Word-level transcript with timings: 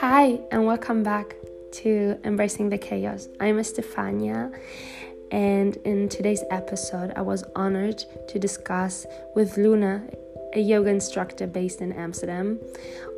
Hi, 0.00 0.38
and 0.52 0.64
welcome 0.64 1.02
back 1.02 1.34
to 1.72 2.16
Embracing 2.22 2.68
the 2.68 2.78
Chaos. 2.78 3.26
I'm 3.40 3.58
Estefania, 3.58 4.52
and 5.32 5.74
in 5.78 6.08
today's 6.08 6.44
episode, 6.52 7.12
I 7.16 7.22
was 7.22 7.42
honored 7.56 8.04
to 8.28 8.38
discuss 8.38 9.06
with 9.34 9.56
Luna, 9.56 10.04
a 10.54 10.60
yoga 10.60 10.90
instructor 10.90 11.48
based 11.48 11.80
in 11.80 11.92
Amsterdam, 11.92 12.60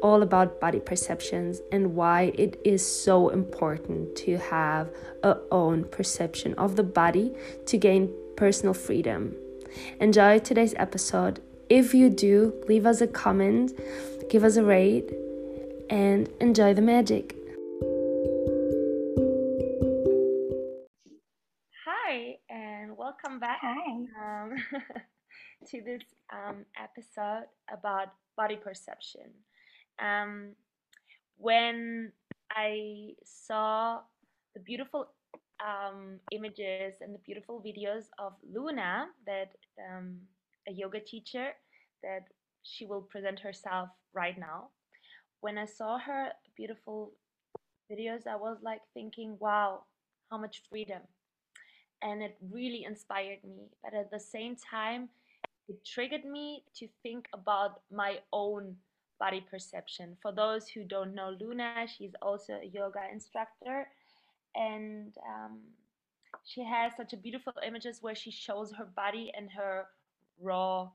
all 0.00 0.22
about 0.22 0.58
body 0.58 0.80
perceptions 0.80 1.60
and 1.70 1.94
why 1.94 2.32
it 2.34 2.58
is 2.64 2.80
so 2.80 3.28
important 3.28 4.16
to 4.16 4.38
have 4.38 4.88
a 5.22 5.36
own 5.50 5.84
perception 5.84 6.54
of 6.54 6.76
the 6.76 6.82
body 6.82 7.34
to 7.66 7.76
gain 7.76 8.10
personal 8.36 8.72
freedom. 8.72 9.36
Enjoy 10.00 10.38
today's 10.38 10.72
episode. 10.78 11.42
If 11.68 11.92
you 11.92 12.08
do, 12.08 12.54
leave 12.68 12.86
us 12.86 13.02
a 13.02 13.06
comment, 13.06 13.78
give 14.30 14.44
us 14.44 14.56
a 14.56 14.64
rate, 14.64 15.12
and 15.90 16.28
enjoy 16.40 16.72
the 16.72 16.80
magic. 16.80 17.36
Hi, 21.84 22.36
and 22.48 22.96
welcome 22.96 23.40
back 23.40 23.58
Hi. 23.60 24.42
um, 24.42 24.54
to 25.66 25.80
this 25.82 26.02
um, 26.32 26.64
episode 26.80 27.46
about 27.72 28.12
body 28.36 28.56
perception. 28.56 29.32
Um, 30.00 30.52
when 31.36 32.12
I 32.52 33.10
saw 33.24 33.98
the 34.54 34.60
beautiful 34.60 35.08
um, 35.60 36.20
images 36.30 36.94
and 37.00 37.14
the 37.14 37.18
beautiful 37.18 37.60
videos 37.60 38.04
of 38.18 38.34
Luna, 38.48 39.06
that 39.26 39.50
um, 39.90 40.18
a 40.68 40.72
yoga 40.72 41.00
teacher, 41.00 41.50
that 42.02 42.28
she 42.62 42.86
will 42.86 43.02
present 43.02 43.40
herself 43.40 43.88
right 44.14 44.38
now. 44.38 44.68
When 45.40 45.58
I 45.58 45.64
saw 45.64 45.98
her 45.98 46.32
beautiful 46.56 47.12
videos, 47.90 48.26
I 48.26 48.36
was 48.36 48.58
like 48.62 48.82
thinking, 48.94 49.36
wow, 49.40 49.84
how 50.30 50.38
much 50.38 50.62
freedom. 50.68 51.00
And 52.02 52.22
it 52.22 52.36
really 52.50 52.84
inspired 52.84 53.44
me. 53.44 53.68
But 53.82 53.94
at 53.94 54.10
the 54.10 54.20
same 54.20 54.56
time, 54.56 55.08
it 55.68 55.84
triggered 55.84 56.24
me 56.24 56.64
to 56.76 56.88
think 57.02 57.28
about 57.32 57.80
my 57.92 58.18
own 58.32 58.76
body 59.18 59.44
perception. 59.50 60.16
For 60.22 60.32
those 60.32 60.66
who 60.68 60.82
don't 60.82 61.14
know 61.14 61.36
Luna, 61.38 61.86
she's 61.86 62.14
also 62.22 62.54
a 62.54 62.66
yoga 62.66 63.00
instructor 63.12 63.86
and 64.54 65.14
um, 65.28 65.58
she 66.44 66.64
has 66.64 66.92
such 66.96 67.12
a 67.12 67.16
beautiful 67.16 67.52
images 67.66 67.98
where 68.00 68.14
she 68.14 68.30
shows 68.30 68.72
her 68.72 68.84
body 68.84 69.30
in 69.38 69.48
her 69.48 69.86
raw 70.40 70.88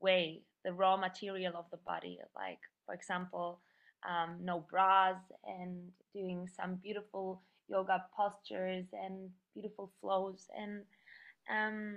way, 0.00 0.42
the 0.64 0.72
raw 0.72 0.96
material 0.96 1.54
of 1.56 1.64
the 1.70 1.78
body. 1.78 2.18
Like, 2.34 2.60
for 2.86 2.94
example, 2.94 3.60
um, 4.08 4.38
no 4.42 4.64
bras 4.70 5.16
and 5.44 5.90
doing 6.14 6.48
some 6.48 6.76
beautiful 6.76 7.42
yoga 7.68 8.04
postures 8.16 8.86
and 8.92 9.30
beautiful 9.52 9.90
flows. 10.00 10.46
And 10.56 10.82
um, 11.50 11.96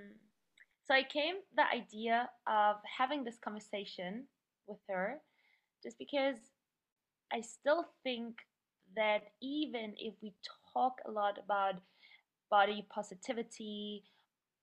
so 0.85 0.93
I 0.93 1.03
came 1.03 1.35
the 1.55 1.63
idea 1.71 2.29
of 2.47 2.77
having 2.97 3.23
this 3.23 3.37
conversation 3.37 4.25
with 4.67 4.79
her 4.89 5.19
just 5.83 5.97
because 5.97 6.37
I 7.31 7.41
still 7.41 7.85
think 8.03 8.37
that 8.95 9.31
even 9.41 9.93
if 9.97 10.15
we 10.21 10.33
talk 10.73 10.93
a 11.05 11.11
lot 11.11 11.37
about 11.37 11.75
body 12.49 12.85
positivity, 12.89 14.03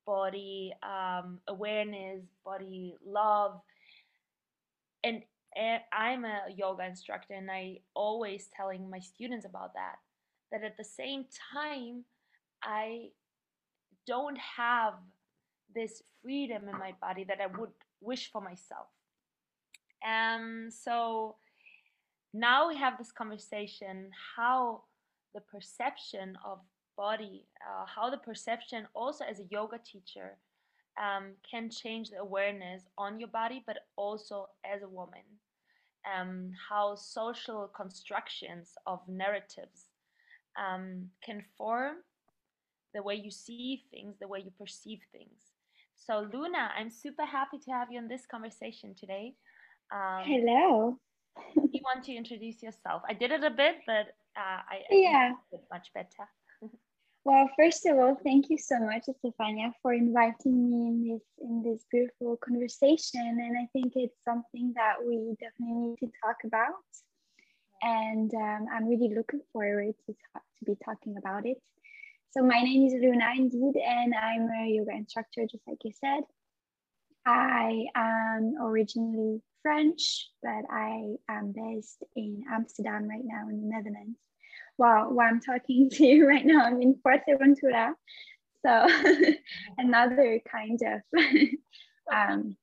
body 0.04 0.72
um, 0.82 1.38
awareness, 1.47 2.22
body 2.44 2.97
love, 3.06 3.60
and, 5.04 5.16
and 5.16 5.22
I'm 5.92 6.24
a 6.24 6.42
yoga 6.54 6.84
instructor, 6.84 7.34
and 7.34 7.50
I 7.50 7.78
always 7.94 8.48
telling 8.54 8.90
my 8.90 8.98
students 8.98 9.46
about 9.46 9.74
that. 9.74 9.96
That 10.52 10.62
at 10.62 10.76
the 10.76 10.84
same 10.84 11.24
time, 11.53 12.04
I 12.62 13.08
don't 14.06 14.38
have 14.38 14.94
this 15.75 16.03
freedom 16.22 16.69
in 16.69 16.78
my 16.78 16.94
body 17.00 17.25
that 17.25 17.41
I 17.41 17.47
would 17.58 17.70
wish 18.00 18.31
for 18.31 18.41
myself. 18.41 18.86
Um, 20.06 20.69
so 20.70 21.36
now 22.32 22.69
we 22.69 22.76
have 22.76 22.98
this 22.98 23.12
conversation 23.12 24.10
how 24.36 24.82
the 25.34 25.41
perception 25.41 26.36
of 26.44 26.60
body, 26.97 27.47
uh, 27.60 27.84
how 27.86 28.10
the 28.10 28.16
perception 28.16 28.86
also 28.94 29.25
as 29.25 29.41
a 29.41 29.44
yoga 29.50 29.78
teacher 29.78 30.36
um, 30.98 31.32
can 31.48 31.69
change 31.70 32.10
the 32.10 32.19
awareness 32.19 32.82
on 32.97 33.20
your 33.20 33.28
body, 33.28 33.62
but 33.66 33.78
also 33.97 34.48
as 34.64 34.82
a 34.82 34.88
woman. 34.88 35.22
Um, 36.06 36.53
how 36.69 36.94
social 36.94 37.69
constructions 37.75 38.75
of 38.87 39.00
narratives 39.09 39.91
um, 40.56 41.11
can 41.25 41.43
form 41.59 41.97
the 42.94 43.03
way 43.03 43.15
you 43.15 43.31
see 43.31 43.84
things, 43.91 44.17
the 44.21 44.28
way 44.28 44.41
you 44.41 44.53
perceive 44.59 45.00
things. 45.12 45.53
So, 45.97 46.28
Luna, 46.33 46.71
I'm 46.78 46.91
super 46.91 47.25
happy 47.25 47.59
to 47.59 47.71
have 47.72 47.89
you 47.91 47.99
in 47.99 48.09
this 48.09 48.27
conversation 48.27 48.94
today. 48.94 49.34
Um, 49.93 50.25
Hello. 50.25 50.99
you 51.72 51.81
want 51.83 52.05
to 52.05 52.15
introduce 52.15 52.62
yourself? 52.62 53.03
I 53.09 53.12
did 53.15 53.33
it 53.33 53.44
a 53.44 53.50
bit, 53.50 53.77
but 53.87 54.15
uh, 54.37 54.61
I, 54.71 54.77
I 54.77 54.94
Yeah. 54.94 55.33
much 55.71 55.88
better. 55.94 56.28
Well, 57.26 57.50
first 57.56 57.84
of 57.87 57.98
all, 57.98 58.14
thank 58.22 58.50
you 58.50 58.56
so 58.56 58.78
much, 58.78 59.06
Stefania, 59.09 59.72
for 59.82 59.92
inviting 59.92 60.70
me 60.70 60.87
in 60.87 61.09
this 61.09 61.22
in 61.41 61.60
this 61.60 61.84
beautiful 61.91 62.37
conversation. 62.37 63.20
And 63.20 63.59
I 63.59 63.66
think 63.72 63.94
it's 63.97 64.14
something 64.25 64.72
that 64.76 65.04
we 65.04 65.34
definitely 65.41 65.75
need 65.75 65.98
to 66.06 66.10
talk 66.22 66.37
about. 66.44 66.87
And 67.82 68.32
um, 68.32 68.66
I'm 68.72 68.87
really 68.87 69.12
looking 69.12 69.41
forward 69.53 69.94
to 70.06 70.14
talk, 70.32 70.44
to 70.60 70.64
be 70.66 70.76
talking 70.84 71.16
about 71.19 71.47
it. 71.47 71.60
So 72.31 72.44
my 72.44 72.62
name 72.62 72.87
is 72.87 72.94
Luna, 72.94 73.32
indeed, 73.37 73.75
and 73.75 74.14
I'm 74.14 74.48
a 74.62 74.69
yoga 74.69 74.93
instructor, 74.93 75.48
just 75.50 75.66
like 75.66 75.82
you 75.82 75.91
said. 75.98 76.22
I 77.26 77.87
am 77.97 78.54
originally 78.62 79.43
French, 79.62 80.28
but 80.44 80.62
I 80.70 81.16
am 81.28 81.53
based 81.53 82.04
in 82.14 82.44
Amsterdam 82.53 83.08
right 83.08 83.25
now 83.25 83.48
in 83.48 83.62
the 83.62 83.66
Netherlands. 83.66 84.20
Well, 84.78 85.12
while 85.12 85.28
I'm 85.28 85.41
talking 85.41 85.91
to 85.92 86.06
you 86.06 86.26
right 86.26 86.44
now, 86.44 86.64
I'm 86.64 86.81
in 86.82 86.94
Fuerteventura. 86.97 87.94
So 88.64 88.87
another 89.78 90.41
kind 90.50 90.81
of, 90.82 91.03
um, 92.12 92.56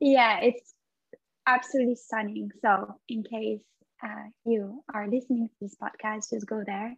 yeah, 0.00 0.40
it's 0.40 0.74
absolutely 1.46 1.96
stunning. 1.96 2.50
So 2.60 2.94
in 3.08 3.24
case 3.24 3.62
uh, 4.02 4.28
you 4.44 4.82
are 4.92 5.08
listening 5.08 5.48
to 5.48 5.54
this 5.60 5.76
podcast, 5.80 6.30
just 6.30 6.46
go 6.46 6.62
there, 6.64 6.94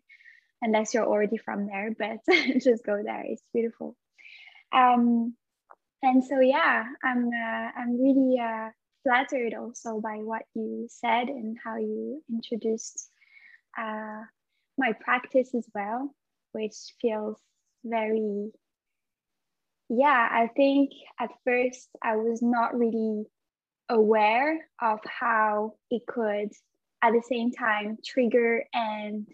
unless 0.60 0.92
you're 0.92 1.06
already 1.06 1.38
from 1.38 1.66
there, 1.66 1.94
but 1.98 2.19
just 2.62 2.84
go 2.84 3.02
there. 3.02 3.25
It's 3.26 3.42
beautiful. 3.52 3.96
Um, 4.72 5.34
and 6.02 6.22
so 6.22 6.41
yeah, 6.41 6.84
I'm 7.02 7.28
uh, 7.28 7.69
I'm 7.76 8.02
really 8.02 8.38
uh, 8.38 8.70
flattered 9.02 9.54
also 9.54 10.00
by 10.00 10.16
what 10.16 10.42
you 10.54 10.86
said 10.91 11.28
and 11.28 11.56
how 11.62 11.76
you 11.76 12.22
introduced 12.31 13.10
uh, 13.78 14.22
my 14.78 14.92
practice 15.00 15.54
as 15.54 15.66
well, 15.74 16.14
which 16.52 16.74
feels 17.00 17.38
very 17.84 18.50
yeah. 19.90 20.28
I 20.30 20.48
think 20.56 20.90
at 21.20 21.30
first 21.44 21.88
I 22.02 22.16
was 22.16 22.40
not 22.42 22.76
really 22.76 23.24
aware 23.90 24.66
of 24.80 24.98
how 25.04 25.74
it 25.90 26.02
could 26.06 26.50
at 27.02 27.12
the 27.12 27.22
same 27.28 27.52
time 27.52 27.98
trigger 28.04 28.64
and 28.72 29.28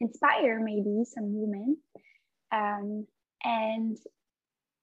inspire 0.00 0.58
maybe 0.58 1.04
some 1.04 1.34
women 1.34 1.76
um, 2.52 3.06
and 3.44 3.96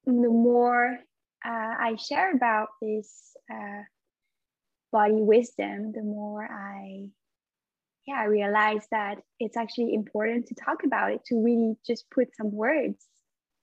the 0.06 0.30
more 0.30 1.00
uh, 1.44 1.50
I 1.80 1.96
share 1.96 2.32
about 2.32 2.70
this 2.82 3.36
uh, 3.52 3.84
body 4.92 5.14
wisdom, 5.16 5.92
the 5.94 6.04
more 6.04 6.44
I, 6.44 7.10
yeah, 8.06 8.20
I 8.20 8.26
realized 8.26 8.88
that 8.92 9.20
it's 9.40 9.58
actually 9.58 9.94
important 9.94 10.48
to 10.48 10.56
talk 10.56 10.84
about 10.84 11.12
it, 11.12 11.26
to 11.26 11.44
really 11.44 11.76
just 11.86 12.10
put 12.12 12.36
some 12.36 12.52
words 12.52 13.06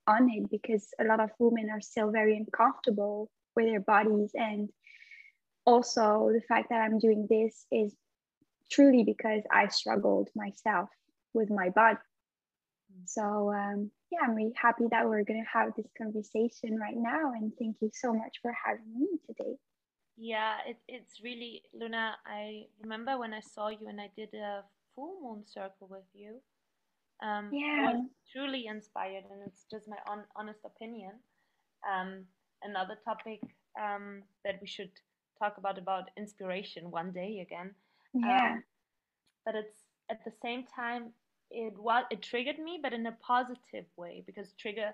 on 0.06 0.28
it, 0.30 0.50
because 0.50 0.88
a 1.00 1.04
lot 1.04 1.20
of 1.20 1.30
women 1.38 1.70
are 1.70 1.80
still 1.80 2.10
very 2.10 2.36
uncomfortable 2.36 3.30
with 3.54 3.66
their 3.66 3.80
bodies. 3.80 4.32
And 4.34 4.68
also, 5.64 6.30
the 6.32 6.40
fact 6.48 6.70
that 6.70 6.80
I'm 6.80 6.98
doing 6.98 7.26
this 7.30 7.66
is 7.70 7.94
truly 8.70 9.04
because 9.04 9.42
I 9.50 9.68
struggled 9.68 10.28
myself 10.34 10.88
with 11.34 11.50
my 11.50 11.70
body. 11.70 11.98
So, 13.04 13.52
um, 13.52 13.90
yeah, 14.10 14.20
I'm 14.24 14.34
really 14.34 14.52
happy 14.60 14.84
that 14.90 15.08
we're 15.08 15.24
going 15.24 15.42
to 15.42 15.58
have 15.58 15.74
this 15.76 15.90
conversation 15.96 16.78
right 16.78 16.96
now. 16.96 17.32
And 17.32 17.52
thank 17.58 17.76
you 17.80 17.90
so 17.92 18.12
much 18.12 18.38
for 18.42 18.52
having 18.64 18.98
me 18.98 19.06
today. 19.26 19.56
Yeah, 20.16 20.58
it, 20.66 20.76
it's 20.88 21.22
really, 21.22 21.62
Luna, 21.72 22.16
I 22.26 22.66
remember 22.80 23.18
when 23.18 23.32
I 23.32 23.40
saw 23.40 23.68
you 23.68 23.88
and 23.88 24.00
I 24.00 24.10
did 24.16 24.34
a 24.34 24.64
full 24.94 25.18
moon 25.22 25.44
circle 25.46 25.88
with 25.90 26.04
you. 26.14 26.40
Um, 27.22 27.50
yeah. 27.52 27.86
I 27.88 27.92
Yeah. 27.92 27.92
was 27.92 28.10
truly 28.32 28.66
inspired, 28.66 29.24
and 29.30 29.40
it's 29.46 29.64
just 29.70 29.88
my 29.88 29.98
on, 30.06 30.24
honest 30.36 30.60
opinion. 30.64 31.12
Um, 31.88 32.26
another 32.62 32.96
topic 33.04 33.40
um, 33.80 34.22
that 34.44 34.60
we 34.60 34.66
should 34.66 34.90
talk 35.38 35.58
about 35.58 35.78
about 35.78 36.10
inspiration 36.16 36.90
one 36.90 37.12
day 37.12 37.40
again. 37.40 37.74
Yeah. 38.14 38.52
Um, 38.54 38.64
but 39.44 39.54
it's 39.54 39.84
at 40.10 40.24
the 40.24 40.32
same 40.42 40.64
time 40.66 41.12
it 41.50 41.74
was 41.78 42.04
it 42.10 42.22
triggered 42.22 42.58
me, 42.58 42.78
but 42.82 42.92
in 42.92 43.06
a 43.06 43.12
positive 43.12 43.86
way 43.96 44.22
because 44.26 44.52
trigger. 44.54 44.92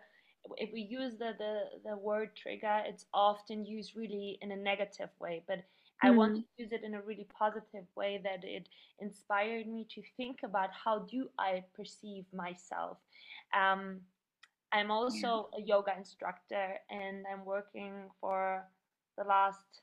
If 0.57 0.73
we 0.73 0.81
use 0.81 1.17
the, 1.19 1.35
the, 1.39 1.81
the 1.85 1.97
word 1.97 2.35
trigger, 2.37 2.83
it's 2.87 3.07
often 3.13 3.65
used 3.65 3.97
really 3.97 4.39
in 4.41 4.51
a 4.53 4.57
negative 4.57 5.11
way. 5.21 5.43
But 5.47 5.65
I 6.03 6.11
want 6.11 6.35
Mm. 6.35 6.37
to 6.37 6.43
use 6.57 6.73
it 6.73 6.83
in 6.85 6.95
a 6.95 7.03
really 7.03 7.27
positive 7.37 7.85
way 7.97 8.21
that 8.23 8.45
it 8.45 8.69
inspired 9.01 9.67
me 9.67 9.87
to 9.95 10.03
think 10.17 10.43
about 10.45 10.71
how 10.73 11.01
do 11.01 11.29
I 11.39 11.65
perceive 11.75 12.25
myself. 12.33 12.99
Um, 13.53 14.01
I'm 14.73 14.91
also 14.91 15.49
a 15.57 15.61
yoga 15.61 15.93
instructor 15.97 16.79
and 16.91 17.25
I'm 17.33 17.45
working 17.45 18.11
for 18.21 18.65
the 19.17 19.25
last 19.25 19.83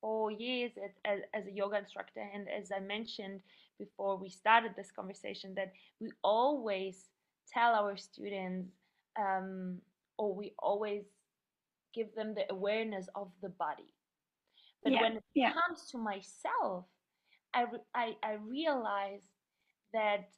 four 0.00 0.30
years 0.30 0.72
as, 1.04 1.20
as 1.34 1.46
a 1.46 1.50
yoga 1.52 1.78
instructor. 1.78 2.20
And 2.34 2.48
as 2.48 2.70
I 2.72 2.80
mentioned 2.80 3.40
before 3.78 4.16
we 4.16 4.28
started 4.28 4.72
this 4.76 4.90
conversation, 4.90 5.54
that 5.54 5.72
we 6.00 6.10
always 6.22 7.08
tell 7.52 7.74
our 7.74 7.96
students 7.96 8.70
um, 9.18 9.80
or 10.18 10.34
we 10.34 10.54
always 10.58 11.04
give 11.94 12.14
them 12.14 12.34
the 12.34 12.44
awareness 12.50 13.08
of 13.14 13.30
the 13.42 13.48
body. 13.50 13.94
But 14.82 14.92
Yeah. 14.92 15.00
when 15.00 15.16
it 15.16 15.24
Yeah. 15.34 15.52
comes 15.52 15.90
to 15.90 15.98
myself, 15.98 16.86
I, 17.54 17.62
re- 17.62 17.88
I, 17.94 18.16
I 18.22 18.32
realize 18.34 19.24
that 19.92 20.30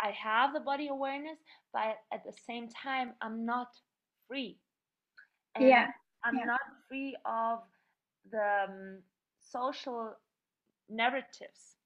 I 0.00 0.10
have 0.10 0.52
the 0.52 0.60
body 0.60 0.88
awareness, 0.88 1.38
but 1.72 1.96
at 2.12 2.24
the 2.24 2.32
same 2.32 2.68
time, 2.68 3.14
I'm 3.20 3.44
not 3.44 3.68
free. 4.26 4.58
And 5.54 5.66
Yeah. 5.68 5.86
I'm 6.24 6.36
Yeah. 6.36 6.46
not 6.46 6.60
free 6.88 7.16
of 7.24 7.60
the 8.30 8.64
um, 8.68 9.02
social 9.40 10.14
narratives 10.88 11.76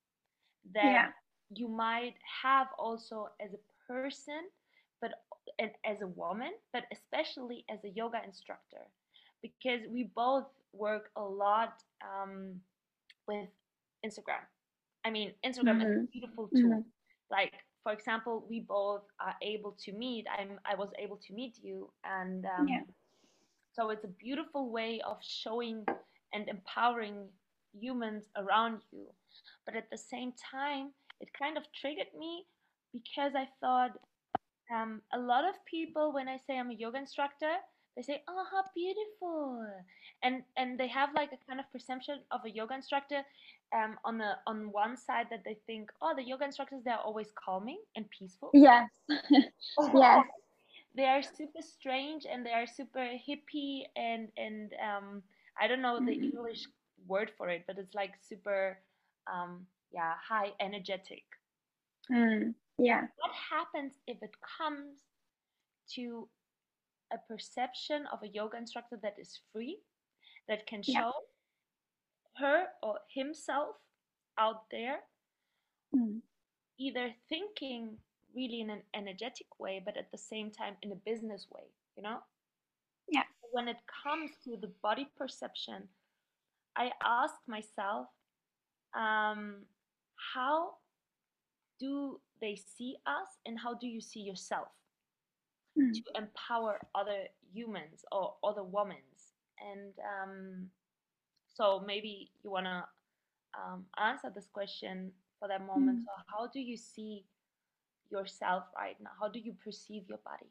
that 0.74 1.06
you 1.50 1.68
might 1.68 2.14
have 2.42 2.68
also 2.78 3.28
as 3.40 3.52
a 3.54 3.92
person, 3.92 4.48
but 5.02 5.12
as 5.84 6.02
a 6.02 6.08
woman, 6.08 6.52
but 6.72 6.84
especially 6.92 7.66
as 7.70 7.84
a 7.84 7.90
yoga 7.90 8.20
instructor, 8.24 8.86
because 9.42 9.82
we 9.90 10.04
both 10.16 10.46
work 10.72 11.10
a 11.16 11.22
lot 11.22 11.82
um, 12.02 12.62
with 13.28 13.48
Instagram. 14.06 14.44
I 15.04 15.10
mean, 15.10 15.34
Instagram 15.44 15.82
is 15.84 15.96
a 15.96 16.00
Mhm. 16.00 16.10
beautiful 16.12 16.48
tool. 16.60 16.84
Mhm. 16.84 16.92
Like, 17.30 17.54
for 17.84 17.92
example, 17.92 18.46
we 18.48 18.60
both 18.60 19.04
are 19.20 19.36
able 19.42 19.72
to 19.84 19.92
meet. 19.92 20.26
I'm 20.38 20.60
I 20.64 20.76
was 20.76 20.92
able 20.98 21.18
to 21.18 21.34
meet 21.34 21.58
you, 21.62 21.92
and 22.04 22.46
um, 22.46 22.66
Yeah. 22.68 22.84
so 23.72 23.90
it's 23.90 24.04
a 24.04 24.08
beautiful 24.24 24.70
way 24.70 25.00
of 25.02 25.18
showing 25.22 25.86
and 26.32 26.48
empowering 26.48 27.32
humans 27.72 28.30
around 28.36 28.82
you. 28.92 29.14
But 29.66 29.76
at 29.76 29.90
the 29.90 29.98
same 29.98 30.32
time, 30.52 30.94
it 31.20 31.32
kind 31.38 31.56
of 31.58 31.64
triggered 31.72 32.14
me 32.18 32.46
because 32.92 33.34
I 33.34 33.48
thought 33.60 33.98
um, 34.70 35.02
a 35.12 35.18
lot 35.18 35.44
of 35.44 35.54
people, 35.64 36.12
when 36.12 36.28
I 36.28 36.36
say 36.36 36.58
I'm 36.58 36.70
a 36.70 36.74
yoga 36.74 36.98
instructor, 36.98 37.54
they 37.96 38.02
say, 38.02 38.22
"Oh, 38.28 38.44
how 38.50 38.64
beautiful," 38.74 39.66
and 40.22 40.42
and 40.56 40.78
they 40.78 40.88
have 40.88 41.10
like 41.14 41.32
a 41.32 41.38
kind 41.48 41.60
of 41.60 41.70
perception 41.72 42.20
of 42.30 42.44
a 42.44 42.50
yoga 42.50 42.74
instructor 42.74 43.22
um, 43.74 43.98
on 44.04 44.18
the 44.18 44.32
on 44.46 44.70
one 44.72 44.96
side 44.96 45.26
that 45.30 45.44
they 45.44 45.54
think, 45.66 45.90
"Oh, 46.00 46.14
the 46.14 46.22
yoga 46.24 46.44
instructors 46.44 46.82
they're 46.84 46.96
always 46.98 47.32
calming 47.32 47.80
and 47.96 48.08
peaceful." 48.10 48.54
Yes. 48.54 48.90
yes. 49.94 50.26
they 50.94 51.04
are 51.04 51.22
super 51.22 51.60
strange 51.62 52.26
and 52.26 52.44
they 52.44 52.52
are 52.52 52.66
super 52.66 53.00
hippie 53.28 53.84
and 53.96 54.28
and 54.36 54.72
um 54.82 55.22
I 55.60 55.66
don't 55.68 55.82
know 55.82 56.00
the 56.04 56.14
Mhm. 56.14 56.32
English 56.32 56.66
word 57.06 57.30
for 57.36 57.48
it, 57.48 57.64
but 57.66 57.78
it's 57.78 57.94
like 57.94 58.12
super 58.20 58.78
um 59.32 59.66
yeah, 59.92 60.14
high 60.28 60.52
energetic. 60.60 61.24
Mm. 62.10 62.54
Yeah. 62.78 63.06
What 63.16 63.32
happens 63.32 63.94
if 64.06 64.22
it 64.22 64.34
comes 64.40 64.98
to 65.94 66.28
a 67.12 67.18
perception 67.28 68.06
of 68.12 68.22
a 68.22 68.28
yoga 68.28 68.56
instructor 68.56 68.98
that 69.02 69.18
is 69.18 69.40
free, 69.52 69.78
that 70.48 70.66
can 70.66 70.82
Yeah. 70.84 71.00
show 71.00 71.28
her 72.36 72.72
or 72.82 73.00
himself 73.08 73.76
out 74.38 74.70
there, 74.70 75.06
Mm. 75.94 76.22
either 76.78 77.14
thinking 77.28 78.02
really 78.34 78.60
in 78.62 78.70
an 78.70 78.82
energetic 78.94 79.58
way, 79.60 79.78
but 79.78 79.96
at 79.98 80.10
the 80.10 80.16
same 80.18 80.50
time 80.50 80.78
in 80.80 80.90
a 80.92 80.96
business 80.96 81.50
way, 81.50 81.70
you 81.96 82.02
know? 82.02 82.22
Yeah. 83.08 83.24
When 83.50 83.68
it 83.68 83.86
comes 83.86 84.38
to 84.44 84.56
the 84.56 84.68
body 84.68 85.04
perception, 85.04 85.94
I 86.74 86.92
asked 87.02 87.46
myself, 87.46 88.08
um, 88.94 89.68
how 90.16 90.78
do 91.78 92.22
they 92.42 92.56
see 92.56 92.96
us 93.06 93.38
and 93.46 93.58
how 93.58 93.72
do 93.72 93.86
you 93.86 94.00
see 94.00 94.20
yourself 94.20 94.68
Mm. 95.78 95.94
to 95.94 96.02
empower 96.22 96.78
other 96.94 97.28
humans 97.50 98.04
or 98.12 98.34
other 98.44 98.62
women? 98.62 99.00
And 99.56 99.94
um, 100.12 100.70
so 101.48 101.80
maybe 101.86 102.30
you 102.44 102.50
want 102.50 102.66
to 102.66 102.84
um, 103.58 103.86
answer 103.96 104.30
this 104.34 104.48
question 104.52 105.10
for 105.38 105.48
that 105.48 105.64
moment. 105.66 106.00
Mm. 106.00 106.04
So, 106.04 106.10
how 106.28 106.46
do 106.48 106.60
you 106.60 106.76
see 106.76 107.24
yourself 108.10 108.64
right 108.76 108.96
now? 109.00 109.12
How 109.18 109.28
do 109.28 109.38
you 109.38 109.54
perceive 109.64 110.02
your 110.08 110.20
body? 110.26 110.50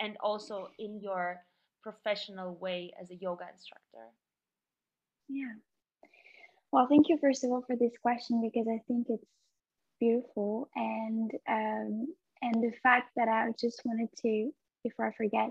And 0.00 0.18
also 0.20 0.68
in 0.78 1.00
your 1.00 1.40
professional 1.82 2.54
way 2.56 2.92
as 3.00 3.10
a 3.10 3.14
yoga 3.14 3.46
instructor? 3.52 4.06
Yeah. 5.28 5.54
Well, 6.72 6.86
thank 6.88 7.08
you 7.08 7.18
first 7.18 7.44
of 7.44 7.50
all 7.50 7.62
for 7.66 7.76
this 7.76 7.92
question 8.02 8.40
because 8.42 8.66
I 8.68 8.80
think 8.86 9.06
it's 9.08 9.26
beautiful. 10.02 10.68
And 10.74 11.30
um, 11.48 12.06
and 12.42 12.62
the 12.62 12.72
fact 12.82 13.10
that 13.16 13.28
I 13.28 13.52
just 13.58 13.80
wanted 13.84 14.08
to 14.22 14.50
before 14.82 15.06
I 15.06 15.12
forget 15.16 15.50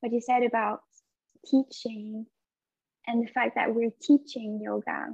what 0.00 0.12
you 0.12 0.22
said 0.22 0.42
about 0.42 0.80
teaching 1.46 2.24
and 3.06 3.26
the 3.26 3.30
fact 3.30 3.56
that 3.56 3.74
we're 3.74 3.90
teaching 4.00 4.58
yoga 4.62 5.08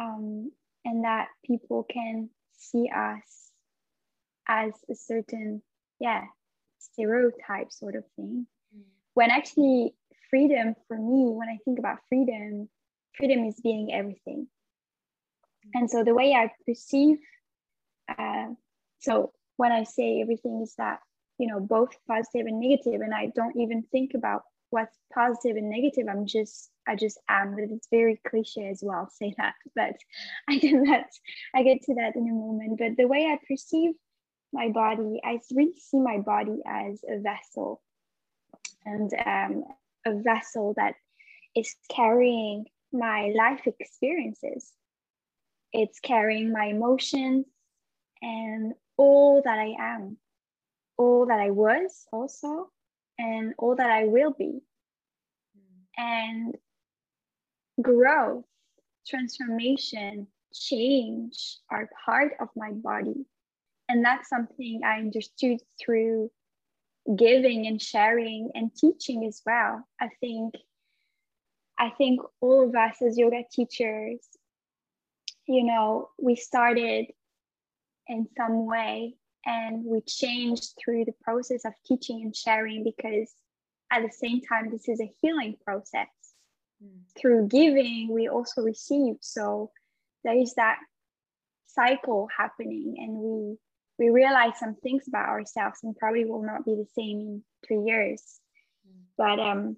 um, 0.00 0.50
and 0.86 1.04
that 1.04 1.28
people 1.44 1.84
can 1.90 2.30
see 2.56 2.88
us 2.94 3.50
as 4.48 4.72
a 4.90 4.94
certain 4.94 5.62
yeah 6.00 6.22
stereotype 6.78 7.70
sort 7.70 7.96
of 7.96 8.04
thing. 8.16 8.46
When 9.12 9.30
actually 9.30 9.94
freedom 10.30 10.74
for 10.88 10.96
me 10.96 11.30
when 11.30 11.48
i 11.48 11.58
think 11.64 11.78
about 11.78 11.98
freedom 12.08 12.68
freedom 13.16 13.44
is 13.44 13.60
being 13.62 13.92
everything. 13.92 14.48
And 15.74 15.88
so 15.88 16.02
the 16.02 16.14
way 16.14 16.32
i 16.32 16.50
perceive 16.66 17.18
uh, 18.08 18.46
so 19.00 19.32
when 19.56 19.72
i 19.72 19.84
say 19.84 20.20
everything 20.20 20.60
is 20.62 20.74
that 20.76 20.98
you 21.38 21.46
know 21.46 21.60
both 21.60 21.90
positive 22.08 22.46
and 22.46 22.60
negative 22.60 23.00
and 23.00 23.14
i 23.14 23.30
don't 23.34 23.56
even 23.56 23.82
think 23.90 24.12
about 24.14 24.42
what's 24.70 24.96
positive 25.12 25.56
and 25.56 25.70
negative 25.70 26.06
i'm 26.10 26.26
just 26.26 26.70
i 26.88 26.96
just 26.96 27.18
am 27.28 27.54
but 27.54 27.64
it's 27.70 27.88
very 27.90 28.20
cliche 28.26 28.68
as 28.68 28.80
well 28.82 29.08
say 29.10 29.34
that 29.38 29.54
but 29.76 29.94
i 30.48 30.58
get 30.58 30.84
that 30.84 31.10
i 31.54 31.62
get 31.62 31.82
to 31.82 31.94
that 31.94 32.16
in 32.16 32.28
a 32.28 32.32
moment. 32.32 32.78
But 32.78 32.96
the 32.96 33.08
way 33.08 33.26
i 33.26 33.38
perceive 33.48 33.92
my 34.52 34.68
body 34.68 35.20
i 35.24 35.38
really 35.54 35.74
see 35.78 35.98
my 35.98 36.18
body 36.18 36.60
as 36.66 37.00
a 37.08 37.20
vessel 37.20 37.80
and 38.84 39.10
um, 39.24 39.64
a 40.06 40.14
vessel 40.22 40.74
that 40.76 40.94
is 41.56 41.74
carrying 41.90 42.66
my 42.92 43.32
life 43.36 43.66
experiences. 43.66 44.72
It's 45.72 45.98
carrying 46.00 46.52
my 46.52 46.66
emotions 46.66 47.46
and 48.24 48.72
all 48.96 49.42
that 49.44 49.58
i 49.58 49.74
am 49.78 50.16
all 50.96 51.26
that 51.26 51.40
I 51.40 51.50
was 51.50 52.06
also, 52.12 52.70
and 53.18 53.54
all 53.58 53.76
that 53.76 53.90
I 53.90 54.04
will 54.04 54.32
be. 54.32 54.60
And 55.96 56.56
growth, 57.80 58.44
transformation, 59.06 60.26
change 60.52 61.58
are 61.70 61.88
part 62.04 62.32
of 62.40 62.48
my 62.56 62.70
body. 62.72 63.26
And 63.88 64.04
that's 64.04 64.28
something 64.28 64.80
I 64.84 64.98
understood 64.98 65.60
through 65.80 66.30
giving 67.16 67.66
and 67.66 67.80
sharing 67.80 68.50
and 68.54 68.74
teaching 68.74 69.24
as 69.26 69.42
well. 69.44 69.86
I 70.00 70.08
think 70.20 70.54
I 71.78 71.90
think 71.90 72.20
all 72.40 72.68
of 72.68 72.74
us 72.74 73.02
as 73.02 73.18
yoga 73.18 73.42
teachers, 73.52 74.20
you 75.46 75.64
know, 75.64 76.08
we 76.18 76.36
started 76.36 77.06
in 78.08 78.26
some 78.36 78.66
way. 78.66 79.16
And 79.46 79.84
we 79.84 80.00
changed 80.00 80.74
through 80.82 81.04
the 81.04 81.14
process 81.22 81.64
of 81.64 81.74
teaching 81.86 82.22
and 82.22 82.34
sharing 82.34 82.82
because 82.82 83.30
at 83.92 84.02
the 84.02 84.10
same 84.10 84.40
time 84.40 84.70
this 84.70 84.88
is 84.88 85.00
a 85.00 85.12
healing 85.20 85.56
process. 85.64 86.08
Mm. 86.82 87.00
through 87.20 87.48
giving 87.48 88.08
we 88.10 88.28
also 88.28 88.62
receive. 88.62 89.16
So 89.20 89.70
there 90.24 90.36
is 90.36 90.54
that 90.54 90.78
cycle 91.66 92.28
happening 92.36 92.96
and 92.98 93.12
we 93.16 93.56
we 93.96 94.10
realize 94.10 94.58
some 94.58 94.74
things 94.74 95.04
about 95.06 95.28
ourselves 95.28 95.80
and 95.82 95.96
probably 95.96 96.24
will 96.24 96.42
not 96.42 96.64
be 96.64 96.74
the 96.74 96.86
same 96.96 97.20
in 97.20 97.42
three 97.66 97.82
years. 97.82 98.40
Mm. 98.88 99.02
but 99.16 99.40
um 99.40 99.76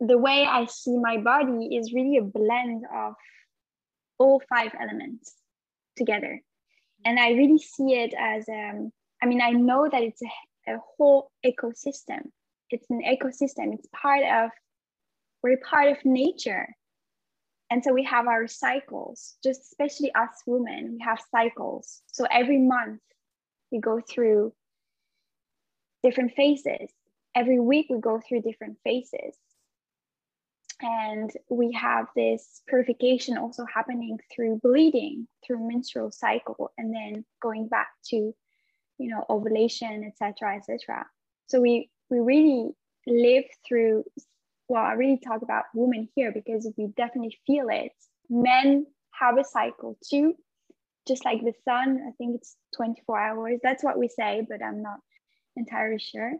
the 0.00 0.18
way 0.18 0.46
i 0.48 0.64
see 0.66 0.96
my 0.96 1.16
body 1.16 1.76
is 1.76 1.92
really 1.92 2.18
a 2.18 2.22
blend 2.22 2.84
of 2.94 3.14
all 4.18 4.40
five 4.48 4.72
elements 4.80 5.34
together 5.96 6.40
and 7.08 7.18
i 7.18 7.30
really 7.30 7.58
see 7.58 7.94
it 8.04 8.12
as 8.18 8.48
um 8.48 8.92
i 9.22 9.26
mean 9.26 9.40
i 9.40 9.50
know 9.50 9.88
that 9.90 10.02
it's 10.02 10.22
a, 10.22 10.30
a 10.68 10.78
whole 10.96 11.30
ecosystem. 11.44 12.30
It's 12.70 12.88
an 12.90 13.02
ecosystem. 13.02 13.74
It's 13.74 13.88
part 13.92 14.22
of 14.24 14.50
we're 15.42 15.58
part 15.58 15.88
of 15.88 16.04
nature. 16.04 16.68
And 17.70 17.84
so 17.84 17.92
we 17.92 18.04
have 18.04 18.26
our 18.26 18.46
cycles 18.46 19.36
just 19.42 19.60
especially 19.62 20.12
us 20.14 20.42
women 20.46 20.96
we 20.98 21.04
have 21.04 21.20
cycles. 21.30 22.02
So 22.12 22.26
every 22.30 22.58
month 22.58 23.00
we 23.70 23.78
go 23.78 24.00
through 24.00 24.52
different 26.02 26.32
phases. 26.34 26.90
Every 27.34 27.60
week 27.60 27.86
we 27.90 28.00
go 28.00 28.20
through 28.26 28.42
different 28.42 28.78
phases 28.84 29.36
and 30.80 31.30
we 31.50 31.72
have 31.72 32.06
this 32.14 32.62
purification 32.68 33.36
also 33.36 33.64
happening 33.72 34.18
through 34.32 34.60
bleeding 34.62 35.26
through 35.44 35.66
menstrual 35.66 36.10
cycle 36.10 36.70
and 36.78 36.94
then 36.94 37.24
going 37.42 37.66
back 37.66 37.88
to 38.04 38.16
you 38.98 39.08
know 39.10 39.24
ovulation 39.28 40.04
etc 40.04 40.56
etc 40.56 41.04
so 41.46 41.60
we 41.60 41.90
we 42.10 42.20
really 42.20 42.70
live 43.06 43.44
through 43.66 44.04
well 44.68 44.84
i 44.84 44.92
really 44.92 45.18
talk 45.18 45.42
about 45.42 45.64
women 45.74 46.08
here 46.14 46.32
because 46.32 46.70
we 46.76 46.88
definitely 46.96 47.36
feel 47.46 47.68
it. 47.70 47.92
Men 48.30 48.86
have 49.12 49.38
a 49.38 49.44
cycle 49.44 49.98
too 50.08 50.34
just 51.06 51.24
like 51.24 51.40
the 51.40 51.54
sun. 51.64 52.04
I 52.06 52.12
think 52.18 52.36
it's 52.36 52.54
24 52.76 53.18
hours. 53.18 53.60
That's 53.62 53.82
what 53.82 53.98
we 53.98 54.08
say 54.08 54.46
but 54.48 54.62
i'm 54.62 54.82
not 54.82 55.00
entirely 55.56 55.98
sure. 55.98 56.34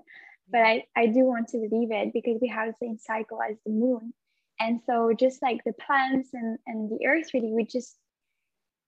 But 0.50 0.60
I, 0.60 0.84
I 0.96 1.06
do 1.06 1.24
want 1.24 1.48
to 1.48 1.58
believe 1.58 1.90
it 1.90 2.12
because 2.14 2.38
we 2.40 2.48
have 2.48 2.68
the 2.68 2.86
same 2.86 2.98
cycle 2.98 3.40
as 3.42 3.56
the 3.66 3.72
moon 3.72 4.14
and 4.60 4.80
so 4.86 5.12
just 5.18 5.40
like 5.42 5.62
the 5.64 5.72
plants 5.72 6.30
and, 6.32 6.58
and 6.66 6.90
the 6.90 7.06
earth 7.06 7.28
really 7.32 7.52
we 7.52 7.64
just 7.64 7.96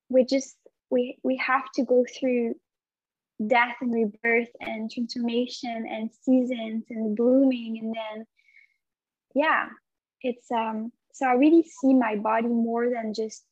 we 0.08 0.24
just 0.24 0.56
we 0.90 1.18
we 1.22 1.36
have 1.36 1.70
to 1.74 1.84
go 1.84 2.04
through 2.18 2.54
death 3.46 3.76
and 3.80 3.94
rebirth 3.94 4.50
and 4.60 4.90
transformation 4.90 5.86
and 5.88 6.10
seasons 6.22 6.84
and 6.90 7.16
blooming. 7.16 7.78
And 7.78 7.94
then 7.94 8.26
yeah 9.34 9.68
it's 10.22 10.50
um 10.50 10.90
so 11.12 11.24
i 11.24 11.32
really 11.32 11.62
see 11.62 11.94
my 11.94 12.16
body 12.16 12.48
more 12.48 12.90
than 12.90 13.14
just 13.14 13.44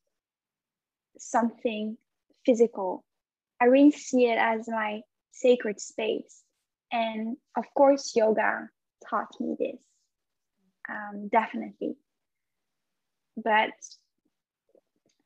something 1.18 1.96
physical. 2.44 3.04
I 3.60 3.66
really 3.66 3.92
see 3.92 4.26
it 4.26 4.38
as 4.38 4.68
my 4.68 5.02
sacred 5.32 5.80
space. 5.80 6.42
And 6.90 7.36
of 7.56 7.64
course 7.74 8.14
yoga 8.16 8.68
taught 9.08 9.28
me 9.40 9.56
this 9.58 9.80
um, 10.88 11.28
definitely 11.28 11.96
but 13.44 13.70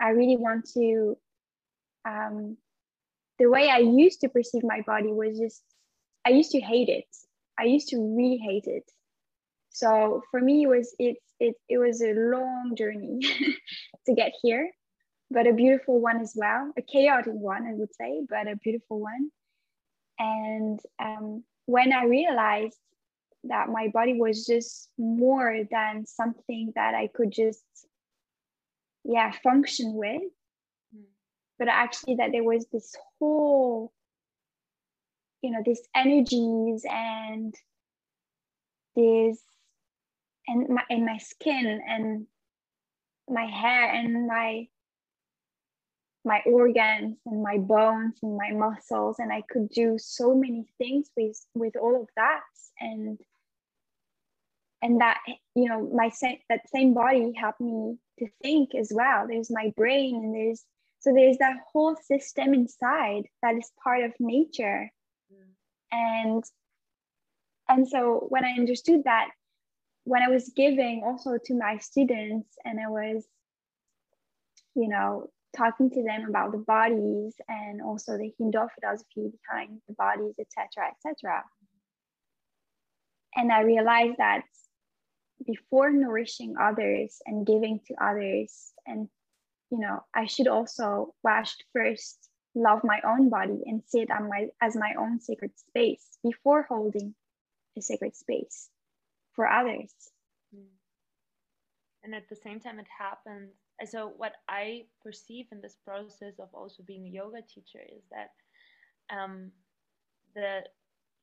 I 0.01 0.11
really 0.11 0.37
want 0.37 0.69
to. 0.75 1.17
Um, 2.05 2.57
the 3.39 3.49
way 3.49 3.69
I 3.69 3.79
used 3.79 4.21
to 4.21 4.29
perceive 4.29 4.63
my 4.65 4.83
body 4.87 5.13
was 5.13 5.39
just, 5.39 5.63
I 6.27 6.31
used 6.31 6.51
to 6.53 6.61
hate 6.61 6.89
it. 6.89 7.07
I 7.59 7.65
used 7.65 7.89
to 7.89 7.97
really 7.99 8.39
hate 8.39 8.67
it. 8.67 8.85
So 9.71 10.23
for 10.31 10.41
me, 10.41 10.65
it 10.65 10.69
was 10.69 10.95
it 10.99 11.17
it 11.41 11.55
it 11.69 11.79
was 11.79 12.03
a 12.03 12.13
long 12.13 12.75
journey 12.77 13.21
to 14.07 14.15
get 14.15 14.33
here, 14.43 14.71
but 15.31 15.47
a 15.47 15.53
beautiful 15.53 16.01
one 16.01 16.21
as 16.21 16.35
well. 16.37 16.73
A 16.77 16.83
chaotic 16.83 17.33
one, 17.35 17.67
I 17.67 17.75
would 17.75 17.95
say, 17.95 18.23
but 18.29 18.49
a 18.49 18.57
beautiful 18.57 19.01
one. 19.01 19.31
And 20.19 20.79
um, 21.03 21.45
when 21.67 21.93
I 21.93 22.05
realized 22.05 22.79
that 23.45 23.69
my 23.69 23.89
body 23.89 24.21
was 24.21 24.47
just 24.47 24.89
more 24.99 25.61
than 25.71 26.07
something 26.07 26.73
that 26.77 26.95
I 26.95 27.09
could 27.09 27.33
just 27.33 27.65
yeah 29.05 29.33
function 29.43 29.95
with 29.95 30.23
mm. 30.95 31.03
but 31.59 31.69
actually 31.69 32.17
that 32.17 32.31
there 32.33 32.45
was 32.45 32.67
this 32.73 32.95
whole 33.19 33.93
you 35.43 35.51
know 35.51 35.63
these 35.65 35.83
energies 35.95 36.85
and 36.89 37.55
this 38.95 39.41
and 40.47 40.69
my 40.69 40.83
in 40.91 41.05
my 41.05 41.19
skin 41.19 41.81
and 41.87 42.27
my 43.29 43.45
hair 43.45 43.93
and 43.93 44.27
my 44.27 44.67
my 46.25 46.41
organs 46.47 47.17
and 47.27 47.43
my 47.43 47.59
bones 47.59 48.15
and 48.23 48.37
my 48.37 48.53
muscles 48.53 49.17
and 49.19 49.33
i 49.33 49.43
could 49.51 49.69
do 49.71 49.97
so 49.99 50.35
many 50.35 50.65
things 50.79 51.11
with 51.17 51.45
with 51.55 51.75
all 51.77 52.01
of 52.01 52.09
that 52.17 52.43
and 52.81 53.19
and 54.83 55.01
that 55.01 55.19
you 55.55 55.69
know 55.69 55.89
my 55.95 56.09
same 56.09 56.39
that 56.49 56.69
same 56.75 56.93
body 56.93 57.33
helped 57.37 57.61
me 57.61 57.97
to 58.19 58.27
think 58.43 58.75
as 58.75 58.91
well 58.93 59.27
there's 59.29 59.51
my 59.51 59.73
brain 59.77 60.17
and 60.17 60.35
there's 60.35 60.65
so 60.99 61.13
there's 61.15 61.39
that 61.39 61.57
whole 61.73 61.97
system 61.97 62.53
inside 62.53 63.23
that 63.43 63.55
is 63.57 63.71
part 63.83 64.03
of 64.03 64.13
nature 64.21 64.91
mm. 65.33 65.47
and 65.93 66.45
and 67.69 67.89
so 67.89 68.27
when 68.29 68.45
i 68.45 68.51
understood 68.51 69.03
that 69.05 69.29
when 70.05 70.23
i 70.23 70.29
was 70.29 70.53
giving 70.57 71.03
also 71.05 71.39
to 71.45 71.55
my 71.55 71.79
students 71.79 72.49
and 72.65 72.79
i 72.81 72.89
was 72.89 73.25
you 74.75 74.89
know 74.89 75.29
talking 75.57 75.91
to 75.91 76.03
them 76.03 76.27
about 76.29 76.51
the 76.51 76.59
bodies 76.59 77.35
and 77.49 77.83
also 77.83 78.17
the 78.17 78.33
hindu 78.39 78.67
philosophy 78.81 79.31
behind 79.31 79.81
the 79.87 79.95
bodies 79.95 80.35
etc 80.41 80.91
etc 80.91 81.43
and 83.37 83.53
i 83.53 83.61
realized 83.61 84.17
that 84.19 84.43
before 85.47 85.91
nourishing 85.91 86.55
others 86.61 87.21
and 87.27 87.47
giving 87.47 87.81
to 87.87 87.95
others. 88.03 88.73
And 88.87 89.09
you 89.73 89.79
know 89.79 90.05
i 90.15 90.27
should 90.27 90.47
also 90.47 91.15
wash 91.25 91.57
first 91.73 92.29
love 92.55 92.83
my 92.85 93.01
own 93.07 93.31
body 93.31 93.63
and 93.65 93.83
see 93.87 94.01
it 94.01 94.11
on 94.11 94.29
my 94.29 94.49
as 94.61 94.77
my 94.77 94.93
own 94.99 95.19
sacred 95.19 95.59
space 95.59 96.19
before 96.23 96.67
holding 96.69 97.15
a 97.79 97.81
sacred 97.81 98.15
space 98.15 98.69
for 99.33 99.49
others. 99.49 99.91
And 102.05 102.15
at 102.15 102.29
the 102.29 102.37
same 102.37 102.61
time 102.61 102.79
it 102.79 102.89
happens. 102.99 103.53
So 103.87 104.13
what 104.17 104.35
i 104.49 104.85
perceive 105.03 105.47
in 105.51 105.63
this 105.63 105.77
process 105.87 106.39
of 106.39 106.49
also 106.53 106.83
being 106.83 107.07
a 107.07 107.11
yoga 107.11 107.41
teacher 107.43 107.81
is 107.81 108.05
that 108.11 108.31
um, 109.17 109.51
the 110.35 110.61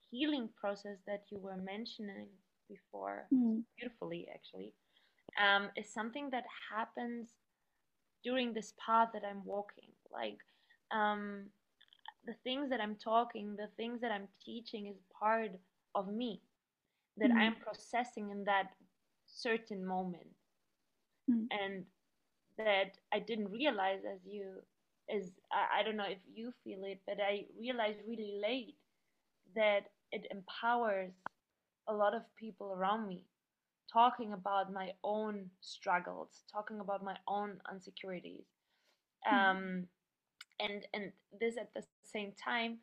healing 0.10 0.50
process 0.60 0.98
that 1.06 1.26
you 1.30 1.40
were 1.40 1.58
mentioning 1.58 2.28
before 2.70 3.28
mm. 3.34 3.62
beautifully 3.78 4.28
actually 4.34 4.74
um, 5.40 5.70
is 5.76 5.92
something 5.92 6.30
that 6.32 6.46
happens 6.74 7.30
during 8.24 8.54
this 8.54 8.74
path 8.84 9.10
that 9.14 9.24
i'm 9.30 9.44
walking 9.44 9.90
like 10.12 10.38
um, 10.92 11.46
the 12.26 12.34
things 12.44 12.70
that 12.70 12.82
i'm 12.82 12.96
talking 12.96 13.56
the 13.56 13.70
things 13.78 14.02
that 14.02 14.12
i'm 14.12 14.28
teaching 14.44 14.88
is 14.88 14.98
part 15.20 15.52
of 15.96 16.08
me 16.08 16.42
that 17.18 17.32
mm. 17.32 17.38
i'm 17.38 17.56
processing 17.56 18.30
in 18.30 18.44
that 18.44 18.70
certain 19.26 19.86
moment 19.86 20.30
mm. 21.30 21.46
and 21.52 21.84
that 22.58 22.98
i 23.14 23.20
didn't 23.20 23.52
realize 23.52 24.00
as 24.12 24.20
you 24.26 24.46
as 25.14 25.32
I, 25.52 25.80
I 25.80 25.84
don't 25.84 25.96
know 25.96 26.10
if 26.10 26.20
you 26.32 26.52
feel 26.64 26.84
it 26.84 27.00
but 27.08 27.18
i 27.22 27.46
realized 27.60 28.00
really 28.08 28.40
late 28.42 28.76
that 29.56 29.90
it 30.12 30.28
empowers 30.32 31.12
a 31.89 31.93
lot 31.93 32.13
of 32.13 32.22
people 32.36 32.74
around 32.74 33.08
me 33.08 33.25
talking 33.91 34.34
about 34.34 34.72
my 34.72 34.91
own 35.03 35.50
struggles 35.62 36.43
talking 36.51 36.79
about 36.79 37.03
my 37.03 37.15
own 37.27 37.58
insecurities 37.74 38.46
mm-hmm. 39.27 39.36
um, 39.36 39.88
and 40.60 40.86
and 40.93 41.12
this 41.39 41.58
at 41.58 41.74
the 41.74 41.84
same 42.03 42.31
time 42.41 42.77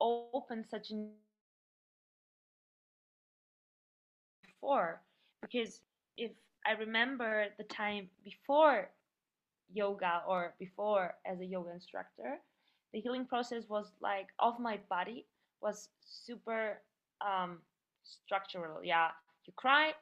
opens 0.00 0.68
such 0.70 0.90
a 0.90 1.06
before 4.42 5.00
because 5.40 5.80
if 6.16 6.32
i 6.66 6.72
remember 6.72 7.46
the 7.58 7.64
time 7.64 8.08
before 8.24 8.90
yoga 9.72 10.22
or 10.26 10.54
before 10.58 11.14
as 11.24 11.40
a 11.40 11.44
yoga 11.44 11.70
instructor 11.72 12.40
the 12.92 13.00
healing 13.00 13.24
process 13.24 13.64
was 13.68 13.92
like 14.00 14.28
of 14.40 14.58
my 14.58 14.78
body 14.88 15.26
was 15.60 15.90
super 16.04 16.80
um, 17.20 17.58
structural 18.24 18.82
yeah 18.82 19.08
you 19.46 19.52
cry 19.56 19.92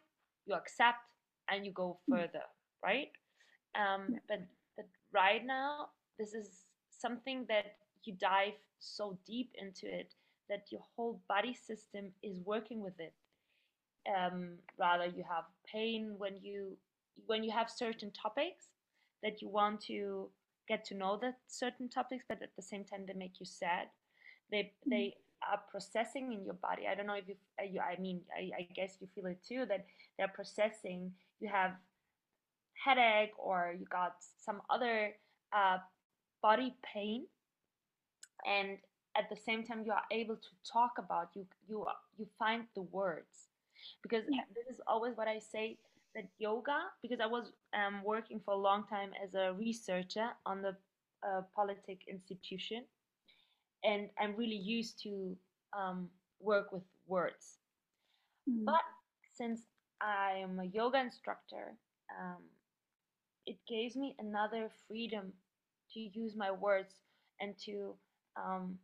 you 0.47 0.55
accept 0.55 0.99
and 1.51 1.65
you 1.65 1.73
go 1.73 1.99
hmm. 2.07 2.15
further 2.15 2.45
right? 2.85 3.11
Um, 3.75 4.19
but 4.29 4.41
but 4.77 4.87
right 5.13 5.45
now 5.45 5.89
this 6.19 6.35
is 6.35 6.65
something 6.91 7.47
that 7.49 7.77
you 8.05 8.15
dive 8.15 8.55
so 8.79 9.19
deep 9.27 9.53
into 9.61 9.87
it 9.87 10.15
that 10.49 10.67
your 10.71 10.81
whole 10.97 11.21
body 11.29 11.55
system 11.55 12.11
is 12.23 12.39
working 12.45 12.83
with 12.83 12.99
it. 12.99 13.13
Um, 14.09 14.55
rather 14.79 15.07
you 15.07 15.25
have 15.29 15.45
pain 15.71 16.15
when 16.17 16.37
you 16.41 16.77
when 17.27 17.45
you 17.45 17.51
have 17.51 17.71
certain 17.71 18.11
topics 18.11 18.69
that 19.23 19.43
you 19.43 19.49
want 19.49 19.81
to 19.83 20.31
get 20.69 20.85
to 20.85 20.95
know 20.95 21.19
that 21.21 21.39
certain 21.49 21.89
topics 21.89 22.25
but 22.29 22.43
at 22.43 22.55
the 22.57 22.63
same 22.63 22.85
time 22.85 23.05
they 23.07 23.15
make 23.15 23.41
you 23.41 23.47
sad. 23.47 23.89
They 24.51 24.73
they 24.87 25.17
are 25.43 25.61
processing 25.71 26.33
in 26.33 26.45
your 26.45 26.55
body. 26.55 26.87
I 26.91 26.95
don't 26.95 27.07
know 27.07 27.15
if 27.15 27.29
you, 27.29 27.37
uh, 27.61 27.65
you 27.65 27.81
I 27.81 28.01
mean, 28.01 28.21
I, 28.37 28.51
I 28.61 28.63
guess 28.75 28.97
you 29.01 29.09
feel 29.15 29.27
it 29.27 29.39
too 29.47 29.67
that 29.69 29.87
they're 30.17 30.29
processing. 30.29 31.13
You 31.41 31.49
have 31.49 31.73
headache 32.85 33.33
or 33.39 33.75
you 33.79 33.87
got 33.87 34.17
some 34.21 34.63
other 34.71 35.15
uh, 35.53 35.79
body 36.43 36.75
pain 36.83 37.27
and 38.47 38.79
at 39.17 39.29
the 39.31 39.37
same 39.37 39.65
time 39.65 39.83
you 39.85 39.93
are 39.93 40.05
able 40.11 40.37
to 40.37 40.49
talk 40.71 40.93
about 40.99 41.31
you 41.35 41.47
you 41.69 41.85
you 42.19 42.27
find 42.39 42.65
the 42.75 42.83
words 42.83 43.49
because 44.03 44.25
Yeah. 44.29 44.43
this 44.55 44.67
is 44.75 44.81
always 44.87 45.17
what 45.17 45.29
i 45.29 45.39
say 45.39 45.79
that 46.15 46.27
yoga 46.39 46.79
because 47.03 47.21
i 47.21 47.27
was 47.27 47.53
um, 47.75 48.03
working 48.05 48.41
for 48.45 48.55
a 48.55 48.57
long 48.57 48.85
time 48.89 49.11
as 49.23 49.35
a 49.35 49.53
researcher 49.55 50.29
on 50.47 50.63
the 50.63 50.77
uh, 51.27 51.43
politic 51.55 52.03
institution 52.09 52.85
and 53.85 54.09
i'm 54.21 54.35
really 54.37 54.57
used 54.57 55.01
to 55.03 55.37
um, 55.79 56.09
work 56.41 56.73
with 56.73 56.83
words 57.07 57.59
Mm. 58.49 58.65
but 58.65 58.83
since 59.35 59.63
i 60.01 60.33
am 60.43 60.59
a 60.61 60.65
yoga 60.65 60.99
instructor 61.01 61.77
um, 62.19 62.43
it 63.47 63.59
gives 63.69 63.97
me 63.97 64.15
another 64.19 64.71
freedom 64.87 65.33
to 65.93 66.01
use 66.01 66.35
my 66.37 66.51
words 66.51 66.95
and 67.41 67.57
to 67.59 67.95
um, 68.37 68.79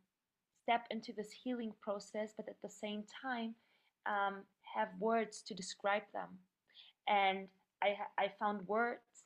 step 0.63 0.85
into 0.89 1.13
this 1.13 1.31
healing 1.31 1.73
process, 1.81 2.33
but 2.35 2.47
at 2.49 2.61
the 2.63 2.69
same 2.69 3.03
time, 3.21 3.55
um, 4.05 4.43
have 4.75 4.89
words 4.99 5.41
to 5.43 5.53
describe 5.53 6.03
them. 6.13 6.29
And 7.07 7.47
I, 7.81 7.95
I 8.17 8.31
found 8.39 8.67
words 8.67 9.25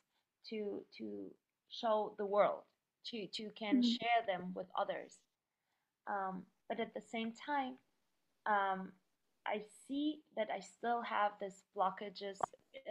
to 0.50 0.84
to 0.98 1.30
show 1.70 2.14
the 2.18 2.26
world, 2.26 2.62
to 3.06 3.26
to 3.26 3.50
can 3.58 3.76
Mm. 3.76 3.82
share 3.82 4.22
them 4.26 4.52
with 4.54 4.66
others. 4.78 5.18
Um, 6.10 6.42
but 6.68 6.80
at 6.80 6.92
the 6.94 7.00
same 7.00 7.32
time, 7.32 7.76
um, 8.46 8.92
I 9.46 9.62
see 9.86 10.20
that 10.36 10.48
I 10.54 10.60
still 10.60 11.02
have 11.02 11.32
this 11.40 11.62
blockages, 11.76 12.38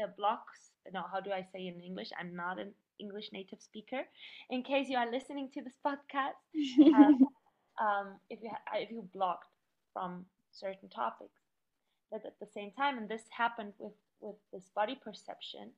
uh, 0.02 0.08
blocks. 0.18 0.72
No, 0.94 1.04
how 1.12 1.20
do 1.20 1.32
I 1.32 1.42
say 1.54 1.68
in 1.68 1.80
English? 1.82 2.10
I'm 2.20 2.36
not 2.36 2.60
an 2.60 2.74
English 3.00 3.32
native 3.32 3.62
speaker. 3.62 4.02
In 4.50 4.64
case 4.64 4.90
you 4.90 4.98
are 4.98 5.12
listening 5.12 5.50
to 5.54 5.62
this 5.62 5.78
podcast, 5.86 6.40
have, 6.94 7.14
um, 7.82 8.16
if 8.30 8.40
you 8.42 8.50
ha- 8.50 8.78
if 8.80 8.92
you 8.92 9.08
blocked 9.14 9.54
from 9.94 10.26
certain 10.52 10.90
topics, 10.90 11.42
but 12.12 12.26
at 12.26 12.40
the 12.40 12.48
same 12.54 12.72
time, 12.72 12.98
and 12.98 13.10
this 13.10 13.24
happened 13.30 13.74
with 13.80 13.94
with 14.22 14.36
this 14.52 14.70
body 14.76 15.00
perception, 15.02 15.72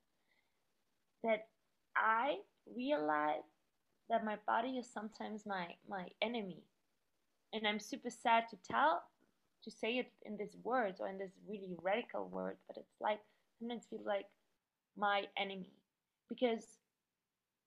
that 1.23 1.47
I 1.95 2.37
realized 2.75 3.45
that 4.09 4.25
my 4.25 4.37
body 4.47 4.77
is 4.77 4.87
sometimes 4.91 5.45
my 5.45 5.75
my 5.87 6.07
enemy, 6.21 6.63
and 7.53 7.67
I'm 7.67 7.79
super 7.79 8.09
sad 8.09 8.45
to 8.49 8.57
tell 8.69 9.03
to 9.63 9.71
say 9.71 9.97
it 9.97 10.11
in 10.25 10.37
these 10.37 10.55
words 10.63 10.99
or 10.99 11.07
in 11.07 11.17
this 11.19 11.31
really 11.47 11.75
radical 11.83 12.27
word, 12.29 12.57
but 12.67 12.77
it's 12.77 12.99
like 12.99 13.19
sometimes 13.59 13.85
feel 13.89 14.01
like 14.05 14.25
my 14.97 15.23
enemy 15.37 15.71
because 16.29 16.65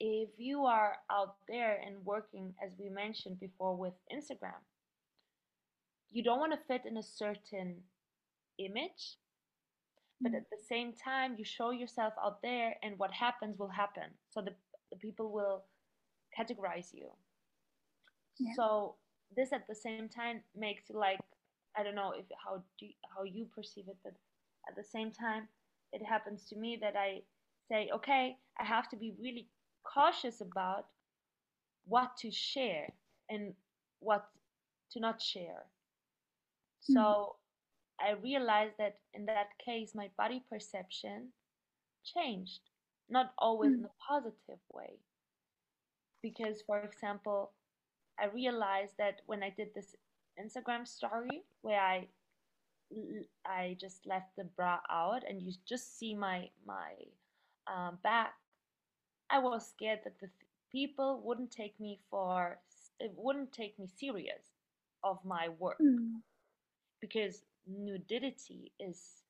if 0.00 0.28
you 0.38 0.64
are 0.64 0.96
out 1.10 1.36
there 1.48 1.80
and 1.86 2.04
working 2.04 2.54
as 2.64 2.72
we 2.78 2.88
mentioned 2.88 3.38
before 3.38 3.76
with 3.76 3.94
Instagram, 4.12 4.60
you 6.10 6.22
don't 6.22 6.38
want 6.40 6.52
to 6.52 6.58
fit 6.66 6.82
in 6.86 6.96
a 6.96 7.02
certain 7.02 7.82
image, 8.58 9.16
but 10.20 10.32
Mm. 10.32 10.36
at 10.36 10.50
the 10.50 10.58
same 10.68 10.92
time 10.92 11.36
you 11.38 11.44
show 11.44 11.70
yourself 11.70 12.14
out 12.22 12.40
there 12.42 12.76
and 12.82 12.98
what 12.98 13.12
happens 13.12 13.58
will 13.58 13.68
happen. 13.68 14.10
So 14.30 14.40
the, 14.42 14.54
the 14.90 14.96
people 14.96 15.30
will 15.32 15.64
categorize 16.36 16.92
you. 16.92 17.10
Yeah. 18.38 18.52
So 18.56 18.96
this 19.36 19.52
at 19.52 19.66
the 19.68 19.74
same 19.74 20.02
time 20.02 20.34
makes 20.48 20.82
you 20.82 20.90
like 20.90 21.12
I 21.70 21.76
don't 21.76 21.90
know 21.90 22.06
if 22.10 22.20
how 22.44 22.62
do 22.78 22.86
how 23.16 23.22
you 23.24 23.46
perceive 23.54 23.88
it, 23.88 23.96
but 24.02 24.14
at 24.68 24.76
the 24.76 24.84
same 24.84 25.10
time 25.12 25.48
it 25.92 26.04
happens 26.04 26.46
to 26.48 26.56
me 26.56 26.76
that 26.80 26.96
I 26.96 27.22
say, 27.68 27.90
okay, 27.94 28.38
I 28.58 28.64
have 28.64 28.88
to 28.90 28.96
be 28.96 29.14
really 29.20 29.48
cautious 29.84 30.40
about 30.40 30.86
what 31.86 32.16
to 32.18 32.30
share 32.30 32.94
and 33.28 33.54
what 34.00 34.28
to 34.92 35.00
not 35.00 35.20
share. 35.20 35.66
Mm. 36.88 37.14
So 37.16 37.36
I 38.00 38.12
realized 38.12 38.74
that 38.78 38.98
in 39.14 39.26
that 39.26 39.48
case 39.52 39.86
my 39.88 40.02
body 40.10 40.36
perception 40.42 41.24
changed, 42.02 42.60
not 43.08 43.32
always 43.38 43.74
in 43.76 43.84
Mm. 43.84 43.86
a 43.86 43.90
positive 44.08 44.60
way. 44.72 45.00
Because 46.22 46.62
for 46.62 46.78
example, 46.80 47.52
I 48.18 48.26
realized 48.26 48.94
that 48.98 49.22
when 49.26 49.42
I 49.42 49.50
did 49.50 49.74
this 49.74 49.94
Instagram 50.40 50.86
story 50.86 51.44
where 51.62 51.80
I 51.80 52.08
I 53.46 53.76
just 53.80 54.06
left 54.06 54.36
the 54.36 54.44
bra 54.44 54.78
out 54.90 55.22
and 55.28 55.42
you 55.42 55.52
just 55.66 55.98
see 55.98 56.14
my 56.14 56.50
my 56.66 56.94
um, 57.66 57.98
back, 58.02 58.34
I 59.30 59.38
was 59.38 59.66
scared 59.68 60.00
that 60.04 60.20
the 60.20 60.30
people 60.70 61.20
wouldn't 61.24 61.50
take 61.50 61.78
me 61.80 62.00
for 62.10 62.58
it 63.00 63.12
wouldn't 63.16 63.52
take 63.52 63.78
me 63.78 63.86
serious 63.86 64.52
of 65.02 65.24
my 65.24 65.48
work 65.48 65.78
Mm. 65.80 66.22
because 67.00 67.44
nudity 67.66 68.72
is 68.78 69.22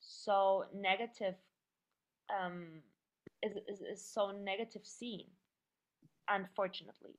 so 0.00 0.64
negative 0.74 1.34
um 2.30 2.82
is, 3.42 3.56
is, 3.68 3.80
is 3.80 4.04
so 4.04 4.30
negative 4.32 4.86
seen 4.86 5.26
unfortunately 6.28 7.14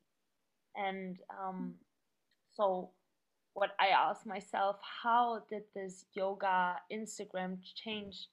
and 0.76 1.18
um 1.30 1.74
so 2.54 2.92
what 3.54 3.72
I 3.80 3.88
ask 3.88 4.26
myself, 4.26 4.78
how 5.04 5.44
did 5.50 5.64
this 5.76 6.06
yoga 6.14 6.78
Instagram 6.92 7.58
change 7.76 8.30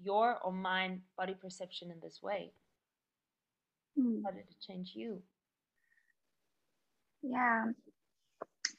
your 0.00 0.38
or 0.44 0.52
mine 0.52 1.02
body 1.16 1.34
perception 1.34 1.90
in 1.90 1.98
this 2.00 2.22
way? 2.22 2.52
Mm. 3.98 4.22
How 4.24 4.30
did 4.30 4.44
it 4.48 4.56
change 4.64 4.92
you? 4.94 5.20
Yeah. 7.22 7.66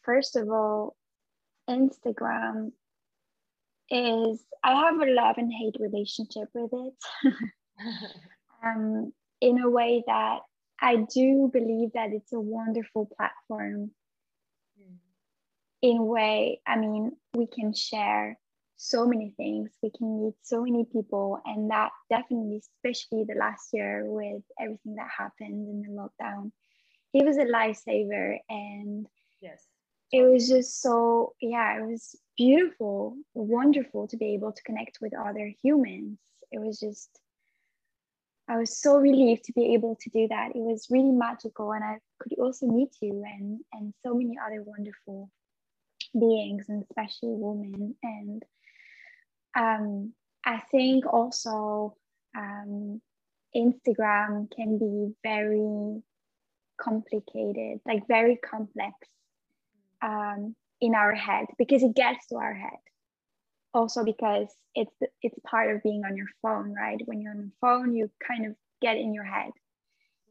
First 0.03 0.35
of 0.35 0.49
all, 0.49 0.95
Instagram 1.69 2.71
is 3.89 4.45
I 4.63 4.73
have 4.73 4.99
a 5.01 5.11
love 5.11 5.37
and 5.37 5.51
hate 5.51 5.75
relationship 5.79 6.47
with 6.53 6.71
it. 6.73 7.33
um, 8.65 9.11
in 9.41 9.59
a 9.59 9.69
way 9.69 10.03
that 10.07 10.39
I 10.79 10.97
do 10.97 11.49
believe 11.51 11.91
that 11.93 12.11
it's 12.13 12.33
a 12.33 12.39
wonderful 12.39 13.09
platform 13.17 13.91
Mm, 14.79 14.97
in 15.81 15.97
a 15.97 16.03
way 16.03 16.61
i 16.67 16.75
mean 16.75 17.11
we 17.35 17.47
can 17.47 17.73
share 17.73 18.37
so 18.77 19.07
many 19.07 19.33
things 19.37 19.71
we 19.81 19.89
can 19.89 20.23
meet 20.23 20.35
so 20.43 20.61
many 20.61 20.85
people 20.85 21.39
and 21.45 21.71
that 21.71 21.91
definitely 22.09 22.57
especially 22.57 23.23
the 23.23 23.39
last 23.39 23.69
year 23.73 24.03
with 24.05 24.43
everything 24.59 24.95
that 24.95 25.09
happened 25.15 25.67
in 25.67 25.81
the 25.81 25.89
lockdown 25.89 26.51
it 27.13 27.25
was 27.25 27.37
a 27.37 27.45
lifesaver 27.45 28.37
and 28.49 29.07
yes. 29.41 29.65
it 30.11 30.21
was 30.23 30.47
just 30.47 30.81
so 30.81 31.33
yeah 31.41 31.77
it 31.77 31.85
was 31.87 32.15
beautiful 32.37 33.17
wonderful 33.33 34.07
to 34.07 34.17
be 34.17 34.33
able 34.35 34.51
to 34.51 34.63
connect 34.63 34.99
with 35.01 35.13
other 35.17 35.51
humans 35.63 36.19
it 36.51 36.59
was 36.59 36.79
just 36.79 37.19
i 38.49 38.57
was 38.57 38.79
so 38.79 38.97
relieved 38.97 39.43
to 39.43 39.53
be 39.53 39.73
able 39.73 39.95
to 39.99 40.09
do 40.09 40.27
that 40.27 40.49
it 40.55 40.59
was 40.59 40.87
really 40.89 41.11
magical 41.11 41.71
and 41.71 41.83
i 41.83 41.97
could 42.19 42.33
also 42.39 42.65
meet 42.67 42.89
you 43.01 43.23
and 43.25 43.59
and 43.73 43.93
so 44.05 44.13
many 44.13 44.35
other 44.45 44.63
wonderful 44.63 45.29
beings 46.13 46.65
and 46.69 46.83
especially 46.83 47.35
women 47.35 47.95
and 48.03 48.43
um 49.57 50.13
i 50.45 50.61
think 50.71 51.05
also 51.05 51.95
um 52.37 53.01
instagram 53.55 54.49
can 54.55 54.77
be 54.77 55.13
very 55.23 56.01
complicated 56.79 57.79
like 57.85 58.07
very 58.07 58.37
complex 58.37 58.93
um, 60.01 60.55
in 60.81 60.95
our 60.95 61.13
head 61.13 61.45
because 61.57 61.83
it 61.83 61.95
gets 61.95 62.27
to 62.27 62.35
our 62.35 62.53
head. 62.53 62.79
Also 63.77 64.03
because 64.03 64.47
it's 64.73 64.95
it's 65.21 65.37
part 65.45 65.69
of 65.69 65.83
being 65.83 66.03
on 66.03 66.17
your 66.17 66.25
phone, 66.41 66.73
right? 66.73 66.99
When 67.05 67.21
you're 67.21 67.33
on 67.33 67.37
the 67.37 67.51
phone, 67.61 67.95
you 67.95 68.09
kind 68.27 68.47
of 68.47 68.55
get 68.81 68.97
in 68.97 69.13
your 69.13 69.23
head, 69.23 69.51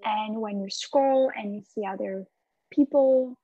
and 0.04 0.40
when 0.40 0.60
you 0.60 0.68
scroll 0.68 1.30
and 1.34 1.54
you 1.54 1.62
see 1.62 1.86
other 1.86 2.26
people, 2.72 3.38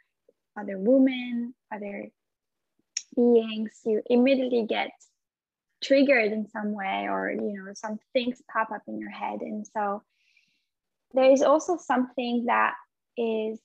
other 0.59 0.77
women, 0.77 1.55
other 1.73 2.09
beings, 3.15 3.71
you 3.85 4.03
immediately 4.07 4.67
get 4.67 4.91
triggered 5.85 6.33
in 6.33 6.49
some 6.49 6.73
way, 6.73 7.07
or 7.09 7.31
you 7.31 7.53
know, 7.55 7.73
some 7.75 8.01
things 8.12 8.43
pop 8.53 8.73
up 8.73 8.83
in 8.88 8.99
your 8.99 9.15
head, 9.23 9.41
and 9.41 9.65
so 9.69 10.03
there 11.15 11.31
is 11.31 11.43
also 11.43 11.77
something 11.77 12.47
that 12.47 12.75
is 13.17 13.61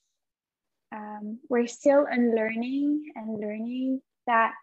um, 0.91 1.39
we're 1.49 1.65
still 1.65 2.05
unlearning 2.07 3.11
and 3.15 3.39
learning 3.39 4.01
that 4.27 4.53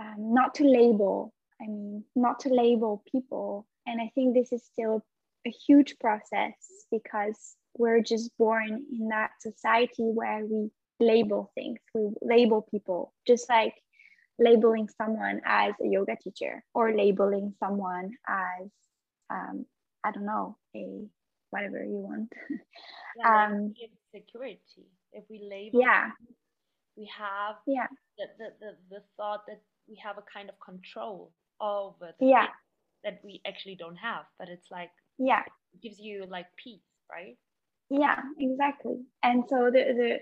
um, 0.00 0.34
not 0.34 0.54
to 0.54 0.64
label 0.64 1.32
i 1.60 1.66
mean 1.66 2.04
not 2.14 2.40
to 2.40 2.48
label 2.48 3.02
people 3.10 3.66
and 3.86 4.00
i 4.00 4.10
think 4.14 4.34
this 4.34 4.52
is 4.52 4.64
still 4.64 5.04
a 5.46 5.50
huge 5.50 5.96
process 6.00 6.54
because 6.90 7.56
we're 7.78 8.02
just 8.02 8.30
born 8.38 8.84
in 8.90 9.08
that 9.08 9.30
society 9.40 10.02
where 10.02 10.44
we 10.44 10.70
label 10.98 11.50
things 11.54 11.78
we 11.94 12.08
label 12.22 12.66
people 12.70 13.12
just 13.26 13.48
like 13.48 13.74
labeling 14.38 14.88
someone 14.98 15.40
as 15.44 15.72
a 15.82 15.86
yoga 15.86 16.16
teacher 16.22 16.62
or 16.74 16.94
labeling 16.94 17.54
someone 17.58 18.10
as 18.28 18.68
um, 19.30 19.64
i 20.04 20.10
don't 20.10 20.26
know 20.26 20.56
a 20.74 21.06
whatever 21.50 21.82
you 21.84 21.98
want. 21.98 22.32
Yeah, 23.18 23.46
um, 23.46 23.72
security. 24.14 24.92
If 25.10 25.24
we 25.30 25.40
label, 25.40 25.80
yeah, 25.80 26.10
we 26.98 27.08
have 27.16 27.56
yeah 27.66 27.86
the, 28.18 28.26
the, 28.36 28.48
the, 28.60 28.72
the 28.90 29.02
thought 29.16 29.46
that 29.48 29.62
we 29.88 29.96
have 30.02 30.18
a 30.18 30.24
kind 30.32 30.48
of 30.48 30.56
control 30.60 31.32
over 31.60 32.12
the 32.18 32.26
yeah 32.26 32.48
that 33.04 33.20
we 33.24 33.40
actually 33.46 33.76
don't 33.76 33.96
have, 33.96 34.24
but 34.38 34.48
it's 34.48 34.70
like 34.70 34.90
yeah, 35.18 35.42
it 35.72 35.80
gives 35.82 35.98
you 35.98 36.26
like 36.28 36.46
peace, 36.62 36.82
right? 37.10 37.36
Yeah, 37.88 38.20
exactly. 38.38 38.96
And 39.22 39.44
so 39.48 39.70
the 39.72 39.82
the 40.00 40.18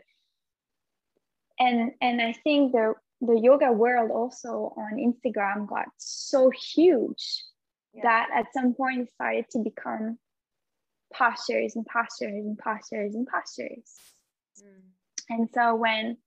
and 1.59 1.93
and 2.01 2.21
I 2.21 2.35
think 2.45 2.73
the 2.73 2.95
the 3.21 3.41
yoga 3.41 3.73
world 3.73 4.11
also 4.11 4.75
on 4.77 4.97
Instagram 4.99 5.67
got 5.69 5.87
so 5.97 6.51
huge 6.51 7.43
yeah. 7.95 8.03
that 8.03 8.29
at 8.35 8.47
some 8.53 8.75
point 8.75 9.01
it 9.01 9.09
started 9.15 9.47
to 9.53 9.59
become 9.61 10.19
postures 11.13 11.77
and 11.77 11.87
postures 11.87 12.45
and 12.45 12.59
postures 12.59 13.15
and 13.15 13.27
postures. 13.27 13.95
Mm. 14.63 14.83
And 15.31 15.49
so 15.55 15.75
when 15.75 16.19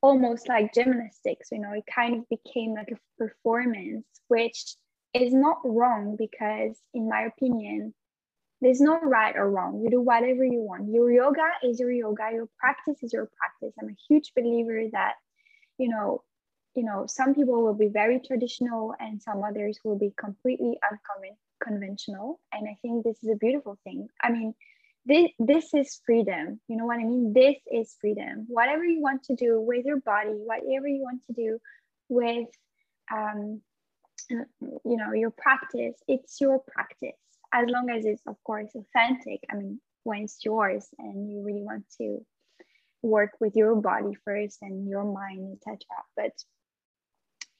almost 0.00 0.48
like 0.48 0.74
gymnastics, 0.74 1.48
you 1.50 1.58
know, 1.58 1.72
it 1.72 1.84
kind 1.92 2.14
of 2.16 2.28
became 2.28 2.74
like 2.74 2.90
a 2.92 2.98
performance, 3.18 4.06
which 4.28 4.76
is 5.14 5.32
not 5.32 5.58
wrong 5.64 6.16
because, 6.16 6.76
in 6.94 7.08
my 7.08 7.22
opinion, 7.22 7.94
there's 8.60 8.80
no 8.80 8.98
right 9.00 9.36
or 9.36 9.50
wrong. 9.50 9.80
You 9.82 9.90
do 9.90 10.00
whatever 10.00 10.44
you 10.44 10.60
want. 10.60 10.92
Your 10.92 11.10
yoga 11.10 11.48
is 11.62 11.78
your 11.78 11.92
yoga. 11.92 12.30
Your 12.32 12.48
practice 12.58 13.02
is 13.02 13.12
your 13.12 13.30
practice. 13.38 13.74
I'm 13.80 13.88
a 13.88 13.96
huge 14.08 14.32
believer 14.34 14.82
that, 14.92 15.14
you 15.78 15.88
know, 15.88 16.22
you 16.74 16.84
know, 16.84 17.06
some 17.08 17.34
people 17.34 17.62
will 17.62 17.74
be 17.74 17.88
very 17.88 18.20
traditional 18.20 18.94
and 19.00 19.22
some 19.22 19.42
others 19.42 19.78
will 19.84 19.98
be 19.98 20.12
completely 20.16 20.78
unconventional. 21.60 22.40
And 22.52 22.68
I 22.68 22.76
think 22.82 23.04
this 23.04 23.22
is 23.22 23.30
a 23.30 23.36
beautiful 23.36 23.78
thing. 23.84 24.08
I 24.22 24.30
mean, 24.30 24.54
this, 25.08 25.30
this 25.38 25.74
is 25.74 26.00
freedom. 26.06 26.60
You 26.68 26.76
know 26.76 26.86
what 26.86 26.98
I 26.98 27.04
mean? 27.04 27.32
This 27.32 27.56
is 27.72 27.96
freedom. 28.00 28.46
Whatever 28.48 28.84
you 28.84 29.00
want 29.00 29.24
to 29.24 29.34
do 29.34 29.60
with 29.60 29.84
your 29.84 30.00
body, 30.00 30.30
whatever 30.30 30.86
you 30.86 31.02
want 31.02 31.22
to 31.26 31.32
do 31.32 31.58
with, 32.08 32.48
um, 33.12 33.60
you 34.30 34.96
know, 34.96 35.12
your 35.12 35.30
practice, 35.30 35.96
it's 36.06 36.40
your 36.40 36.60
practice 36.60 37.16
as 37.52 37.66
long 37.68 37.90
as 37.90 38.04
it's 38.04 38.22
of 38.26 38.36
course 38.44 38.70
authentic 38.74 39.40
i 39.50 39.56
mean 39.56 39.80
when 40.04 40.22
it's 40.22 40.38
yours 40.44 40.88
and 40.98 41.30
you 41.30 41.42
really 41.42 41.62
want 41.62 41.84
to 41.96 42.24
work 43.02 43.30
with 43.40 43.54
your 43.54 43.76
body 43.76 44.16
first 44.24 44.58
and 44.62 44.88
your 44.88 45.04
mind 45.04 45.56
etc 45.56 45.78
but 46.16 46.32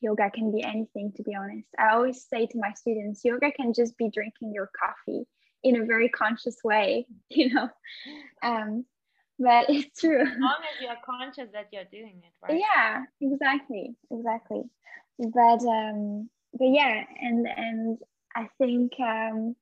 yoga 0.01 0.31
can 0.31 0.53
be 0.53 0.63
anything 0.63 1.13
to 1.17 1.23
be 1.23 1.35
honest 1.35 1.69
i 1.79 1.93
always 1.93 2.27
say 2.29 2.47
to 2.47 2.59
my 2.59 2.73
students 2.73 3.25
yoga 3.25 3.51
can 3.53 3.73
just 3.73 3.97
be 3.97 4.11
drinking 4.11 4.53
your 4.53 4.71
coffee 4.79 5.25
in 5.63 5.81
a 5.81 5.85
very 5.85 6.09
conscious 6.09 6.57
way 6.65 7.07
you 7.29 7.53
know? 7.53 7.69
Um 8.43 8.85
but 9.41 9.67
it's 9.71 10.01
true. 10.01 10.23
As 10.23 10.39
long 10.39 10.57
as 10.63 10.83
you're 10.83 10.97
conscious 11.05 11.49
that 11.53 11.69
you're 11.73 11.85
doing 11.85 12.23
it 12.25 12.33
right? 12.43 12.61
Yeah 12.61 13.05
exactly 13.21 13.95
exactly. 14.11 14.63
But 15.19 15.63
um 15.65 16.29
but 16.53 16.69
yeah 16.69 17.05
and 17.21 17.47
and 17.47 17.99
i 18.35 18.49
think 18.59 18.93
um 19.01 19.55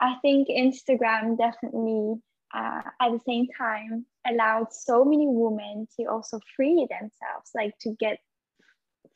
I 0.00 0.16
think 0.22 0.48
Instagram 0.48 1.38
definitely 1.38 2.20
uh, 2.54 2.82
at 3.00 3.12
the 3.12 3.20
same 3.26 3.46
time 3.56 4.06
allowed 4.26 4.72
so 4.72 5.04
many 5.04 5.26
women 5.26 5.88
to 5.96 6.06
also 6.06 6.40
free 6.56 6.86
themselves, 6.90 7.50
like 7.54 7.72
to 7.80 7.94
get 7.98 8.18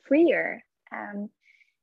freer, 0.06 0.62
um, 0.92 1.30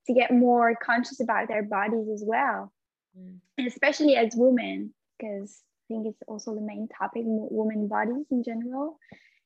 to 0.07 0.13
get 0.13 0.31
more 0.31 0.75
conscious 0.81 1.19
about 1.19 1.47
their 1.47 1.63
bodies 1.63 2.07
as 2.13 2.23
well, 2.25 2.71
mm. 3.17 3.39
especially 3.67 4.15
as 4.15 4.33
women, 4.35 4.93
because 5.17 5.61
I 5.89 5.93
think 5.93 6.07
it's 6.07 6.23
also 6.27 6.55
the 6.55 6.61
main 6.61 6.87
topic, 6.87 7.23
women 7.25 7.87
bodies 7.87 8.25
in 8.31 8.43
general. 8.43 8.97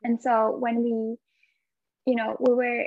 And 0.03 0.21
so 0.21 0.55
when 0.57 0.83
we, 0.83 1.17
you 2.05 2.15
know, 2.15 2.37
we 2.39 2.53
were 2.53 2.85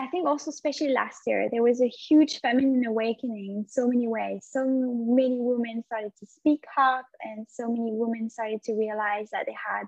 I 0.00 0.06
think 0.06 0.26
also, 0.26 0.48
especially 0.48 0.92
last 0.92 1.20
year, 1.26 1.48
there 1.52 1.62
was 1.62 1.82
a 1.82 1.88
huge 1.88 2.40
feminine 2.40 2.86
awakening 2.86 3.56
in 3.58 3.66
so 3.68 3.86
many 3.86 4.08
ways. 4.08 4.48
So 4.50 4.64
many 4.64 5.36
women 5.38 5.82
started 5.84 6.12
to 6.20 6.26
speak 6.26 6.64
up, 6.78 7.04
and 7.20 7.46
so 7.50 7.68
many 7.68 7.90
women 7.92 8.30
started 8.30 8.62
to 8.62 8.72
realize 8.72 9.28
that 9.32 9.44
they 9.44 9.52
had 9.52 9.84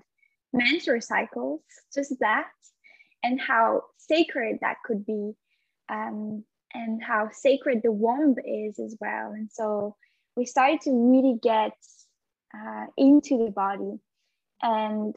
menstrual 0.53 1.01
cycles, 1.01 1.61
just 1.95 2.13
that, 2.19 2.45
and 3.23 3.41
how 3.41 3.81
sacred 3.97 4.59
that 4.61 4.77
could 4.85 5.03
be, 5.03 5.33
um, 5.89 6.43
and 6.75 7.01
how 7.01 7.29
sacred 7.31 7.81
the 7.83 7.91
womb 7.91 8.35
is 8.45 8.77
as 8.77 8.95
well. 9.01 9.31
And 9.31 9.49
so 9.51 9.95
we 10.35 10.45
started 10.45 10.81
to 10.81 10.91
really 10.91 11.39
get 11.41 11.73
uh, 12.55 12.85
into 12.97 13.37
the 13.37 13.51
body, 13.51 13.99
and 14.61 15.15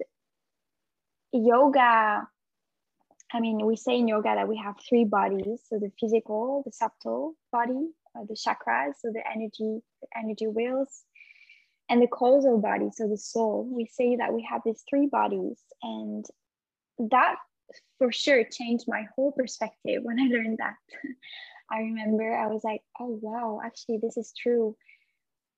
yoga 1.32 2.26
I 3.32 3.40
mean, 3.40 3.64
we 3.66 3.76
say 3.76 3.98
in 3.98 4.08
yoga 4.08 4.34
that 4.34 4.48
we 4.48 4.56
have 4.56 4.76
three 4.88 5.04
bodies. 5.04 5.60
So 5.68 5.78
the 5.78 5.90
physical, 6.00 6.62
the 6.64 6.72
subtle 6.72 7.34
body, 7.50 7.90
uh, 8.16 8.24
the 8.28 8.34
chakras, 8.34 8.94
so 9.00 9.10
the 9.12 9.22
energy, 9.28 9.82
the 10.00 10.08
energy 10.16 10.46
wheels, 10.46 11.02
and 11.88 12.00
the 12.00 12.06
causal 12.06 12.58
body, 12.58 12.90
so 12.92 13.08
the 13.08 13.18
soul. 13.18 13.68
We 13.70 13.86
say 13.86 14.16
that 14.16 14.32
we 14.32 14.46
have 14.48 14.62
these 14.64 14.82
three 14.88 15.06
bodies, 15.06 15.58
and 15.82 16.24
that 17.10 17.36
for 17.98 18.12
sure 18.12 18.44
changed 18.44 18.84
my 18.86 19.04
whole 19.14 19.32
perspective 19.32 20.02
when 20.02 20.20
I 20.20 20.24
learned 20.24 20.58
that. 20.58 20.76
I 21.70 21.80
remember 21.80 22.32
I 22.32 22.46
was 22.46 22.62
like, 22.62 22.82
oh 23.00 23.18
wow, 23.20 23.60
actually 23.64 23.98
this 24.00 24.16
is 24.16 24.32
true. 24.40 24.76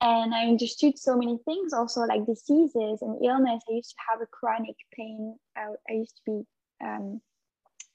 And 0.01 0.33
I 0.33 0.45
understood 0.47 0.97
so 0.97 1.17
many 1.17 1.39
things 1.45 1.73
also 1.73 2.03
like 2.03 2.25
diseases 2.25 3.03
and 3.03 3.25
illness. 3.25 3.63
I 3.69 3.73
used 3.73 3.91
to 3.91 3.97
have 4.11 4.21
a 4.21 4.27
chronic 4.27 4.77
pain. 4.93 5.37
I, 5.57 5.75
I 5.89 5.93
used 5.93 6.17
to 6.17 6.23
be 6.25 6.43
um, 6.85 7.21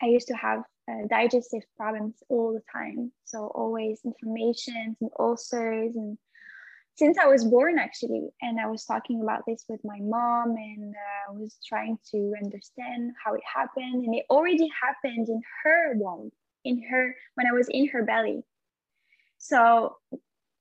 I 0.01 0.07
used 0.07 0.27
to 0.27 0.33
have 0.33 0.63
uh, 0.89 1.07
digestive 1.09 1.63
problems 1.77 2.15
all 2.27 2.53
the 2.53 2.61
time. 2.71 3.13
So 3.23 3.47
always 3.55 4.01
inflammations 4.03 4.97
and 4.99 5.09
ulcers 5.17 5.95
and 5.95 6.17
since 6.95 7.17
I 7.17 7.25
was 7.25 7.43
born 7.43 7.79
actually, 7.79 8.29
and 8.41 8.59
I 8.59 8.67
was 8.67 8.85
talking 8.85 9.21
about 9.21 9.41
this 9.47 9.65
with 9.67 9.79
my 9.83 9.97
mom 9.99 10.55
and 10.55 10.93
uh, 10.93 11.31
I 11.31 11.31
uh, 11.31 11.39
was 11.39 11.57
trying 11.67 11.97
to 12.11 12.33
understand 12.43 13.13
how 13.23 13.33
it 13.33 13.41
happened 13.51 14.03
and 14.05 14.13
it 14.13 14.25
already 14.29 14.69
happened 14.79 15.27
in 15.27 15.41
her 15.63 15.93
womb, 15.95 16.31
in 16.63 16.83
her, 16.83 17.15
when 17.33 17.47
I 17.47 17.51
was 17.51 17.67
in 17.69 17.87
her 17.87 18.03
belly. 18.03 18.43
So, 19.39 19.97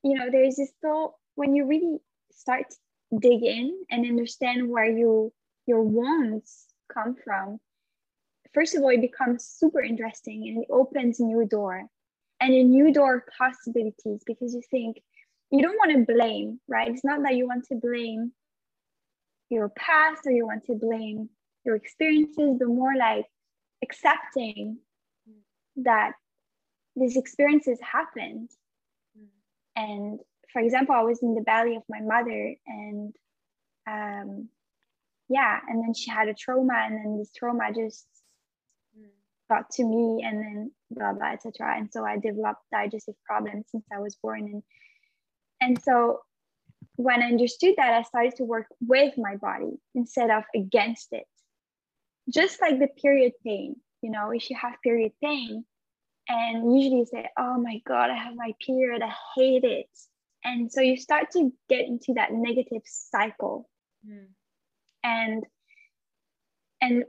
you 0.02 0.18
know, 0.18 0.30
there's 0.30 0.56
this 0.56 0.72
thought 0.80 1.12
when 1.34 1.54
you 1.54 1.66
really 1.66 1.98
start 2.30 2.64
to 2.70 3.18
dig 3.18 3.42
in 3.42 3.84
and 3.90 4.06
understand 4.06 4.68
where 4.68 4.90
you, 4.90 5.32
your 5.66 5.82
wounds 5.82 6.66
come 6.92 7.16
from, 7.24 7.58
first 8.54 8.74
of 8.74 8.82
all, 8.82 8.90
it 8.90 9.00
becomes 9.00 9.44
super 9.44 9.80
interesting 9.80 10.48
and 10.48 10.62
it 10.62 10.68
opens 10.70 11.20
a 11.20 11.24
new 11.24 11.46
door 11.46 11.84
and 12.40 12.54
a 12.54 12.64
new 12.64 12.92
door 12.92 13.16
of 13.16 13.22
possibilities 13.38 14.22
because 14.26 14.54
you 14.54 14.62
think 14.70 15.00
you 15.50 15.62
don't 15.62 15.76
want 15.76 15.92
to 15.92 16.12
blame, 16.12 16.58
right? 16.66 16.88
It's 16.88 17.04
not 17.04 17.22
that 17.22 17.36
you 17.36 17.46
want 17.46 17.66
to 17.66 17.74
blame 17.74 18.32
your 19.50 19.68
past 19.70 20.22
or 20.26 20.32
you 20.32 20.46
want 20.46 20.64
to 20.64 20.74
blame 20.74 21.28
your 21.64 21.76
experiences, 21.76 22.56
but 22.58 22.68
more 22.68 22.94
like 22.96 23.26
accepting 23.82 24.78
that 25.76 26.12
these 26.96 27.16
experiences 27.16 27.78
happened. 27.80 28.50
Mm. 29.18 29.26
And 29.76 30.20
for 30.52 30.60
example, 30.60 30.94
I 30.94 31.02
was 31.02 31.22
in 31.22 31.34
the 31.34 31.40
belly 31.40 31.76
of 31.76 31.82
my 31.88 32.00
mother 32.00 32.54
and 32.66 33.14
um, 33.88 34.48
yeah, 35.28 35.58
and 35.68 35.82
then 35.82 35.94
she 35.94 36.10
had 36.10 36.28
a 36.28 36.34
trauma, 36.34 36.74
and 36.74 36.96
then 36.96 37.18
this 37.18 37.32
trauma 37.32 37.72
just 37.74 38.06
got 39.52 39.70
to 39.70 39.84
me 39.84 40.24
and 40.24 40.38
then 40.38 40.70
blah 40.90 41.12
blah 41.12 41.32
etc 41.32 41.76
and 41.76 41.90
so 41.92 42.04
i 42.04 42.16
developed 42.16 42.62
digestive 42.72 43.14
problems 43.26 43.66
since 43.70 43.84
i 43.92 43.98
was 43.98 44.16
born. 44.16 44.42
And 44.52 44.62
and 45.60 45.82
so 45.82 46.20
when 46.96 47.22
i 47.22 47.26
understood 47.26 47.74
that 47.76 47.92
i 47.92 48.02
started 48.02 48.36
to 48.36 48.44
work 48.44 48.66
with 48.80 49.14
my 49.18 49.36
body 49.36 49.72
instead 49.94 50.30
of 50.30 50.44
against 50.54 51.08
it. 51.12 51.26
Just 52.30 52.60
like 52.62 52.78
the 52.78 52.88
period 52.88 53.32
pain 53.44 53.76
you 54.00 54.10
know 54.10 54.30
if 54.30 54.48
you 54.48 54.56
have 54.56 54.74
period 54.82 55.12
pain 55.22 55.64
and 56.28 56.56
usually 56.76 57.00
you 57.00 57.06
say 57.06 57.28
oh 57.38 57.58
my 57.60 57.80
god 57.86 58.10
i 58.10 58.16
have 58.16 58.34
my 58.36 58.52
period. 58.64 59.02
I 59.02 59.12
hate 59.34 59.64
it 59.64 59.90
and 60.44 60.70
so 60.70 60.80
you 60.80 60.96
start 60.96 61.30
to 61.32 61.50
get 61.68 61.86
into 61.86 62.14
that 62.14 62.32
negative 62.32 62.82
cycle. 62.84 63.68
Mm. 64.08 64.26
and 65.04 65.44
and 66.80 67.04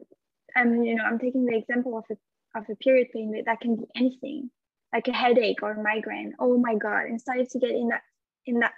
I'm, 0.55 0.83
you 0.83 0.95
know, 0.95 1.03
I'm 1.03 1.17
taking 1.17 1.45
the 1.45 1.57
example 1.57 1.97
of 1.97 2.05
a 2.11 2.59
of 2.59 2.65
a 2.69 2.75
period 2.75 3.07
pain 3.13 3.31
that, 3.31 3.45
that 3.45 3.61
can 3.61 3.75
be 3.75 3.85
anything 3.95 4.51
like 4.93 5.07
a 5.07 5.13
headache 5.13 5.63
or 5.63 5.71
a 5.71 5.83
migraine. 5.83 6.33
Oh 6.39 6.57
my 6.57 6.75
god. 6.75 7.05
And 7.05 7.19
started 7.19 7.49
to 7.49 7.59
get 7.59 7.71
in 7.71 7.87
that 7.87 8.01
in 8.45 8.59
that 8.59 8.73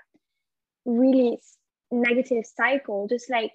really 0.85 1.39
negative 1.91 2.45
cycle 2.45 3.07
just 3.09 3.29
like 3.29 3.51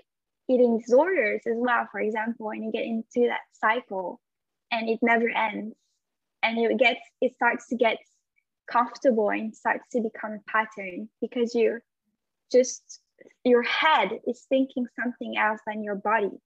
eating 0.48 0.78
disorders 0.78 1.40
as 1.46 1.54
well 1.56 1.86
for 1.92 2.00
example 2.00 2.50
and 2.50 2.64
you 2.64 2.72
get 2.72 2.84
into 2.84 3.28
that 3.28 3.40
cycle 3.52 4.20
and 4.70 4.88
it 4.88 4.98
never 5.02 5.28
ends. 5.30 5.74
And 6.42 6.58
it 6.58 6.78
gets 6.78 7.00
it 7.20 7.34
starts 7.34 7.68
to 7.68 7.76
get 7.76 7.98
comfortable 8.70 9.30
and 9.30 9.54
starts 9.54 9.84
to 9.92 10.00
become 10.00 10.32
a 10.32 10.50
pattern 10.50 11.08
because 11.20 11.54
you're 11.54 11.82
just 12.52 13.00
your 13.44 13.62
head 13.62 14.10
is 14.26 14.46
thinking 14.48 14.86
something 15.02 15.36
else 15.38 15.60
than 15.66 15.82
your 15.82 15.96
body 15.96 16.38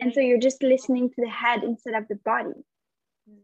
and 0.00 0.12
so 0.12 0.20
you're 0.20 0.38
just 0.38 0.62
listening 0.62 1.08
to 1.08 1.22
the 1.22 1.28
head 1.30 1.62
instead 1.62 1.94
of 1.94 2.06
the 2.08 2.16
body 2.24 2.64
Mm. 3.28 3.42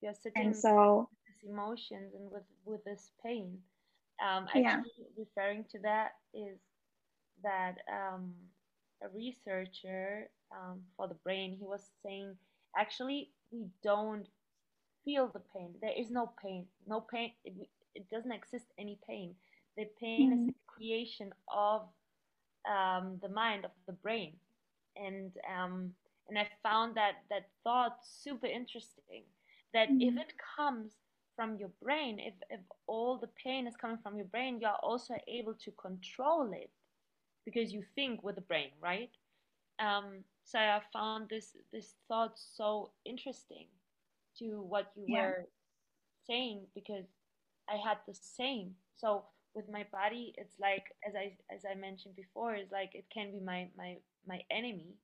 you're 0.00 0.14
sitting 0.14 0.44
and 0.44 0.56
so 0.56 1.08
with 1.26 1.50
emotions 1.50 2.14
and 2.14 2.30
with 2.30 2.44
with 2.64 2.84
this 2.84 3.12
pain 3.24 3.58
um 4.22 4.46
Yeah. 4.54 4.80
actually 4.80 5.06
referring 5.16 5.64
to 5.70 5.78
that 5.80 6.12
is 6.34 6.58
that 7.42 7.76
um 7.92 8.34
a 9.02 9.08
researcher 9.14 10.28
um, 10.52 10.80
for 10.96 11.08
the 11.08 11.14
brain 11.24 11.56
he 11.58 11.64
was 11.64 11.90
saying 12.04 12.34
actually 12.76 13.30
we 13.50 13.66
don't 13.82 14.28
feel 15.08 15.30
the 15.32 15.40
pain 15.54 15.74
there 15.82 15.96
is 15.96 16.10
no 16.10 16.32
pain 16.42 16.66
no 16.86 17.00
pain 17.00 17.32
it, 17.44 17.68
it 17.94 18.08
doesn't 18.10 18.32
exist 18.32 18.72
any 18.78 18.98
pain 19.08 19.34
the 19.76 19.86
pain 20.00 20.32
is 20.32 20.40
Mhm. 20.40 20.54
the 20.54 20.54
creation 20.66 21.32
of 21.54 21.82
um, 22.68 23.18
the 23.22 23.28
mind 23.28 23.64
of 23.64 23.72
the 23.86 23.92
brain 23.92 24.34
and 24.96 25.32
um, 25.48 25.94
and 26.28 26.38
I 26.38 26.48
found 26.62 26.96
that 26.96 27.24
that 27.30 27.48
thought 27.64 27.98
super 28.04 28.46
interesting. 28.46 29.24
That 29.72 29.90
if 30.00 30.16
Mhm. 30.16 30.18
it 30.18 30.32
comes 30.56 30.98
from 31.36 31.56
your 31.56 31.70
brain, 31.82 32.18
if 32.18 32.34
if 32.50 32.60
all 32.86 33.18
the 33.18 33.28
pain 33.42 33.66
is 33.66 33.76
coming 33.76 33.98
from 34.02 34.16
your 34.16 34.26
brain, 34.26 34.60
you 34.60 34.66
are 34.68 34.78
also 34.82 35.14
able 35.28 35.54
to 35.54 35.70
control 35.72 36.52
it 36.52 36.70
because 37.44 37.72
you 37.72 37.82
think 37.94 38.22
with 38.22 38.36
the 38.36 38.42
brain, 38.42 38.70
right? 38.80 39.10
Um, 39.78 40.24
so 40.44 40.58
I 40.58 40.80
found 40.92 41.28
this 41.30 41.56
this 41.72 41.96
thought 42.08 42.38
so 42.38 42.92
interesting 43.04 43.68
to 44.38 44.60
what 44.62 44.92
you 44.96 45.06
yeah 45.06 45.08
were 45.08 45.46
saying 46.26 46.66
because 46.74 47.06
I 47.68 47.76
had 47.76 47.98
the 48.06 48.14
same. 48.14 48.74
So 48.96 49.24
with 49.54 49.68
my 49.70 49.86
body, 49.92 50.34
it's 50.36 50.56
like 50.60 50.84
as 51.06 51.14
I 51.14 51.36
as 51.54 51.64
I 51.70 51.74
mentioned 51.74 52.16
before, 52.16 52.54
it's 52.54 52.72
like 52.72 52.94
it 52.94 53.06
can 53.12 53.32
be 53.32 53.40
my 53.40 53.68
my 53.76 53.96
my 54.26 54.40
enemy. 54.50 54.94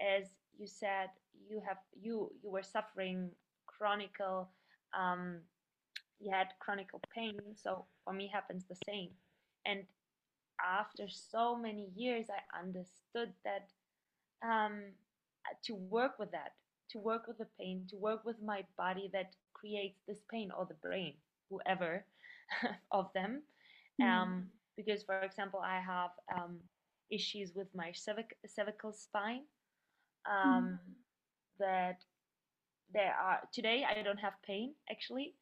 As 0.00 0.26
you 0.58 0.66
said, 0.66 1.10
you 1.48 1.62
have 1.66 1.78
you 2.00 2.32
you 2.42 2.50
were 2.50 2.62
suffering 2.62 3.30
chronic 3.66 4.12
um 4.92 5.40
you 6.20 6.30
had 6.32 6.48
chronic 6.60 6.88
pain. 7.14 7.38
So 7.56 7.86
for 8.04 8.12
me 8.12 8.28
happens 8.32 8.64
the 8.66 8.76
same. 8.86 9.10
And 9.64 9.84
after 10.64 11.08
so 11.08 11.56
many 11.56 11.90
years, 11.94 12.26
I 12.30 12.58
understood 12.58 13.32
that 13.44 13.70
um, 14.42 14.82
to 15.64 15.74
work 15.74 16.18
with 16.18 16.32
that, 16.32 16.52
to 16.92 16.98
work 16.98 17.26
with 17.26 17.38
the 17.38 17.48
pain, 17.58 17.86
to 17.90 17.96
work 17.96 18.24
with 18.24 18.36
my 18.42 18.64
body 18.76 19.10
that 19.12 19.34
creates 19.54 20.00
this 20.06 20.18
pain 20.30 20.50
or 20.56 20.66
the 20.66 20.74
brain, 20.74 21.14
whoever 21.50 22.04
of 22.90 23.10
them. 23.14 23.42
Mm. 24.00 24.08
Um, 24.08 24.46
because, 24.76 25.02
for 25.02 25.20
example, 25.22 25.60
I 25.60 25.80
have 25.80 26.10
um, 26.36 26.56
issues 27.10 27.52
with 27.54 27.68
my 27.74 27.90
cervic- 27.90 28.38
cervical 28.46 28.92
spine. 28.92 29.42
Mm. 30.26 30.56
Um, 30.56 30.78
that 31.58 32.04
there 32.92 33.14
are 33.14 33.40
today 33.52 33.84
I 33.88 34.02
don't 34.02 34.18
have 34.18 34.34
pain 34.46 34.74
actually, 34.90 35.34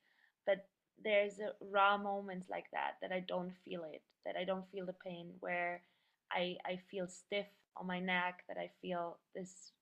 but 0.46 0.66
there's 1.02 1.38
a 1.40 1.52
raw 1.60 1.96
moments 1.96 2.48
like 2.50 2.66
that 2.72 2.92
that 3.00 3.12
I 3.12 3.20
don't 3.20 3.52
feel 3.64 3.84
it, 3.84 4.02
that 4.24 4.36
I 4.36 4.44
don't 4.44 4.70
feel 4.70 4.86
the 4.86 4.94
pain 5.04 5.30
where 5.40 5.82
I 6.30 6.56
I 6.64 6.78
feel 6.90 7.06
stiff 7.08 7.46
on 7.76 7.86
my 7.86 8.00
neck, 8.00 8.44
that 8.48 8.58
I 8.58 8.70
feel 8.82 9.18
this 9.34 9.72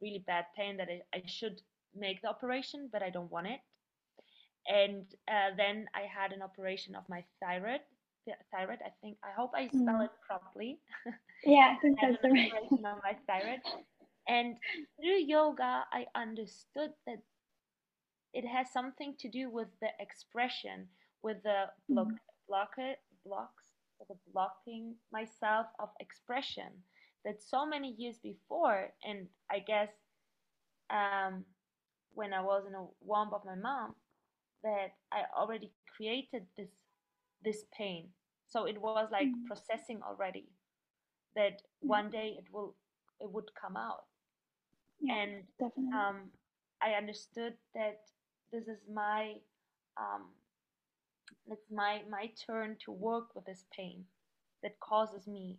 really 0.00 0.22
bad 0.26 0.46
pain 0.56 0.76
that 0.78 0.88
I, 0.88 1.02
I 1.16 1.22
should 1.26 1.62
make 1.94 2.22
the 2.22 2.28
operation, 2.28 2.88
but 2.92 3.02
I 3.02 3.10
don't 3.10 3.30
want 3.30 3.46
it. 3.48 3.60
And 4.68 5.06
uh, 5.28 5.54
then 5.56 5.86
I 5.94 6.02
had 6.02 6.32
an 6.32 6.42
operation 6.42 6.94
of 6.94 7.08
my 7.08 7.24
thyroid. 7.40 7.80
The 8.26 8.34
thyroid, 8.52 8.78
I 8.84 8.90
think. 9.00 9.18
I 9.24 9.30
hope 9.36 9.52
I 9.54 9.68
spell 9.68 10.00
Mm. 10.00 10.04
it 10.04 10.10
properly. 10.26 10.80
yeah 11.44 11.74
i 11.76 11.80
think 11.80 12.00
that's 12.00 12.16
an 12.18 12.18
the 12.22 12.30
right 12.30 12.52
operation 12.52 12.84
on 12.86 12.98
my 13.02 13.16
thyroid, 13.26 13.60
and 14.28 14.56
through 15.00 15.20
yoga, 15.26 15.84
I 15.92 16.06
understood 16.14 16.90
that 17.06 17.22
it 18.32 18.44
has 18.46 18.72
something 18.72 19.14
to 19.18 19.28
do 19.28 19.50
with 19.50 19.68
the 19.80 19.88
expression, 19.98 20.88
with 21.22 21.42
the 21.42 21.66
block, 21.92 22.12
Mm. 22.12 22.18
block 22.48 22.76
blocks, 23.24 23.74
the 24.08 24.16
blocking 24.32 24.94
myself 25.12 25.66
of 25.78 25.90
expression. 26.00 26.82
That 27.26 27.42
so 27.42 27.66
many 27.66 27.90
years 27.98 28.20
before, 28.20 28.94
and 29.04 29.28
I 29.50 29.60
guess 29.60 29.90
um, 30.90 31.44
when 32.14 32.32
I 32.32 32.42
was 32.42 32.64
in 32.66 32.74
a 32.74 32.86
womb 33.00 33.32
of 33.34 33.44
my 33.44 33.54
mom, 33.56 33.94
that 34.62 34.92
I 35.12 35.22
already 35.36 35.72
created 35.96 36.46
this 36.56 36.70
this 37.44 37.64
pain. 37.76 38.10
So 38.46 38.66
it 38.66 38.80
was 38.80 39.02
like 39.04 39.22
Mm. 39.22 39.46
processing 39.46 39.94
already. 39.96 40.46
That 41.34 41.62
yeah 41.82 41.96
one 41.96 42.10
day 42.10 42.36
it 42.38 42.46
will 42.52 42.76
it 43.20 43.30
would 43.32 43.50
come 43.60 43.76
out 43.76 44.04
yeah 45.00 45.16
and 45.16 45.44
definitely 45.58 45.94
um, 45.94 46.30
I 46.82 46.90
understood 46.92 47.54
that 47.74 48.00
this 48.52 48.68
is 48.68 48.80
my 48.92 49.34
um, 49.96 50.30
it's 51.46 51.70
my 51.70 52.02
my 52.10 52.30
turn 52.46 52.76
to 52.84 52.92
work 52.92 53.34
with 53.34 53.44
this 53.46 53.64
pain 53.76 54.04
that 54.62 54.78
causes 54.80 55.26
me 55.26 55.58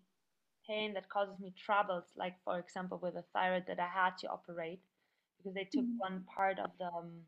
pain 0.68 0.94
that 0.94 1.10
causes 1.10 1.40
me 1.40 1.54
troubles 1.58 2.06
like 2.18 2.36
for 2.44 2.60
example 2.60 3.00
with 3.02 3.14
the 3.16 3.24
thyroid 3.34 3.66
that 3.68 3.80
I 3.80 3.88
had 3.88 4.18
to 4.20 4.28
operate 4.28 4.82
because 5.38 5.54
they 5.56 5.66
took 5.66 5.86
Mm. 5.86 5.98
one 5.98 6.22
part 6.36 6.60
of 6.60 6.72
the 6.80 6.86
um, 6.88 7.24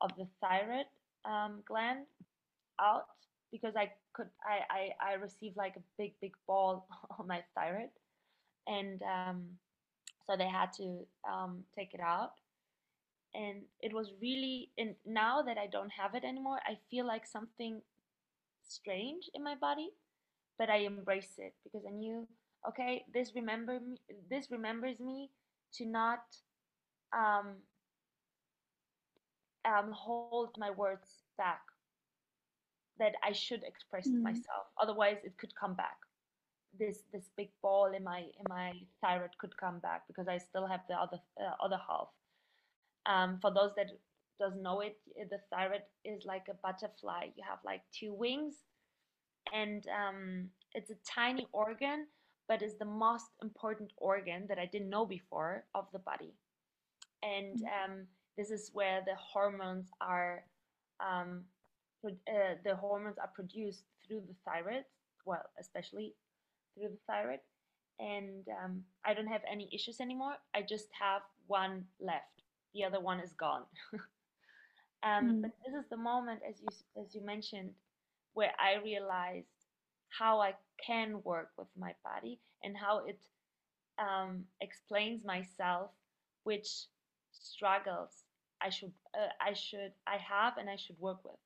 of 0.00 0.10
the 0.16 0.26
thyroid 0.40 0.86
um, 1.24 1.62
gland 1.66 2.06
out 2.80 3.06
because 3.52 3.74
I 3.76 3.92
could 4.14 4.28
I, 4.44 4.92
I 5.02 5.12
I 5.12 5.14
received 5.14 5.56
like 5.56 5.76
a 5.76 5.82
big 5.98 6.14
big 6.20 6.32
ball 6.46 6.86
on 7.18 7.26
my 7.28 7.42
thyroid 7.54 7.90
and 8.66 9.02
um, 9.02 9.44
so 10.26 10.36
they 10.36 10.48
had 10.48 10.72
to 10.74 11.06
um, 11.30 11.64
take 11.74 11.94
it 11.94 12.00
out 12.00 12.32
and 13.34 13.62
it 13.80 13.92
was 13.94 14.12
really 14.20 14.70
and 14.78 14.94
now 15.06 15.42
that 15.42 15.58
i 15.58 15.66
don't 15.66 15.90
have 15.92 16.14
it 16.14 16.24
anymore 16.24 16.58
i 16.66 16.76
feel 16.90 17.06
like 17.06 17.26
something 17.26 17.80
strange 18.62 19.30
in 19.34 19.42
my 19.44 19.54
body 19.54 19.90
but 20.58 20.70
i 20.70 20.78
embrace 20.78 21.34
it 21.38 21.48
because 21.62 21.80
i 21.82 21.86
knew 21.86 22.26
okay 22.68 23.04
this 23.12 23.34
remember 23.34 23.80
me 23.80 23.98
this 24.30 24.50
remembers 24.50 25.00
me 25.00 25.30
to 25.72 25.86
not 25.86 26.24
um, 27.16 27.56
um, 29.64 29.92
hold 29.92 30.38
my 30.42 30.54
words 30.54 31.06
back 31.16 31.44
that 32.84 33.14
i 33.24 33.32
should 33.32 33.62
express 33.64 34.00
Mm. 34.06 34.22
myself 34.22 34.66
otherwise 34.80 35.18
it 35.24 35.36
could 35.38 35.54
come 35.54 35.74
back 35.74 35.96
this 36.78 37.02
this 37.12 37.28
big 37.36 37.50
ball 37.62 37.92
in 37.94 38.02
my 38.04 38.20
in 38.38 38.46
my 38.48 38.72
thyroid 39.00 39.36
could 39.38 39.56
come 39.56 39.78
back 39.80 40.06
because 40.06 40.28
i 40.28 40.38
still 40.38 40.66
have 40.66 40.80
the 40.88 40.94
other 40.94 41.18
uh, 41.40 41.54
other 41.64 41.80
half 41.88 42.08
Um, 43.06 43.38
for 43.40 43.50
those 43.52 43.72
that 43.76 43.88
doesn't 44.38 44.62
know 44.62 44.80
it, 44.80 44.96
the 45.30 45.38
thyroid 45.50 45.82
is 46.04 46.24
like 46.26 46.46
a 46.50 46.54
butterfly. 46.66 47.22
You 47.36 47.44
have 47.48 47.60
like 47.64 47.82
two 47.98 48.12
wings, 48.14 48.64
and 49.52 49.86
um, 49.88 50.50
it's 50.72 50.90
a 50.90 50.96
tiny 51.04 51.46
organ, 51.52 52.06
but 52.48 52.62
is 52.62 52.76
the 52.78 52.84
most 52.84 53.26
important 53.42 53.92
organ 53.96 54.46
that 54.48 54.58
I 54.58 54.66
didn't 54.66 54.90
know 54.90 55.06
before 55.06 55.64
of 55.74 55.86
the 55.92 55.98
body. 55.98 56.34
And 57.22 57.58
Mm. 57.58 57.66
um, 57.66 58.06
this 58.36 58.50
is 58.50 58.70
where 58.72 59.02
the 59.04 59.14
hormones 59.16 59.90
are. 60.00 60.44
Um, 61.00 61.44
uh, 62.06 62.54
the 62.64 62.76
hormones 62.76 63.18
are 63.18 63.30
produced 63.34 63.84
through 64.06 64.22
the 64.26 64.34
thyroid. 64.44 64.84
Well, 65.24 65.44
especially 65.58 66.14
through 66.74 66.88
the 66.90 66.98
thyroid. 67.06 67.40
And 67.98 68.46
um, 68.48 68.84
I 69.04 69.14
don't 69.14 69.26
have 69.26 69.42
any 69.50 69.68
issues 69.72 70.00
anymore. 70.00 70.36
I 70.54 70.62
just 70.62 70.88
have 71.00 71.22
one 71.46 71.84
left. 72.00 72.42
The 72.74 72.84
other 72.84 73.00
one 73.00 73.20
is 73.20 73.32
gone. 73.34 73.64
um, 75.02 75.34
Mm. 75.34 75.42
but 75.42 75.50
this 75.64 75.74
is 75.74 75.88
the 75.90 75.96
moment, 75.96 76.40
as 76.48 76.60
you 76.62 76.68
as 77.00 77.14
you 77.14 77.22
mentioned, 77.24 77.70
where 78.34 78.52
I 78.58 78.82
realized 78.82 79.46
how 80.18 80.40
I 80.40 80.54
can 80.84 81.20
work 81.24 81.50
with 81.56 81.68
my 81.78 81.94
body 82.04 82.38
and 82.62 82.76
how 82.76 83.04
it 83.06 83.18
um, 83.98 84.44
explains 84.60 85.24
myself 85.24 85.90
which 86.44 86.68
struggles 87.32 88.10
I 88.60 88.70
should 88.70 88.92
uh, 89.14 89.28
I 89.40 89.52
should 89.52 89.92
I 90.06 90.16
have 90.16 90.56
and 90.56 90.68
I 90.68 90.76
should 90.76 90.98
work 90.98 91.18
with. 91.24 91.36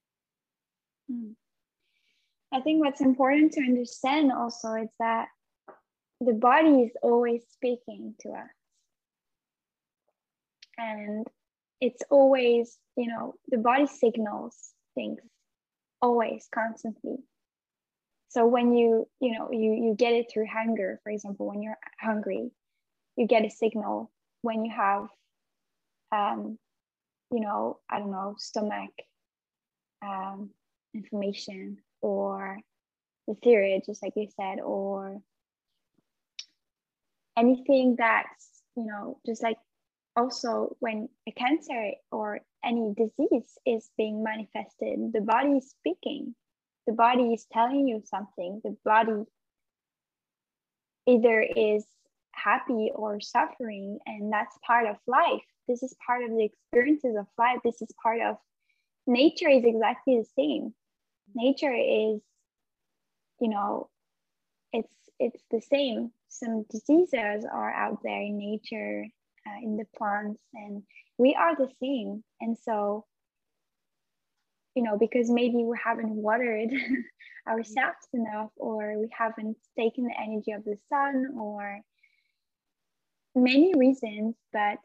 Mm. 1.11 1.35
I 2.53 2.61
think 2.61 2.85
what's 2.85 3.01
important 3.01 3.53
to 3.53 3.61
understand 3.61 4.33
also 4.33 4.75
is 4.75 4.89
that 4.99 5.29
the 6.21 6.33
body 6.33 6.83
is 6.83 6.93
always 7.03 7.43
speaking 7.53 8.15
to 8.21 8.31
us. 8.31 8.51
And 10.77 11.27
it's 11.81 12.03
always, 12.11 12.79
you 12.97 13.09
know, 13.09 13.35
the 13.49 13.59
body 13.59 13.87
signals 13.87 14.57
things 14.95 15.21
always, 16.03 16.49
constantly. 16.53 17.17
So 18.31 18.47
when 18.47 18.75
you, 18.75 19.09
you 19.21 19.37
know, 19.37 19.51
you, 19.51 19.73
you 19.73 19.95
get 19.99 20.13
it 20.13 20.27
through 20.33 20.47
hunger, 20.47 21.01
for 21.03 21.11
example, 21.11 21.49
when 21.49 21.63
you're 21.63 21.79
hungry, 22.01 22.53
you 23.17 23.27
get 23.27 23.45
a 23.45 23.51
signal 23.51 24.11
when 24.43 24.65
you 24.65 24.73
have, 24.75 25.09
um, 26.13 26.57
you 27.33 27.41
know, 27.41 27.81
I 27.91 27.99
don't 27.99 28.13
know, 28.13 28.37
stomach 28.39 28.91
um, 30.01 30.51
inflammation 30.95 31.79
or 32.03 32.59
the 33.27 33.35
thyroid, 33.43 33.83
just 33.85 34.03
like 34.03 34.13
you 34.15 34.29
said, 34.37 34.61
or 34.61 35.21
anything 37.37 37.97
that's, 37.99 38.63
you 38.77 38.87
know, 38.87 39.19
just 39.27 39.43
like 39.43 39.59
also 40.17 40.77
when 40.79 41.09
a 41.29 41.33
cancer 41.33 41.93
or 42.13 42.41
any 42.65 42.95
disease 42.97 43.59
is 43.67 43.91
being 43.97 44.23
manifested, 44.23 45.13
the 45.13 45.21
body 45.21 45.59
is 45.59 45.71
speaking. 45.71 46.35
The 46.91 46.97
body 46.97 47.33
is 47.33 47.47
telling 47.53 47.87
you 47.87 48.03
something. 48.05 48.61
The 48.65 48.77
body 48.85 49.23
either 51.07 51.41
is 51.41 51.87
happy 52.33 52.91
or 52.93 53.21
suffering, 53.21 54.01
and 54.07 54.33
that's 54.33 54.59
part 54.67 54.89
of 54.89 54.97
life. 55.07 55.45
This 55.69 55.85
is 55.85 55.95
part 56.05 56.25
of 56.25 56.31
the 56.31 56.43
experiences 56.43 57.15
of 57.17 57.29
life. 57.39 57.59
This 57.63 57.81
is 57.81 57.93
part 58.03 58.21
of 58.21 58.39
nature, 59.07 59.49
is 59.49 59.63
exactly 59.65 60.19
the 60.19 60.27
same. 60.35 60.75
Nature 61.33 61.73
is, 61.73 62.21
you 63.41 63.51
know, 63.51 63.89
it's 64.73 64.93
it's 65.21 65.45
the 65.53 65.61
same. 65.61 66.11
Some 66.27 66.65
diseases 66.73 67.45
are 67.45 67.73
out 67.73 67.99
there 68.03 68.21
in 68.21 68.37
nature, 68.37 69.07
uh, 69.47 69.59
in 69.63 69.77
the 69.77 69.87
plants, 69.97 70.43
and 70.55 70.83
we 71.19 71.37
are 71.37 71.55
the 71.55 71.71
same. 71.81 72.25
And 72.41 72.59
so, 72.59 73.07
you 74.75 74.83
know, 74.83 74.97
because 74.99 75.31
maybe 75.31 75.57
we 75.57 75.77
haven't 75.83 76.15
watered 76.15 76.71
ourselves 77.49 78.07
enough, 78.13 78.51
or 78.57 78.99
we 78.99 79.09
haven't 79.17 79.57
taken 79.79 80.05
the 80.05 80.15
energy 80.19 80.53
of 80.53 80.65
the 80.65 80.77
sun, 80.89 81.35
or 81.39 81.81
many 83.35 83.75
reasons, 83.75 84.35
but 84.53 84.79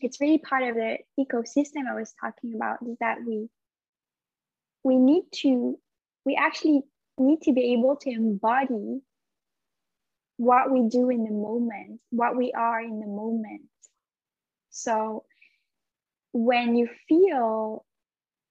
it's 0.00 0.20
really 0.20 0.38
part 0.38 0.62
of 0.62 0.74
the 0.74 0.98
ecosystem 1.18 1.88
I 1.88 1.94
was 1.94 2.14
talking 2.20 2.54
about 2.54 2.78
is 2.86 2.96
that 3.00 3.18
we 3.26 3.48
we 4.82 4.96
need 4.96 5.24
to 5.42 5.78
we 6.24 6.36
actually 6.36 6.82
need 7.18 7.42
to 7.42 7.52
be 7.52 7.72
able 7.72 7.96
to 7.96 8.10
embody 8.10 9.00
what 10.36 10.70
we 10.70 10.88
do 10.88 11.10
in 11.10 11.24
the 11.24 11.30
moment, 11.30 12.00
what 12.10 12.36
we 12.36 12.52
are 12.52 12.80
in 12.80 12.98
the 12.98 13.06
moment. 13.06 13.62
So 14.70 15.24
when 16.34 16.76
you 16.76 16.88
feel 17.08 17.84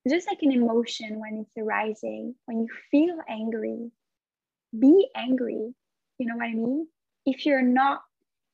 just 0.09 0.27
like 0.27 0.39
an 0.41 0.51
emotion 0.51 1.19
when 1.19 1.45
it's 1.45 1.57
arising, 1.57 2.33
when 2.45 2.61
you 2.61 2.67
feel 2.89 3.17
angry, 3.29 3.91
be 4.77 5.07
angry. 5.15 5.73
You 6.17 6.25
know 6.25 6.37
what 6.37 6.45
I 6.45 6.53
mean? 6.53 6.87
If 7.25 7.45
you're 7.45 7.61
not, 7.61 8.01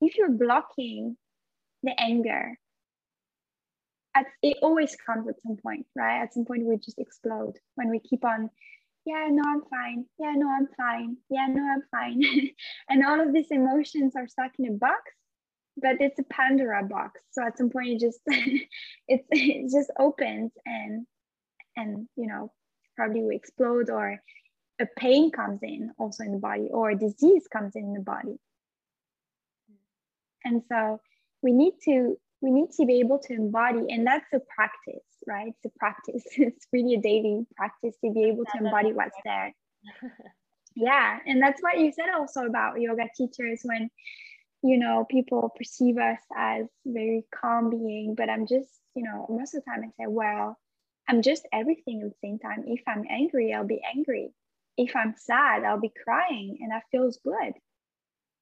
if 0.01 0.17
you're 0.17 0.31
blocking 0.31 1.15
the 1.83 1.99
anger, 1.99 2.57
at, 4.15 4.25
it 4.41 4.57
always 4.61 4.97
comes 5.05 5.27
at 5.27 5.41
some 5.41 5.57
point, 5.57 5.85
right? 5.95 6.21
At 6.21 6.33
some 6.33 6.45
point, 6.45 6.65
we 6.65 6.77
just 6.77 6.99
explode 6.99 7.53
when 7.75 7.89
we 7.89 7.99
keep 7.99 8.25
on 8.25 8.49
yeah, 9.05 9.27
no, 9.31 9.41
I'm 9.43 9.61
fine. 9.69 10.05
Yeah, 10.19 10.33
no, 10.35 10.47
I'm 10.49 10.67
fine. 10.77 11.17
Yeah, 11.29 11.47
no, 11.49 11.63
I'm 11.63 11.83
fine. 11.89 12.21
and 12.89 13.05
all 13.05 13.19
of 13.19 13.33
these 13.33 13.49
emotions 13.49 14.13
are 14.15 14.27
stuck 14.27 14.51
in 14.59 14.67
a 14.67 14.71
box, 14.71 15.01
but 15.77 15.97
it's 15.99 16.19
a 16.19 16.23
Pandora 16.23 16.83
box. 16.83 17.21
So 17.31 17.43
at 17.45 17.57
some 17.57 17.69
point, 17.69 17.89
it 17.89 17.99
just 17.99 18.19
it's 19.07 19.27
it 19.31 19.71
just 19.71 19.91
opens 19.97 20.51
and 20.65 21.05
and 21.75 22.07
you 22.15 22.27
know 22.27 22.51
probably 22.99 23.23
we 23.23 23.35
explode? 23.35 23.89
Or 23.89 24.19
a 24.81 24.85
pain 24.97 25.31
comes 25.31 25.59
in 25.63 25.91
also 25.97 26.23
in 26.23 26.33
the 26.33 26.37
body 26.37 26.67
or 26.71 26.91
a 26.91 26.97
disease 26.97 27.47
comes 27.51 27.75
in 27.75 27.93
the 27.93 28.01
body. 28.01 28.37
And 30.43 30.61
so 30.69 30.99
we 31.41 31.51
need 31.51 31.73
to 31.85 32.17
we 32.41 32.51
need 32.51 32.71
to 32.71 32.85
be 32.85 32.99
able 32.99 33.19
to 33.19 33.33
embody 33.33 33.85
and 33.89 34.05
that's 34.05 34.31
a 34.33 34.39
practice 34.55 35.03
right? 35.27 35.49
It's 35.49 35.65
a 35.65 35.79
practice. 35.79 36.23
It's 36.37 36.65
really 36.71 36.95
a 36.95 37.01
daily 37.01 37.45
practice 37.55 37.95
to 38.03 38.11
be 38.11 38.23
able 38.25 38.45
to 38.45 38.57
embody 38.65 38.93
what's 38.93 39.17
there. 39.23 39.53
Yeah 40.75 41.17
and 41.25 41.41
that's 41.41 41.61
what 41.61 41.79
you 41.79 41.91
said 41.91 42.09
also 42.15 42.45
about 42.45 42.79
yoga 42.79 43.05
teachers 43.17 43.61
when 43.63 43.89
you 44.61 44.77
know 44.77 45.05
people 45.09 45.51
perceive 45.55 45.97
us 45.97 46.19
as 46.35 46.65
very 46.85 47.23
calm 47.33 47.69
being 47.69 48.15
but 48.15 48.29
i'm 48.29 48.45
just 48.45 48.69
you 48.95 49.03
know 49.03 49.25
most 49.29 49.55
of 49.55 49.63
the 49.63 49.71
time 49.71 49.83
i 49.83 50.03
say 50.03 50.07
well 50.07 50.57
i'm 51.07 51.21
just 51.21 51.47
everything 51.53 52.01
at 52.01 52.09
the 52.09 52.15
same 52.21 52.39
time. 52.39 52.63
If 52.67 52.81
i'm 52.87 53.03
angry 53.09 53.53
i'll 53.53 53.65
be 53.65 53.81
angry. 53.95 54.33
If 54.77 54.95
i'm 54.95 55.15
sad 55.17 55.63
i'll 55.63 55.79
be 55.79 55.91
crying 56.03 56.57
and 56.61 56.71
that 56.71 56.83
feels 56.91 57.19
good. 57.23 57.53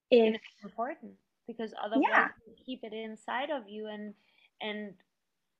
If 0.09 0.35
it's 0.35 0.63
important 0.63 1.13
because 1.47 1.73
otherwise 1.83 2.09
yeah. 2.09 2.27
you 2.45 2.53
keep 2.65 2.83
it 2.83 2.93
inside 2.93 3.49
of 3.49 3.63
you 3.67 3.87
and 3.87 4.13
and 4.61 4.93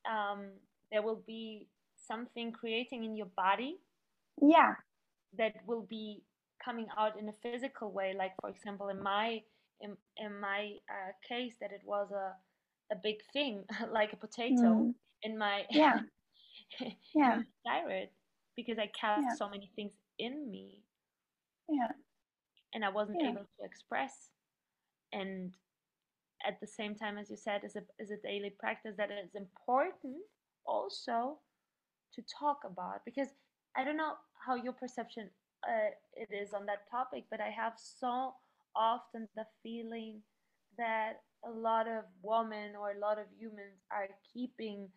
um, 0.09 0.47
there 0.91 1.01
will 1.01 1.21
be 1.27 1.67
something 2.07 2.51
creating 2.51 3.03
in 3.03 3.15
your 3.15 3.27
body 3.37 3.77
yeah. 4.41 4.75
that 5.37 5.55
will 5.65 5.81
be 5.81 6.23
coming 6.63 6.87
out 6.97 7.19
in 7.19 7.27
a 7.29 7.33
physical 7.43 7.91
way. 7.91 8.15
Like 8.17 8.31
for 8.41 8.49
example 8.49 8.89
in 8.89 9.01
my 9.01 9.41
in, 9.81 9.95
in 10.17 10.39
my 10.39 10.73
uh, 10.89 11.11
case 11.27 11.53
that 11.61 11.71
it 11.71 11.81
was 11.85 12.11
a 12.11 12.33
a 12.91 12.95
big 12.95 13.17
thing 13.33 13.63
like 13.91 14.13
a 14.13 14.15
potato 14.15 14.61
mm. 14.61 14.93
in 15.23 15.37
my 15.37 15.63
yeah 15.71 15.99
yeah 17.15 17.41
thyroid 17.65 18.09
because 18.55 18.77
i 18.77 18.89
kept 18.99 19.21
yeah. 19.21 19.35
so 19.37 19.49
many 19.49 19.69
things 19.75 19.93
in 20.19 20.49
me 20.49 20.83
yeah 21.69 21.91
and 22.73 22.83
i 22.83 22.89
wasn't 22.89 23.17
yeah. 23.21 23.29
able 23.29 23.41
to 23.41 23.63
express 23.63 24.29
and 25.13 25.53
at 26.45 26.59
the 26.59 26.67
same 26.67 26.93
time 26.93 27.17
as 27.17 27.29
you 27.29 27.37
said 27.37 27.61
is 27.63 27.75
a, 27.75 27.83
is 27.99 28.11
a 28.11 28.17
daily 28.17 28.53
practice 28.59 28.95
that 28.97 29.09
is 29.11 29.33
important 29.35 30.17
also 30.65 31.39
to 32.13 32.21
talk 32.39 32.59
about 32.65 33.01
because 33.05 33.29
i 33.75 33.83
don't 33.83 33.97
know 33.97 34.13
how 34.45 34.55
your 34.55 34.73
perception 34.73 35.29
uh, 35.67 35.89
it 36.13 36.29
is 36.31 36.53
on 36.53 36.65
that 36.65 36.89
topic 36.89 37.23
but 37.31 37.41
i 37.41 37.49
have 37.49 37.73
so 37.75 38.33
often 38.77 39.27
the 39.35 39.45
feeling 39.63 40.21
that 40.77 41.21
a 41.45 41.49
lot 41.49 41.87
of 41.87 42.03
women 42.21 42.75
or 42.79 42.91
a 42.91 42.99
lot 42.99 43.19
of 43.19 43.25
humans 43.37 43.81
are 43.91 44.07
keeping 44.33 44.87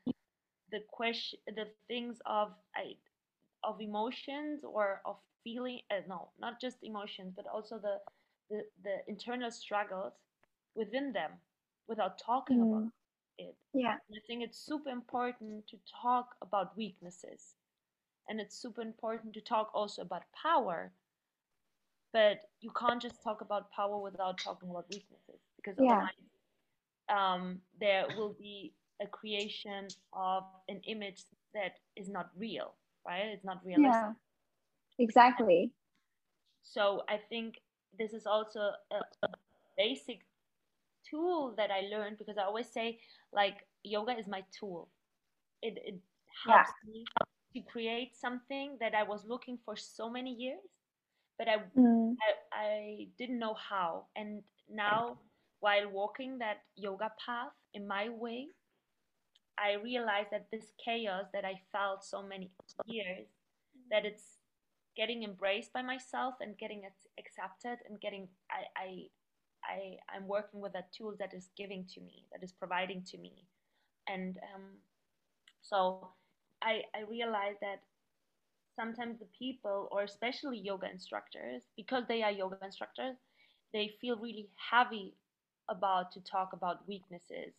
the 0.71 0.81
question 0.91 1.39
the 1.47 1.67
things 1.89 2.19
of 2.27 2.53
of 3.65 3.81
emotions 3.81 4.63
or 4.65 5.01
of 5.05 5.17
feeling 5.43 5.81
uh, 5.91 6.01
no 6.09 6.29
not 6.41 6.61
just 6.61 6.77
emotions 6.83 7.33
but 7.35 7.47
also 7.53 7.79
the, 7.79 7.97
the 8.51 8.63
the 8.85 8.97
internal 9.09 9.51
struggles 9.51 10.13
within 10.75 11.13
them 11.13 11.33
without 11.89 12.19
talking 12.19 12.59
mm. 12.59 12.71
about 12.71 12.93
it. 13.39 13.57
Yeah. 13.75 13.97
And 14.09 14.17
I 14.17 14.23
think 14.27 14.43
it's 14.43 14.59
super 14.59 14.91
important 14.91 15.67
to 15.69 15.77
talk 16.03 16.37
about 16.41 16.77
weaknesses. 16.77 17.57
And 18.29 18.41
it's 18.41 18.57
super 18.57 18.81
important 18.83 19.35
to 19.35 19.41
talk 19.41 19.71
also 19.75 20.03
about 20.03 20.23
power. 20.41 20.93
But 22.13 22.41
you 22.61 22.71
can't 22.79 23.01
just 23.01 23.23
talk 23.23 23.41
about 23.41 23.71
power 23.71 23.99
without 23.99 24.39
talking 24.39 24.71
about 24.71 24.87
weaknesses 24.91 25.41
because 25.57 25.77
yeah. 25.79 25.93
otherwise 25.93 26.11
um, 27.09 27.61
there 27.81 28.07
will 28.17 28.35
be 28.39 28.73
a 29.03 29.07
creation 29.07 29.89
of 30.13 30.45
an 30.69 30.81
image 30.87 31.23
that 31.55 31.79
is 31.97 32.09
not 32.09 32.31
real, 32.37 32.75
right? 33.07 33.27
It's 33.27 33.45
not 33.45 33.61
realistic. 33.65 33.93
Yeah, 33.93 34.13
exactly. 34.99 35.73
So 36.63 37.03
I 37.09 37.19
think 37.29 37.57
this 37.99 38.13
is 38.13 38.27
also 38.27 38.71
a, 38.91 39.27
a 39.27 39.29
basic 39.77 40.21
tool 41.09 41.55
that 41.57 41.71
I 41.71 41.89
learned 41.95 42.19
because 42.19 42.39
I 42.39 42.45
always 42.45 42.69
say 42.69 42.99
like 43.33 43.67
yoga 43.83 44.17
is 44.19 44.27
my 44.27 44.43
tool. 44.59 44.89
It 45.63 45.79
it 45.85 45.99
helps 46.47 46.71
yeah. 46.85 46.91
me 46.93 47.05
to 47.55 47.61
create 47.71 48.17
something 48.17 48.77
that 48.81 48.95
I 48.95 49.03
was 49.03 49.25
looking 49.27 49.59
for 49.65 49.77
so 49.77 50.09
many 50.09 50.33
years, 50.33 50.61
but 51.41 51.49
I, 51.49 51.57
mm. 51.75 52.15
I 52.21 52.31
I 52.53 53.07
didn't 53.17 53.39
know 53.39 53.55
how. 53.55 54.05
And 54.15 54.43
now 54.69 55.17
while 55.61 55.89
walking 55.89 56.39
that 56.39 56.59
yoga 56.77 57.11
path 57.25 57.57
in 57.73 57.89
my 57.89 58.11
way, 58.11 58.49
I 59.57 59.81
realized 59.83 60.29
that 60.33 60.49
this 60.53 60.73
chaos 60.85 61.25
that 61.33 61.47
I 61.47 61.55
felt 61.73 62.05
so 62.05 62.23
many 62.23 62.51
years, 62.85 63.27
that 63.91 64.05
it's 64.05 64.37
getting 64.95 65.23
embraced 65.23 65.73
by 65.73 65.81
myself 65.81 66.35
and 66.43 66.59
getting 66.59 66.83
accepted 67.19 67.79
and 67.89 67.99
getting 68.01 68.29
I, 68.51 68.61
I 68.77 68.89
I, 69.65 69.97
I'm 70.15 70.29
working 70.29 70.61
with 70.61 70.75
a 70.75 70.85
tool 70.97 71.15
that 71.19 71.33
is 71.33 71.49
giving 71.57 71.87
to 71.95 72.01
me, 72.01 72.25
that 72.33 72.43
is 72.43 72.53
providing 72.53 73.03
to 73.13 73.19
me. 73.19 73.47
And 74.09 74.39
um, 74.55 74.81
so 75.63 76.09
I, 76.63 76.83
I 76.95 77.03
realized 77.09 77.59
that 77.61 77.83
sometimes 78.77 79.19
the 79.19 79.27
people, 79.39 79.89
or 79.91 80.03
especially 80.03 80.59
yoga 80.59 80.91
instructors, 80.91 81.63
because 81.77 82.05
they 82.09 82.23
are 82.23 82.31
yoga 82.31 82.59
instructors, 82.65 83.17
they 83.73 83.93
feel 84.01 84.17
really 84.17 84.49
heavy 84.71 85.15
about 85.69 86.13
to 86.13 86.21
talk 86.21 86.53
about 86.53 86.87
weaknesses. 86.89 87.55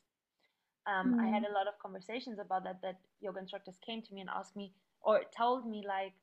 Um, 0.88 1.16
mm. 1.16 1.22
I 1.22 1.28
had 1.28 1.44
mm. 1.44 1.50
a 1.50 1.54
lot 1.54 1.68
of 1.68 1.80
conversations 1.82 2.40
about 2.40 2.64
that. 2.64 2.82
That 2.82 3.00
yoga 3.22 3.40
instructors 3.40 3.78
came 3.86 4.02
to 4.02 4.14
me 4.14 4.22
and 4.22 4.30
asked 4.30 4.56
me, 4.56 4.74
or 5.02 5.22
told 5.38 5.70
me 5.70 5.84
like, 5.88 6.14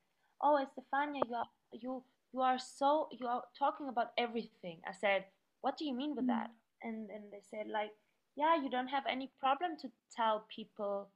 "Oh, 0.42 0.58
Estefania, 0.58 1.22
you 1.28 1.34
are 1.34 1.48
you 1.72 2.02
you 2.32 2.40
are 2.40 2.58
so 2.58 3.08
you 3.12 3.26
are 3.26 3.42
talking 3.58 3.88
about 3.88 4.12
everything." 4.18 4.80
I 4.86 4.92
said, 4.92 5.24
what 5.60 5.76
do 5.76 5.84
you 5.84 5.94
mean 5.94 6.14
with 6.14 6.26
that 6.26 6.50
mm. 6.50 6.88
and 6.88 7.10
and 7.10 7.24
they 7.32 7.42
said 7.50 7.66
like 7.72 7.90
yeah 8.36 8.60
you 8.62 8.70
don't 8.70 8.88
have 8.88 9.04
any 9.10 9.30
problem 9.40 9.72
to 9.80 9.88
tell 10.14 10.44
people 10.54 11.08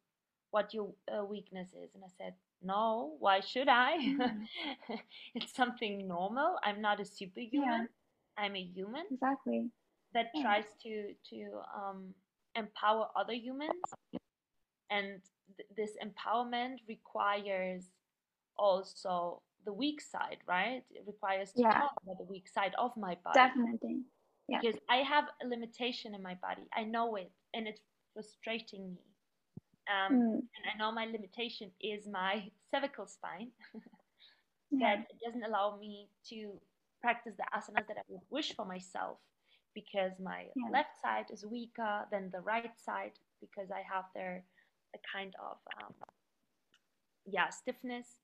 what 0.51 0.75
your 0.75 0.93
uh, 1.12 1.25
weakness 1.25 1.68
is 1.68 1.91
and 1.95 2.03
i 2.05 2.11
said 2.18 2.35
no, 2.63 3.17
why 3.19 3.41
should 3.41 3.69
I? 3.69 3.97
Mm. 4.07 4.49
it's 5.35 5.55
something 5.55 6.07
normal. 6.07 6.57
I'm 6.65 6.81
not 6.81 7.01
a 7.01 7.05
superhuman. 7.05 7.89
Yeah. 7.89 8.45
I'm 8.45 8.57
a 8.57 8.63
human 8.63 9.05
exactly 9.11 9.71
that 10.15 10.35
Yeah. 10.35 10.43
tries 10.43 10.65
to 10.83 11.15
to 11.31 11.61
um, 11.77 12.15
empower 12.57 13.09
other 13.17 13.33
humans, 13.35 13.97
and 14.91 15.21
th- 15.57 15.69
this 15.77 15.93
empowerment 16.05 16.77
requires 16.89 17.91
also 18.59 19.43
the 19.65 19.73
weak 19.73 20.01
side, 20.01 20.39
right? 20.47 20.83
It 20.91 21.05
requires 21.07 21.53
to 21.53 21.59
Yeah. 21.63 21.79
talk 21.79 21.93
about 22.03 22.19
the 22.19 22.25
weak 22.25 22.49
side 22.49 22.75
of 22.79 22.97
my 22.97 23.17
body 23.25 23.41
definitely 23.49 24.03
Yeah. 24.49 24.61
because 24.61 24.77
I 24.89 24.99
have 24.99 25.25
a 25.43 25.47
limitation 25.47 26.15
in 26.15 26.23
my 26.23 26.35
body. 26.37 26.69
I 26.75 26.85
know 26.85 27.17
it, 27.17 27.33
and 27.55 27.67
it's 27.69 27.81
frustrating 28.15 28.95
me. 28.95 29.01
Um, 29.89 30.12
Mm, 30.12 30.49
and 30.57 30.64
I 30.72 30.76
know 30.78 30.93
my 30.93 31.07
limitation 31.07 31.72
is 31.80 32.07
my 32.09 32.51
cervical 32.70 33.07
spine 33.07 33.53
yeah 34.70 34.80
that 34.80 35.07
it 35.11 35.18
doesn't 35.24 35.45
allow 35.45 35.76
me 35.76 36.09
to 36.28 36.61
practice 37.01 37.35
the 37.37 37.45
asanas 37.55 37.87
that 37.89 37.97
I 37.99 38.03
would 38.09 38.22
wish 38.30 38.55
for 38.55 38.64
myself 38.64 39.18
because 39.74 40.12
my 40.20 40.49
Yeah. 40.55 40.70
left 40.70 40.97
side 41.01 41.26
is 41.30 41.45
weaker 41.47 42.07
than 42.11 42.30
the 42.30 42.41
right 42.41 42.72
side 42.72 43.12
because 43.41 43.64
I 43.66 43.76
have 43.83 44.01
there 44.14 44.45
a 44.95 44.99
kind 45.12 45.35
of 45.41 45.59
um, 45.80 45.95
yeah 47.26 47.49
stiffness 47.51 48.20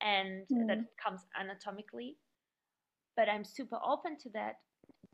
and 0.00 0.46
that 0.68 0.78
Mm. 0.78 0.88
comes 1.02 1.26
anatomically. 1.38 2.18
But 3.16 3.28
I'm 3.28 3.44
super 3.44 3.78
open 3.84 4.18
to 4.18 4.30
that 4.30 4.56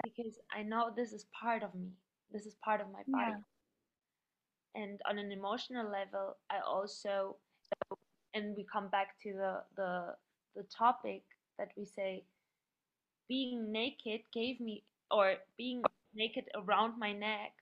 because 0.02 0.38
I 0.52 0.62
know 0.62 0.92
this 0.94 1.12
is 1.12 1.26
part 1.32 1.62
of 1.62 1.74
me. 1.74 1.92
This 2.30 2.46
is 2.46 2.56
part 2.64 2.80
of 2.80 2.90
my 2.90 3.02
body. 3.12 3.36
Yeah. 3.36 3.57
And 4.74 5.00
on 5.08 5.18
an 5.18 5.32
emotional 5.32 5.90
level, 5.90 6.36
I 6.50 6.60
also 6.66 7.36
and 8.34 8.54
we 8.56 8.66
come 8.70 8.88
back 8.88 9.18
to 9.22 9.32
the 9.32 9.54
the 9.76 10.14
the 10.56 10.64
topic 10.64 11.22
that 11.58 11.70
we 11.76 11.84
say 11.84 12.24
being 13.28 13.70
naked 13.72 14.20
gave 14.32 14.60
me 14.60 14.82
or 15.10 15.34
being 15.56 15.82
naked 16.14 16.44
around 16.56 16.98
my 16.98 17.12
neck 17.12 17.52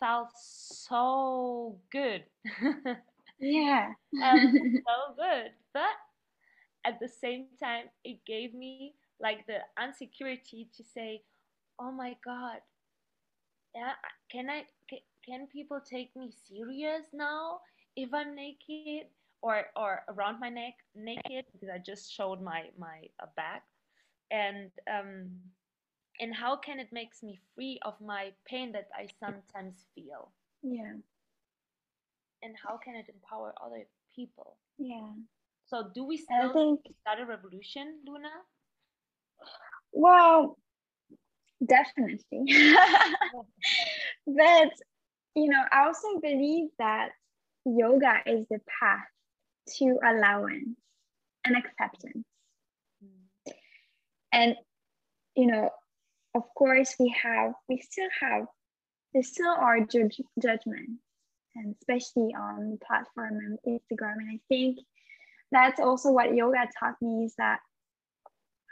felt 0.00 0.30
so 0.34 1.78
good. 1.90 2.24
Yeah. 3.38 3.92
Um, 4.22 4.54
so 4.86 5.14
good 5.16 5.50
but 5.72 5.96
at 6.84 7.00
the 7.00 7.08
same 7.08 7.46
time 7.60 7.86
it 8.04 8.24
gave 8.26 8.54
me 8.54 8.94
like 9.20 9.46
the 9.46 9.58
insecurity 9.82 10.68
to 10.76 10.84
say 10.84 11.22
oh 11.80 11.90
my 11.90 12.16
god 12.24 12.60
yeah 13.74 13.94
can 14.30 14.48
i 14.50 14.64
can, 15.26 15.46
people 15.46 15.80
take 15.80 16.14
me 16.16 16.30
serious 16.30 17.04
now 17.12 17.60
if 17.96 18.12
i'm 18.12 18.34
naked 18.34 19.06
or 19.42 19.64
or 19.76 20.02
around 20.08 20.40
my 20.40 20.48
neck 20.48 20.74
naked? 20.94 21.44
Because 21.52 21.68
i 21.68 21.78
just 21.78 22.10
showed 22.10 22.40
my 22.40 22.64
my 22.78 23.02
uh, 23.22 23.26
back. 23.36 23.62
And 24.30 24.70
um 24.90 25.30
and 26.20 26.34
how 26.34 26.56
can 26.56 26.80
it 26.80 26.88
makes 26.92 27.22
me 27.22 27.38
free 27.54 27.78
of 27.84 27.94
my 28.00 28.32
pain 28.46 28.72
that 28.72 28.88
i 28.96 29.06
sometimes 29.20 29.86
feel? 29.94 30.32
Yeah. 30.62 30.94
And 32.42 32.54
how 32.62 32.78
can 32.78 32.94
it 32.96 33.06
empower 33.08 33.54
other 33.64 33.84
people? 34.14 34.56
Yeah. 34.78 35.12
So 35.66 35.90
do 35.94 36.04
we 36.04 36.16
still 36.16 36.52
think 36.52 36.80
start 37.00 37.20
a 37.20 37.26
revolution 37.26 38.00
luna? 38.06 38.32
Well 39.92 40.56
definitely. 41.64 42.44
But 44.26 44.72
you 45.34 45.48
know 45.48 45.62
i 45.72 45.86
also 45.86 46.20
believe 46.20 46.68
that 46.78 47.10
yoga 47.64 48.20
is 48.26 48.46
the 48.50 48.60
path 48.80 49.06
to 49.66 49.98
allowance 50.04 50.76
and 51.44 51.56
acceptance. 51.56 52.24
And 54.32 54.56
you 55.36 55.46
know 55.46 55.70
of 56.34 56.42
course 56.56 56.94
we 56.98 57.14
have 57.22 57.52
we 57.68 57.78
still 57.78 58.08
have 58.20 58.46
there 59.12 59.22
still 59.22 59.50
are 59.50 59.80
judge, 59.80 60.20
judgments 60.40 61.02
and 61.54 61.74
especially 61.80 62.34
on 62.34 62.70
the 62.70 62.78
platform 62.84 63.38
and 63.38 63.58
instagram. 63.66 64.14
And 64.18 64.30
i 64.32 64.40
think 64.48 64.78
that's 65.52 65.80
also 65.80 66.10
what 66.10 66.34
yoga 66.34 66.68
taught 66.78 67.00
me 67.00 67.24
is 67.24 67.34
that 67.38 67.60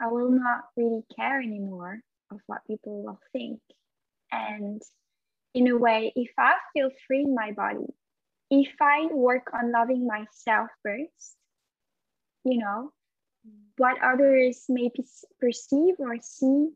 i 0.01 0.09
will 0.09 0.31
not 0.31 0.65
really 0.77 1.03
care 1.17 1.41
anymore 1.41 2.01
of 2.31 2.41
what 2.47 2.67
people 2.67 3.03
will 3.05 3.21
think. 3.33 3.61
And 4.33 4.81
in 5.55 5.69
a 5.69 5.77
way 5.77 6.13
if 6.17 6.31
i 6.39 6.55
feel 6.73 6.91
free 7.07 7.23
in 7.23 7.35
my 7.35 7.53
body 7.53 7.87
if 8.51 8.73
i 8.81 9.07
work 9.13 9.51
on 9.55 9.73
loving 9.73 10.07
myself 10.07 10.69
first 10.83 11.37
you 12.45 12.59
know 12.59 12.93
what 13.77 13.97
others 14.03 14.65
may 14.69 14.91
perceive 15.41 15.95
or 15.99 16.17
see 16.21 16.69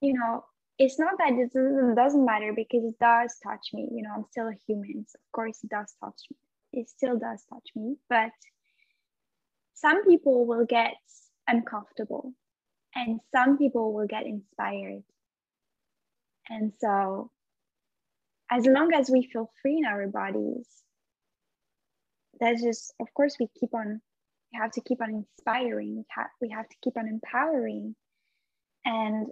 you 0.00 0.12
know 0.12 0.44
it's 0.78 0.98
not 0.98 1.16
that 1.16 1.32
it 1.32 1.50
doesn't, 1.96 2.26
matter 2.26 2.52
because 2.54 2.84
it 2.84 2.98
does 3.00 3.34
touch 3.42 3.68
me 3.72 3.88
you 3.92 4.02
know 4.02 4.10
i'm 4.14 4.24
still 4.30 4.48
a 4.48 4.58
human 4.66 5.04
so 5.06 5.16
of 5.16 5.32
course 5.32 5.58
it 5.64 5.70
does 5.70 5.94
touch 6.02 6.20
me 6.30 6.80
it 6.80 6.88
still 6.88 7.18
does 7.18 7.44
touch 7.52 7.68
me 7.74 7.96
but 8.08 8.30
some 9.74 10.04
people 10.04 10.46
will 10.46 10.64
get 10.64 10.94
uncomfortable 11.46 12.32
and 12.96 13.20
some 13.30 13.58
people 13.58 13.92
will 13.92 14.06
get 14.06 14.26
inspired. 14.26 15.02
And 16.48 16.72
so 16.80 17.30
as 18.50 18.66
long 18.66 18.92
as 18.94 19.10
we 19.10 19.28
feel 19.32 19.50
free 19.62 19.78
in 19.78 19.84
our 19.84 20.06
bodies 20.08 20.66
that's 22.38 22.62
just 22.62 22.92
of 23.00 23.12
course 23.14 23.36
we 23.40 23.48
keep 23.58 23.74
on 23.74 24.00
we 24.52 24.58
have 24.58 24.70
to 24.72 24.80
keep 24.80 25.00
on 25.00 25.10
inspiring 25.10 25.96
we 25.96 26.04
have, 26.08 26.26
we 26.40 26.48
have 26.50 26.68
to 26.68 26.76
keep 26.82 26.96
on 26.96 27.08
empowering. 27.08 27.94
And 28.84 29.28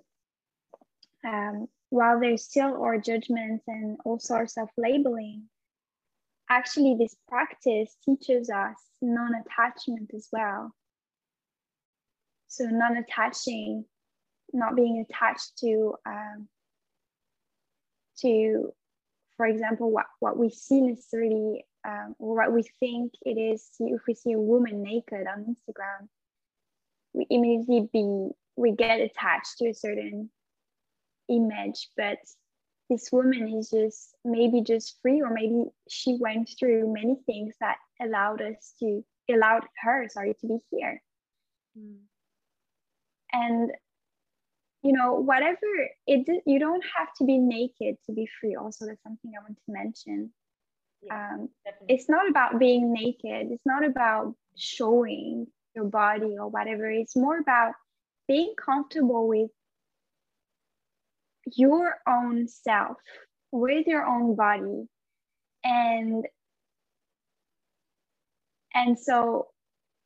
um, 1.24 1.68
while 1.90 2.20
there's 2.20 2.44
still 2.44 2.82
our 2.82 2.98
judgments 2.98 3.64
and 3.68 3.98
all 4.04 4.18
sorts 4.18 4.56
of 4.58 4.68
labeling 4.76 5.44
actually 6.50 6.96
this 6.98 7.16
practice 7.28 7.96
teaches 8.04 8.50
us 8.50 8.76
non-attachment 9.00 10.10
as 10.14 10.28
well. 10.30 10.74
So 12.48 12.64
non-attaching 12.64 13.84
not 14.52 14.76
being 14.76 15.04
attached 15.08 15.58
to 15.58 15.94
um, 16.06 16.48
to 18.20 18.72
for 19.36 19.46
example 19.46 19.90
what, 19.90 20.06
what 20.20 20.38
we 20.38 20.50
see 20.50 20.80
necessarily 20.80 21.64
um, 21.86 22.14
or 22.18 22.36
what 22.36 22.52
we 22.52 22.62
think 22.80 23.12
it 23.22 23.38
is 23.38 23.68
if 23.80 24.00
we 24.06 24.14
see 24.14 24.32
a 24.32 24.38
woman 24.38 24.82
naked 24.82 25.26
on 25.26 25.44
instagram 25.44 26.08
we 27.12 27.26
immediately 27.30 27.88
be 27.92 28.28
we 28.56 28.72
get 28.72 29.00
attached 29.00 29.58
to 29.58 29.68
a 29.68 29.74
certain 29.74 30.30
image 31.28 31.88
but 31.96 32.18
this 32.90 33.10
woman 33.10 33.48
is 33.58 33.70
just 33.70 34.14
maybe 34.24 34.60
just 34.60 34.98
free 35.00 35.22
or 35.22 35.30
maybe 35.30 35.64
she 35.88 36.16
went 36.20 36.50
through 36.58 36.92
many 36.92 37.16
things 37.26 37.54
that 37.60 37.76
allowed 38.00 38.42
us 38.42 38.74
to 38.78 39.04
allowed 39.30 39.64
her 39.82 40.06
sorry 40.08 40.34
to 40.40 40.46
be 40.46 40.58
here 40.70 41.00
Mm. 41.76 42.02
and 43.32 43.72
you 44.84 44.92
know 44.92 45.14
whatever 45.14 45.66
it 46.06 46.42
you 46.46 46.58
don't 46.60 46.84
have 46.96 47.08
to 47.18 47.24
be 47.24 47.38
naked 47.38 47.96
to 48.06 48.12
be 48.12 48.28
free. 48.40 48.54
Also 48.56 48.86
that's 48.86 49.02
something 49.02 49.32
i 49.36 49.42
want 49.42 49.56
to 49.56 49.72
mention. 49.72 50.32
Yeah, 51.02 51.34
um, 51.34 51.48
it's 51.88 52.08
not 52.08 52.28
about 52.28 52.58
being 52.58 52.92
naked. 52.92 53.50
It's 53.50 53.66
not 53.66 53.84
about 53.84 54.34
showing 54.56 55.46
your 55.74 55.86
body 55.86 56.36
or 56.38 56.48
whatever. 56.48 56.90
It's 56.90 57.16
more 57.16 57.38
about 57.38 57.72
being 58.28 58.54
comfortable 58.56 59.28
with 59.28 59.50
your 61.56 61.96
own 62.08 62.48
self 62.48 62.96
with 63.54 63.86
your 63.86 64.04
own 64.04 64.34
body. 64.34 64.88
And 65.62 66.26
and 68.74 68.98
so 68.98 69.46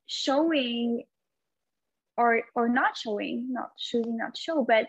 showing 0.07 1.05
or 2.19 2.43
or 2.55 2.69
not 2.69 2.97
showing 2.97 3.47
not 3.53 3.71
choosing 3.79 4.19
not 4.19 4.37
show 4.37 4.63
but 4.63 4.87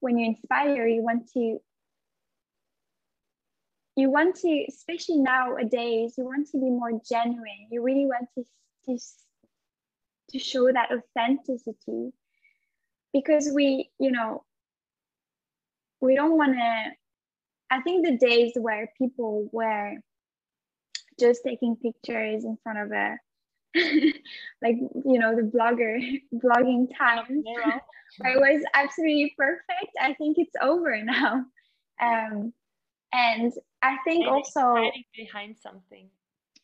when 0.00 0.18
you 0.18 0.26
inspire 0.26 0.86
you 0.86 1.02
want 1.02 1.26
to 1.32 1.58
you 3.98 4.10
want 4.10 4.36
to 4.36 4.64
especially 4.68 5.16
nowadays 5.18 6.14
you 6.16 6.24
want 6.24 6.46
to 6.46 6.58
be 6.58 6.70
more 6.70 6.92
genuine. 7.10 7.66
You 7.70 7.82
really 7.82 8.06
want 8.06 8.28
to 8.36 8.44
to, 8.86 8.98
to 10.30 10.38
show 10.38 10.70
that 10.72 10.90
authenticity 10.92 12.12
because 13.12 13.50
we 13.52 13.90
you 13.98 14.12
know 14.12 14.44
we 16.00 16.14
don't 16.14 16.36
want 16.38 16.54
to 16.54 16.84
i 17.70 17.80
think 17.82 18.06
the 18.06 18.16
days 18.16 18.52
where 18.54 18.92
people 18.96 19.48
were 19.52 19.94
just 21.18 21.40
taking 21.44 21.74
pictures 21.74 22.44
in 22.44 22.56
front 22.62 22.78
of 22.78 22.92
a 22.92 23.16
like 24.62 24.76
you 25.04 25.18
know 25.18 25.34
the 25.36 25.42
blogger 25.42 25.98
blogging 26.34 26.88
time. 26.96 27.42
It 27.44 27.44
was 28.40 28.64
absolutely 28.74 29.34
perfect. 29.36 29.92
I 30.00 30.14
think 30.14 30.38
it's 30.38 30.54
over 30.60 31.02
now. 31.04 31.44
Um 32.02 32.52
and 33.12 33.52
i 33.82 33.96
think 34.04 34.26
And 34.26 34.34
also 34.34 34.74
behind 35.16 35.56
something. 35.58 36.10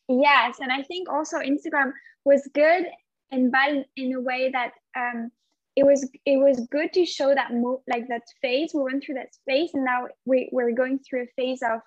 yes 0.07 0.59
and 0.59 0.71
i 0.71 0.83
think 0.83 1.09
also 1.09 1.37
instagram 1.39 1.91
was 2.23 2.47
good 2.53 2.85
and 3.31 3.51
bad 3.51 3.85
in 3.95 4.13
a 4.13 4.21
way 4.21 4.51
that 4.51 4.73
um 4.95 5.31
it 5.75 5.83
was 5.85 6.07
it 6.25 6.37
was 6.37 6.67
good 6.71 6.93
to 6.93 7.05
show 7.05 7.33
that 7.33 7.51
move 7.51 7.81
like 7.87 8.07
that 8.07 8.21
phase. 8.41 8.71
We 8.73 8.83
went 8.83 9.03
through 9.03 9.15
that 9.15 9.33
phase 9.45 9.71
and 9.73 9.83
now 9.83 10.07
we, 10.25 10.49
we're 10.53 10.71
going 10.71 10.99
through 10.99 11.23
a 11.23 11.27
phase 11.35 11.61
of 11.61 11.81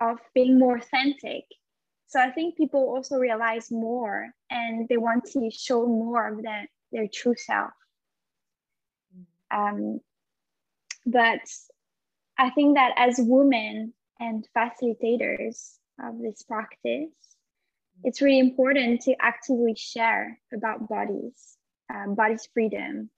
of 0.00 0.18
being 0.34 0.58
more 0.58 0.76
authentic 0.76 1.44
so 2.12 2.20
i 2.20 2.30
think 2.30 2.56
people 2.56 2.80
also 2.94 3.16
realize 3.16 3.70
more 3.70 4.28
and 4.50 4.86
they 4.88 4.98
want 4.98 5.24
to 5.24 5.50
show 5.50 5.86
more 5.86 6.28
of 6.28 6.42
their, 6.42 6.68
their 6.92 7.08
true 7.12 7.34
self. 7.36 7.70
Um, 9.50 10.00
but 11.06 11.40
i 12.38 12.50
think 12.50 12.76
that 12.76 12.92
as 12.96 13.16
women 13.18 13.94
and 14.20 14.46
facilitators 14.54 15.78
of 16.02 16.20
this 16.20 16.42
practice 16.42 17.10
it's 18.04 18.20
really 18.20 18.38
important 18.38 19.00
to 19.02 19.14
actively 19.20 19.74
share 19.74 20.38
about 20.52 20.88
bodies 20.88 21.56
um, 21.94 22.16
freedom 22.52 23.08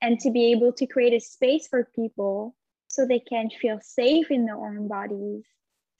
and 0.00 0.18
to 0.18 0.30
be 0.30 0.50
able 0.50 0.72
to 0.72 0.86
create 0.86 1.14
a 1.14 1.20
space 1.20 1.68
for 1.68 1.88
people 1.94 2.56
so 2.88 3.06
they 3.06 3.20
can 3.20 3.48
feel 3.50 3.78
safe 3.80 4.30
in 4.30 4.46
their 4.46 4.56
own 4.56 4.88
bodies 4.88 5.44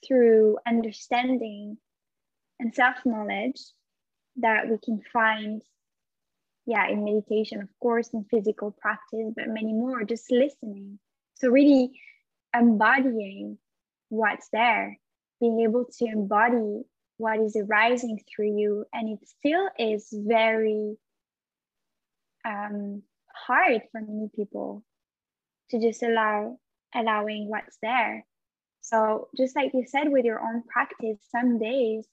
through 0.06 0.58
understanding 0.66 1.78
and 2.62 2.74
self-knowledge 2.74 3.60
that 4.36 4.68
we 4.68 4.78
can 4.82 5.02
find 5.12 5.62
yeah 6.64 6.88
in 6.88 7.04
meditation 7.04 7.60
of 7.60 7.68
course 7.80 8.08
in 8.14 8.24
physical 8.30 8.70
practice 8.70 9.32
but 9.36 9.48
many 9.48 9.72
more 9.72 10.04
just 10.04 10.30
listening. 10.30 10.98
So 11.34 11.48
really 11.48 12.00
embodying 12.54 13.58
what's 14.08 14.48
there 14.52 14.98
being 15.40 15.60
able 15.60 15.86
to 15.98 16.04
embody 16.06 16.84
what 17.16 17.40
is 17.40 17.56
arising 17.56 18.20
through 18.28 18.58
you. 18.58 18.84
And 18.92 19.18
it 19.18 19.28
still 19.28 19.68
is 19.78 20.08
very 20.12 20.96
um, 22.44 23.02
hard 23.34 23.82
for 23.90 24.00
many 24.00 24.28
people 24.34 24.84
to 25.70 25.80
just 25.80 26.02
allow 26.02 26.58
allowing 26.94 27.48
what's 27.48 27.76
there. 27.82 28.24
So 28.82 29.28
just 29.36 29.56
like 29.56 29.72
you 29.74 29.84
said 29.86 30.10
with 30.10 30.24
your 30.24 30.40
own 30.40 30.62
practice 30.62 31.18
some 31.30 31.58
days 31.58 32.06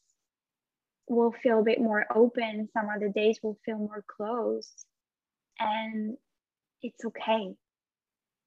will 1.09 1.31
feel 1.31 1.59
a 1.59 1.63
bit 1.63 1.79
more 1.79 2.05
open. 2.13 2.69
Some 2.73 2.87
other 2.89 3.09
days 3.09 3.39
will 3.41 3.57
feel 3.65 3.77
more 3.77 4.03
closed. 4.07 4.85
And 5.59 6.17
it's 6.81 7.03
okay. 7.03 7.55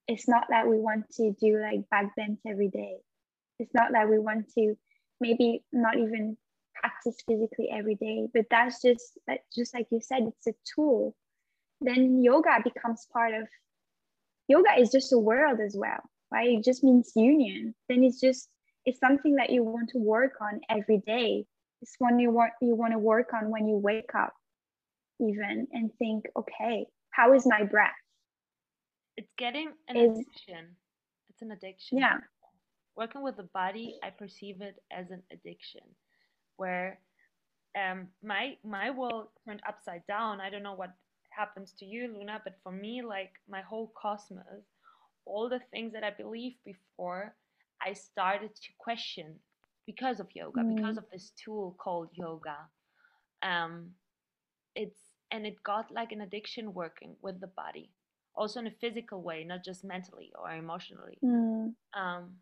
It's 0.08 0.28
not 0.28 0.46
that 0.50 0.68
we 0.68 0.78
want 0.78 1.10
to 1.16 1.34
do 1.40 1.58
like 1.60 1.88
back 1.90 2.16
bends 2.16 2.40
every 2.46 2.68
day. 2.68 2.96
It's 3.58 3.74
not 3.74 3.92
that 3.92 4.08
we 4.08 4.18
want 4.18 4.52
to 4.54 4.76
maybe 5.20 5.62
not 5.72 5.96
even 5.96 6.36
practice 6.74 7.16
physically 7.28 7.68
every 7.70 7.94
day 7.94 8.26
but 8.34 8.46
that's 8.50 8.82
just 8.82 9.16
that 9.28 9.38
just 9.54 9.72
like 9.72 9.86
you 9.90 10.00
said 10.00 10.22
it's 10.22 10.46
a 10.46 10.54
tool. 10.74 11.14
Then 11.80 12.22
yoga 12.22 12.58
becomes 12.64 13.06
part 13.12 13.34
of 13.34 13.46
yoga 14.48 14.80
is 14.80 14.90
just 14.90 15.12
a 15.12 15.18
world 15.18 15.60
as 15.60 15.76
well 15.76 16.00
right? 16.32 16.58
It 16.58 16.64
just 16.64 16.82
means 16.82 17.12
union. 17.14 17.74
Then 17.88 18.02
it's 18.02 18.20
just 18.20 18.48
it's 18.84 18.98
something 18.98 19.36
that 19.36 19.50
you 19.50 19.62
want 19.62 19.90
to 19.90 19.98
work 19.98 20.32
on 20.40 20.60
every 20.68 20.98
day 21.06 21.44
it's 21.82 21.94
one 21.98 22.18
you 22.18 22.30
want 22.30 22.52
you 22.62 22.74
want 22.74 22.92
to 22.92 22.98
work 22.98 23.34
on 23.34 23.50
when 23.50 23.68
you 23.68 23.76
wake 23.76 24.14
up 24.14 24.32
even 25.20 25.66
and 25.72 25.90
think 25.98 26.24
okay 26.36 26.86
how 27.12 27.34
is 27.34 27.46
my 27.46 27.62
breath? 27.62 27.90
It's 29.16 29.30
getting 29.38 29.70
an 29.88 29.96
is, 29.96 30.10
addiction. 30.18 30.76
It's 31.28 31.42
an 31.42 31.52
addiction. 31.52 31.98
Yeah. 31.98 32.18
Working 32.96 33.22
with 33.22 33.36
the 33.36 33.48
body 33.54 33.98
i 34.02 34.10
perceive 34.10 34.60
it 34.60 34.76
as 34.90 35.10
an 35.10 35.22
addiction 35.32 35.82
where 36.56 36.98
um, 37.78 38.08
my 38.22 38.56
my 38.64 38.90
world 38.90 39.28
turned 39.46 39.62
upside 39.66 40.06
down. 40.06 40.40
I 40.40 40.50
don't 40.50 40.62
know 40.62 40.74
what 40.74 40.92
happens 41.30 41.72
to 41.78 41.86
you, 41.86 42.12
Luna, 42.14 42.40
but 42.44 42.56
for 42.62 42.72
me, 42.72 43.02
like 43.02 43.32
my 43.48 43.62
whole 43.62 43.92
cosmos, 44.00 44.64
all 45.24 45.48
the 45.48 45.60
things 45.70 45.92
that 45.94 46.04
I 46.04 46.10
believed 46.10 46.58
before, 46.64 47.34
I 47.80 47.94
started 47.94 48.54
to 48.54 48.68
question 48.78 49.36
because 49.86 50.20
of 50.20 50.28
yoga, 50.34 50.60
mm. 50.60 50.76
because 50.76 50.96
of 50.96 51.04
this 51.12 51.32
tool 51.42 51.76
called 51.78 52.08
yoga. 52.14 52.56
Um, 53.42 53.90
it's 54.74 55.00
and 55.30 55.46
it 55.46 55.62
got 55.62 55.90
like 55.90 56.12
an 56.12 56.20
addiction 56.20 56.74
working 56.74 57.16
with 57.22 57.40
the 57.40 57.48
body, 57.48 57.90
also 58.34 58.60
in 58.60 58.66
a 58.66 58.74
physical 58.80 59.22
way, 59.22 59.44
not 59.44 59.64
just 59.64 59.84
mentally 59.84 60.32
or 60.40 60.50
emotionally. 60.52 61.18
Mm. 61.24 61.74
Um, 61.94 62.36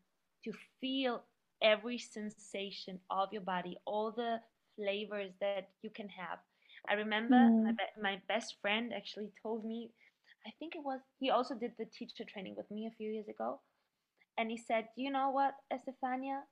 to 0.45 0.53
feel 0.81 1.23
every 1.63 1.99
sensation 1.99 2.99
of 3.11 3.33
your 3.33 3.43
body, 3.43 3.77
all 3.87 4.11
the 4.11 4.41
flavors 4.77 5.33
that 5.41 5.69
you 5.83 5.91
can 5.91 6.09
have 6.09 6.39
I 6.89 6.95
remember 6.95 7.37
mm. 7.37 7.65
my, 7.65 7.73
be- 7.73 8.03
my 8.03 8.21
best 8.29 8.57
friend 8.61 8.93
actually 8.95 9.31
told 9.43 9.65
me, 9.65 9.91
I 10.47 10.51
think 10.59 10.75
it 10.75 10.83
was, 10.83 11.01
he 11.19 11.31
also 11.31 11.55
did 11.55 11.73
the 11.79 11.85
teacher 11.85 12.25
training 12.25 12.55
with 12.57 12.71
me 12.71 12.87
a 12.87 12.97
few 12.97 13.11
years 13.11 13.29
ago. 13.29 13.61
And 14.39 14.51
he 14.51 14.57
said, 14.57 14.89
You 14.97 15.11
know 15.11 15.31
what, 15.31 15.55
Estefania? 15.73 16.43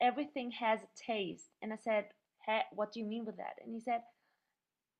Everything 0.00 0.50
has 0.52 0.80
a 0.80 1.12
taste. 1.12 1.50
And 1.62 1.72
I 1.72 1.76
said, 1.76 2.06
hey, 2.46 2.60
What 2.72 2.92
do 2.92 3.00
you 3.00 3.06
mean 3.06 3.24
with 3.24 3.36
that? 3.36 3.54
And 3.64 3.74
he 3.74 3.80
said, 3.80 4.02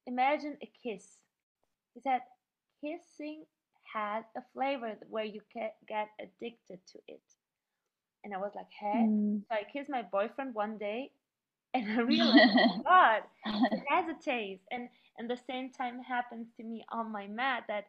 Imagine 0.06 0.56
a 0.62 0.70
kiss. 0.82 1.04
He 1.94 2.00
said, 2.00 2.20
Kissing 2.80 3.44
has 3.94 4.24
a 4.36 4.42
flavor 4.52 4.94
where 5.08 5.24
you 5.24 5.40
get, 5.54 5.76
get 5.88 6.08
addicted 6.20 6.80
to 6.92 6.98
it. 7.08 7.22
And 8.24 8.34
I 8.34 8.38
was 8.38 8.52
like, 8.54 8.70
Hey. 8.78 9.06
Mm. 9.08 9.42
So 9.48 9.54
I 9.54 9.70
kissed 9.70 9.90
my 9.90 10.02
boyfriend 10.02 10.54
one 10.54 10.78
day 10.78 11.10
and 11.74 11.90
I 11.90 12.00
realized, 12.02 12.50
oh 12.56 12.82
God, 12.84 13.22
it 13.72 13.82
has 13.88 14.06
a 14.08 14.22
taste. 14.22 14.62
And 14.70 14.88
and 15.18 15.28
the 15.30 15.38
same 15.48 15.70
time 15.70 16.00
happens 16.02 16.48
to 16.56 16.64
me 16.64 16.84
on 16.90 17.12
my 17.12 17.26
mat 17.26 17.64
that 17.68 17.84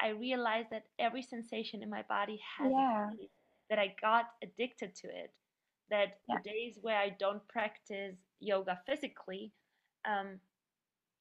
I 0.00 0.08
realized 0.10 0.68
that 0.70 0.84
every 0.98 1.22
sensation 1.22 1.82
in 1.82 1.90
my 1.90 2.02
body 2.08 2.40
has 2.58 2.70
yeah. 2.70 3.08
a 3.08 3.10
taste. 3.10 3.32
That 3.68 3.78
I 3.78 3.94
got 4.00 4.24
addicted 4.42 4.96
to 4.96 5.06
it. 5.06 5.30
That 5.90 6.18
yeah. 6.28 6.36
the 6.36 6.48
days 6.48 6.78
where 6.80 6.96
I 6.96 7.16
don't 7.18 7.46
practice 7.48 8.16
yoga 8.38 8.78
physically, 8.86 9.52
um, 10.08 10.38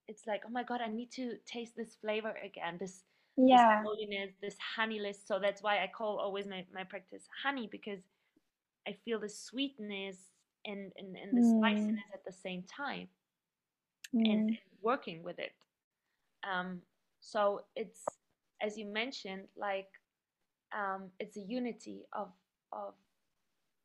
it's 0.07 0.27
like, 0.27 0.43
oh 0.45 0.51
my 0.51 0.63
God, 0.63 0.81
I 0.81 0.89
need 0.89 1.11
to 1.13 1.37
taste 1.45 1.75
this 1.75 1.95
flavor 2.01 2.35
again. 2.43 2.77
This 2.79 3.03
yeah. 3.37 3.81
this 3.81 3.87
holiness, 3.87 4.31
this 4.41 4.55
honeyless. 4.75 5.19
So 5.25 5.39
that's 5.39 5.63
why 5.63 5.83
I 5.83 5.87
call 5.95 6.19
always 6.19 6.47
my, 6.47 6.65
my 6.73 6.83
practice 6.83 7.23
honey 7.43 7.69
because 7.71 7.99
I 8.87 8.95
feel 9.05 9.19
the 9.19 9.29
sweetness 9.29 10.17
and, 10.65 10.91
and, 10.97 11.15
and 11.15 11.37
the 11.37 11.41
mm. 11.41 11.59
spiciness 11.59 12.03
at 12.13 12.25
the 12.25 12.33
same 12.33 12.63
time 12.63 13.07
mm. 14.15 14.25
and, 14.25 14.49
and, 14.49 14.57
working 14.81 15.21
with 15.23 15.37
it. 15.39 15.51
Um, 16.49 16.81
so 17.19 17.63
it's, 17.75 18.05
as 18.61 18.77
you 18.77 18.85
mentioned, 18.85 19.43
like 19.57 19.89
um, 20.73 21.09
it's 21.19 21.35
a 21.35 21.41
unity 21.41 22.05
of, 22.13 22.29
of 22.71 22.93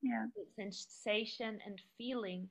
yeah. 0.04 0.26
sensation 0.56 1.58
and 1.66 1.80
feeling 1.96 2.48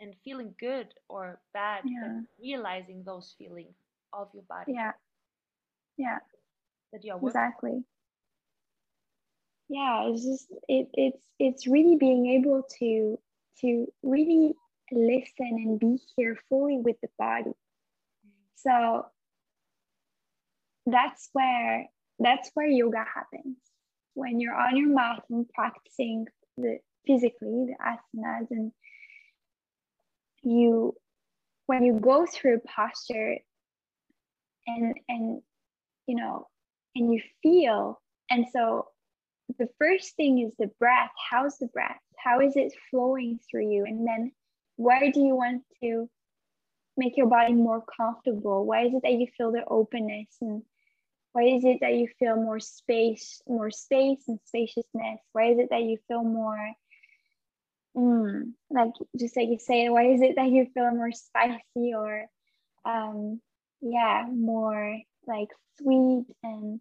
and 0.00 0.14
feeling 0.24 0.54
good 0.60 0.88
or 1.08 1.40
bad, 1.54 1.82
yeah. 1.84 2.20
realizing 2.40 3.02
those 3.04 3.34
feelings 3.38 3.74
of 4.12 4.28
your 4.32 4.44
body. 4.48 4.72
Yeah. 4.74 4.92
Yeah. 5.96 6.18
That 6.92 7.04
you're 7.04 7.18
exactly. 7.22 7.84
Yeah, 9.68 10.08
it's 10.08 10.24
just 10.24 10.46
it 10.68 10.88
it's 10.94 11.22
it's 11.38 11.66
really 11.66 11.96
being 11.96 12.26
able 12.26 12.62
to 12.78 13.18
to 13.60 13.86
really 14.02 14.54
listen 14.90 15.50
and 15.50 15.78
be 15.78 15.98
here 16.16 16.38
fully 16.48 16.78
with 16.78 16.96
the 17.02 17.08
body. 17.18 17.52
So 18.56 19.06
that's 20.86 21.28
where 21.34 21.86
that's 22.18 22.50
where 22.54 22.66
yoga 22.66 23.04
happens. 23.14 23.58
When 24.14 24.40
you're 24.40 24.54
on 24.54 24.76
your 24.76 24.88
mat 24.88 25.22
and 25.28 25.46
practicing 25.50 26.26
the 26.56 26.78
physically 27.08 27.66
the 27.66 27.74
asanas 27.82 28.46
and 28.50 28.70
you 30.42 30.94
when 31.66 31.82
you 31.82 31.98
go 31.98 32.26
through 32.26 32.60
posture 32.60 33.36
and 34.68 34.94
and 35.08 35.42
you 36.06 36.14
know 36.14 36.46
and 36.94 37.12
you 37.12 37.20
feel 37.42 38.00
and 38.30 38.46
so 38.52 38.86
the 39.58 39.68
first 39.78 40.14
thing 40.16 40.40
is 40.40 40.52
the 40.58 40.70
breath. 40.78 41.10
How's 41.30 41.58
the 41.58 41.68
breath? 41.68 42.00
How 42.18 42.40
is 42.40 42.56
it 42.56 42.72
flowing 42.90 43.38
through 43.50 43.70
you? 43.70 43.84
And 43.86 44.06
then 44.06 44.32
where 44.76 45.10
do 45.10 45.20
you 45.20 45.34
want 45.34 45.62
to 45.82 46.08
make 46.96 47.16
your 47.16 47.28
body 47.28 47.54
more 47.54 47.82
comfortable? 47.96 48.66
Why 48.66 48.86
is 48.86 48.94
it 48.94 49.02
that 49.04 49.12
you 49.12 49.26
feel 49.36 49.52
the 49.52 49.64
openness? 49.66 50.36
And 50.40 50.62
why 51.32 51.44
is 51.44 51.64
it 51.64 51.78
that 51.80 51.94
you 51.94 52.08
feel 52.18 52.36
more 52.36 52.60
space 52.60 53.40
more 53.46 53.70
space 53.70 54.24
and 54.28 54.38
spaciousness? 54.44 55.20
Why 55.32 55.52
is 55.52 55.58
it 55.58 55.68
that 55.70 55.82
you 55.82 55.98
feel 56.08 56.24
more 56.24 56.72
mm, 57.98 58.52
like 58.70 58.92
just 59.18 59.36
like 59.36 59.48
you 59.48 59.58
say 59.58 59.88
why 59.88 60.04
is 60.06 60.22
it 60.22 60.36
that 60.36 60.48
you 60.48 60.66
feel 60.74 60.90
more 60.90 61.12
spicy 61.12 61.94
or 61.94 62.26
um 62.84 63.40
yeah 63.80 64.26
more 64.30 64.98
like 65.26 65.48
sweet? 65.78 66.26
And 66.42 66.80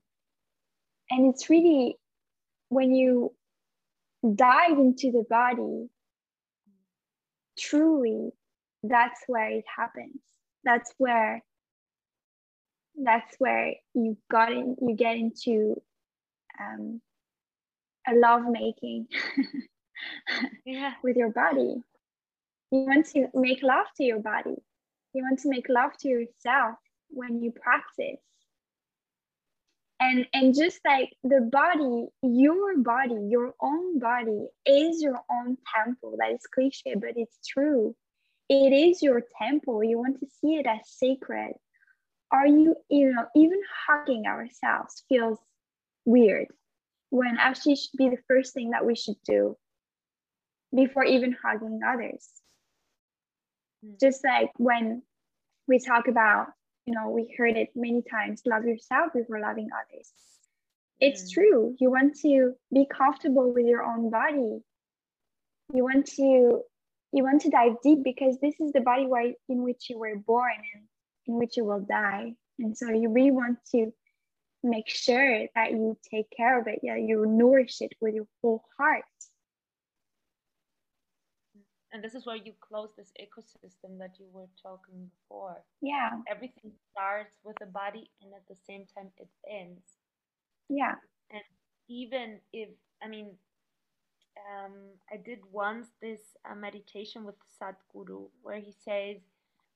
and 1.09 1.33
it's 1.33 1.49
really 1.49 1.97
when 2.69 2.93
you 2.93 3.33
dive 4.35 4.77
into 4.77 5.11
the 5.11 5.25
body 5.29 5.89
truly 7.57 8.31
that's 8.83 9.21
where 9.27 9.49
it 9.49 9.65
happens. 9.75 10.21
That's 10.63 10.91
where 10.97 11.43
that's 13.03 13.35
where 13.37 13.75
you 13.93 14.17
got 14.29 14.51
in 14.51 14.75
you 14.81 14.95
get 14.95 15.17
into 15.17 15.81
um, 16.59 16.99
a 18.07 18.15
love 18.15 18.43
making 18.49 19.07
yeah. 20.65 20.93
with 21.03 21.15
your 21.15 21.31
body. 21.31 21.81
You 22.71 22.79
want 22.79 23.05
to 23.07 23.27
make 23.33 23.63
love 23.63 23.87
to 23.97 24.03
your 24.03 24.19
body. 24.19 24.55
You 25.13 25.23
want 25.23 25.39
to 25.39 25.49
make 25.49 25.67
love 25.69 25.91
to 25.99 26.09
yourself 26.09 26.75
when 27.09 27.41
you 27.41 27.51
practice. 27.51 28.19
And 29.99 30.27
and 30.31 30.53
just 30.53 30.79
like 30.85 31.11
the 31.23 31.41
body 31.41 32.05
your 32.21 32.77
body 32.77 33.17
your 33.29 33.55
own 33.59 33.97
body 33.97 34.45
is 34.65 35.01
your 35.01 35.19
own 35.31 35.57
temple. 35.75 36.17
That 36.19 36.33
is 36.33 36.45
cliche 36.53 36.95
but 36.95 37.13
it's 37.15 37.39
true. 37.47 37.95
It 38.49 38.73
is 38.73 39.01
your 39.01 39.23
temple. 39.41 39.83
You 39.83 39.97
want 39.97 40.19
to 40.19 40.27
see 40.39 40.55
it 40.55 40.67
as 40.67 40.81
sacred. 40.85 41.53
Are 42.31 42.45
you 42.45 42.75
you 42.89 43.11
know 43.11 43.25
even 43.35 43.59
hugging 43.87 44.27
ourselves 44.27 45.03
feels 45.09 45.39
weird 46.05 46.47
when 47.09 47.37
actually 47.39 47.75
should 47.75 47.97
be 47.97 48.09
the 48.09 48.21
first 48.27 48.53
thing 48.53 48.71
that 48.71 48.85
we 48.85 48.95
should 48.95 49.17
do 49.25 49.57
before 50.77 51.03
even 51.03 51.35
hugging 51.43 51.81
others. 51.85 52.29
Mm. 53.85 53.99
just 53.99 54.23
like 54.23 54.51
when 54.57 55.03
we 55.67 55.79
talk 55.79 56.07
about 56.07 56.47
you 56.85 56.93
know 56.93 57.09
we 57.09 57.33
heard 57.37 57.57
it 57.57 57.69
many 57.75 58.01
times 58.09 58.41
love 58.45 58.65
yourself 58.65 59.11
before 59.13 59.39
loving 59.39 59.69
others. 59.73 60.11
It's 60.99 61.23
mm. 61.23 61.33
true. 61.33 61.75
You 61.79 61.91
want 61.91 62.15
to 62.21 62.53
be 62.73 62.87
comfortable 62.89 63.53
with 63.53 63.65
your 63.65 63.83
own 63.83 64.09
body. 64.09 64.61
You 65.73 65.83
want 65.83 66.05
to 66.15 66.61
you 67.13 67.23
want 67.23 67.41
to 67.41 67.49
dive 67.49 67.75
deep 67.83 68.03
because 68.03 68.37
this 68.39 68.55
is 68.59 68.71
the 68.71 68.81
body 68.81 69.05
where 69.05 69.33
in 69.49 69.63
which 69.63 69.89
you 69.89 69.97
were 69.97 70.15
born 70.15 70.55
and 70.73 70.83
in 71.27 71.35
which 71.37 71.57
you 71.57 71.65
will 71.65 71.85
die. 71.87 72.33
And 72.59 72.75
so 72.75 72.89
you 72.89 73.09
really 73.09 73.31
want 73.31 73.59
to 73.73 73.91
make 74.63 74.89
sure 74.89 75.47
that 75.55 75.71
you 75.71 75.97
take 76.09 76.27
care 76.35 76.59
of 76.59 76.67
it. 76.67 76.79
Yeah 76.81 76.95
you 76.95 77.25
nourish 77.27 77.81
it 77.81 77.93
with 78.01 78.15
your 78.15 78.27
whole 78.41 78.63
heart 78.77 79.03
and 81.93 82.03
this 82.03 82.15
is 82.15 82.25
where 82.25 82.35
you 82.35 82.53
close 82.59 82.89
this 82.97 83.11
ecosystem 83.19 83.97
that 83.99 84.15
you 84.19 84.25
were 84.33 84.49
talking 84.61 85.09
before. 85.09 85.63
Yeah. 85.81 86.09
Everything 86.29 86.71
starts 86.91 87.37
with 87.43 87.55
the 87.59 87.67
body 87.67 88.09
and 88.21 88.33
at 88.33 88.47
the 88.49 88.57
same 88.67 88.85
time 88.95 89.09
it 89.17 89.29
ends. 89.49 89.81
Yeah. 90.69 90.95
And 91.31 91.43
even 91.87 92.39
if 92.53 92.69
i 93.03 93.07
mean 93.07 93.31
um, 94.37 94.73
i 95.11 95.17
did 95.17 95.39
once 95.51 95.87
this 96.01 96.19
uh, 96.49 96.55
meditation 96.55 97.23
with 97.23 97.35
sadhguru 97.59 98.27
where 98.41 98.59
he 98.59 98.73
says 98.85 99.17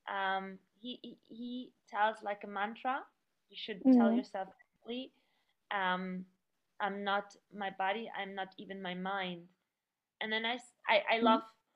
um, 0.10 0.58
he, 0.80 1.00
he, 1.02 1.18
he 1.28 1.72
tells 1.90 2.18
like 2.24 2.44
a 2.44 2.48
mantra 2.48 3.00
you 3.50 3.58
should 3.58 3.84
mm-hmm. 3.84 3.98
tell 3.98 4.12
yourself 4.12 4.48
um, 5.72 6.26
i'm 6.80 7.04
not 7.04 7.36
my 7.56 7.70
body 7.78 8.12
i'm 8.20 8.36
not 8.36 8.50
even 8.58 8.82
my 8.82 8.94
mind. 8.94 9.42
And 10.20 10.32
then 10.32 10.46
i 10.46 10.58
i, 10.88 11.02
I 11.10 11.16
mm-hmm. 11.18 11.26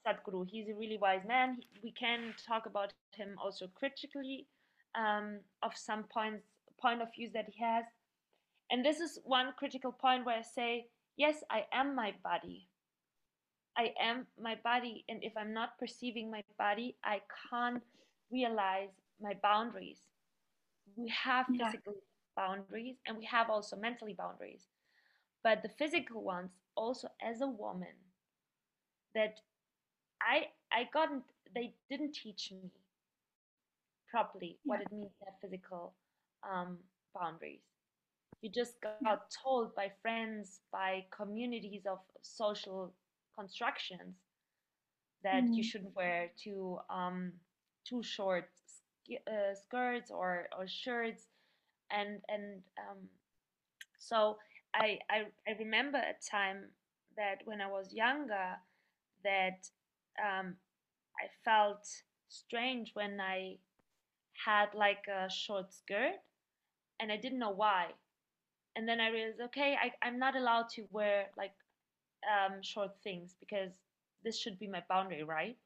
Sadhguru. 0.06 0.48
He's 0.48 0.70
a 0.70 0.76
really 0.76 0.98
wise 0.98 1.24
man. 1.28 1.58
We 1.84 1.92
can 1.92 2.34
talk 2.48 2.66
about 2.66 2.94
him 3.16 3.36
also 3.42 3.68
critically 3.76 4.48
um, 4.96 5.40
of 5.64 5.72
some 5.76 6.04
points 6.04 6.44
point 6.80 7.02
of 7.02 7.08
views 7.16 7.32
that 7.34 7.48
he 7.50 7.64
has. 7.64 7.86
And 8.70 8.84
this 8.86 9.00
is 9.00 9.20
one 9.24 9.54
critical 9.58 9.92
point 9.92 10.26
where 10.26 10.38
I 10.38 10.42
say, 10.42 10.88
yes, 11.18 11.44
I 11.50 11.66
am 11.72 11.96
my 11.96 12.14
body. 12.24 12.68
I 13.78 13.94
am 14.02 14.28
my 14.42 14.56
body, 14.64 15.04
and 15.10 15.22
if 15.24 15.34
I'm 15.38 15.54
not 15.54 15.78
perceiving 15.78 16.32
my 16.32 16.44
body, 16.58 16.96
I 17.04 17.22
can't 17.50 17.84
realize 18.32 18.90
my 19.22 19.34
boundaries. 19.42 20.00
We 20.96 21.10
have 21.10 21.46
yeah. 21.50 21.66
physical 21.66 21.96
boundaries 22.36 22.98
and 23.08 23.18
we 23.18 23.26
have 23.26 23.50
also 23.50 23.76
mentally 23.76 24.14
boundaries. 24.14 24.68
But 25.44 25.62
the 25.64 25.70
physical 25.70 26.24
ones, 26.24 26.52
also 26.76 27.10
as 27.22 27.42
a 27.42 27.48
woman, 27.48 27.96
that 29.14 29.40
I 30.26 30.48
I 30.72 30.90
got 30.94 31.10
they 31.54 31.74
didn't 31.90 32.14
teach 32.14 32.52
me 32.52 32.72
properly 34.10 34.58
what 34.66 34.82
it 34.82 34.92
means 34.92 35.12
to 35.20 35.26
have 35.26 35.36
physical 35.42 35.94
um, 36.44 36.78
boundaries. 37.14 37.62
You 38.42 38.50
just 38.50 38.76
got 38.82 39.24
told 39.44 39.74
by 39.76 39.92
friends, 40.02 40.60
by 40.72 41.06
communities 41.12 41.84
of 41.86 42.00
social 42.22 42.94
constructions 43.38 44.16
that 45.24 45.44
mm. 45.44 45.56
you 45.56 45.64
shouldn't 45.64 45.96
wear 45.96 46.30
too 46.42 46.80
um, 46.90 47.34
too 47.88 48.04
short 48.04 48.50
uh, 49.12 49.54
skirts 49.56 50.12
or, 50.12 50.48
or 50.58 50.68
shirts, 50.68 51.24
and 51.92 52.22
and 52.30 52.62
um, 52.78 53.00
so 53.98 54.38
I, 54.74 55.00
I 55.10 55.26
I 55.48 55.52
remember 55.58 55.98
a 55.98 56.14
time 56.30 56.70
that 57.18 57.42
when 57.46 57.62
I 57.62 57.68
was 57.68 57.94
younger 57.94 58.58
that 59.24 59.70
um, 60.20 60.56
I 61.20 61.28
felt 61.44 61.88
strange 62.30 62.92
when 62.94 63.20
I 63.20 63.58
had 64.46 64.68
like 64.74 65.06
a 65.08 65.30
short 65.30 65.74
skirt 65.74 66.20
and 67.00 67.12
I 67.12 67.18
didn't 67.18 67.40
know 67.40 67.52
why. 67.52 67.88
And 68.76 68.88
then 68.88 69.00
I 69.00 69.10
realized, 69.10 69.40
okay, 69.42 69.76
I, 69.82 69.92
I'm 70.06 70.20
not 70.20 70.36
allowed 70.36 70.70
to 70.76 70.86
wear 70.92 71.28
like 71.38 71.54
um, 72.26 72.62
short 72.62 72.92
things 73.04 73.36
because 73.40 73.72
this 74.24 74.40
should 74.40 74.60
be 74.60 74.68
my 74.68 74.84
boundary, 74.90 75.24
right? 75.24 75.58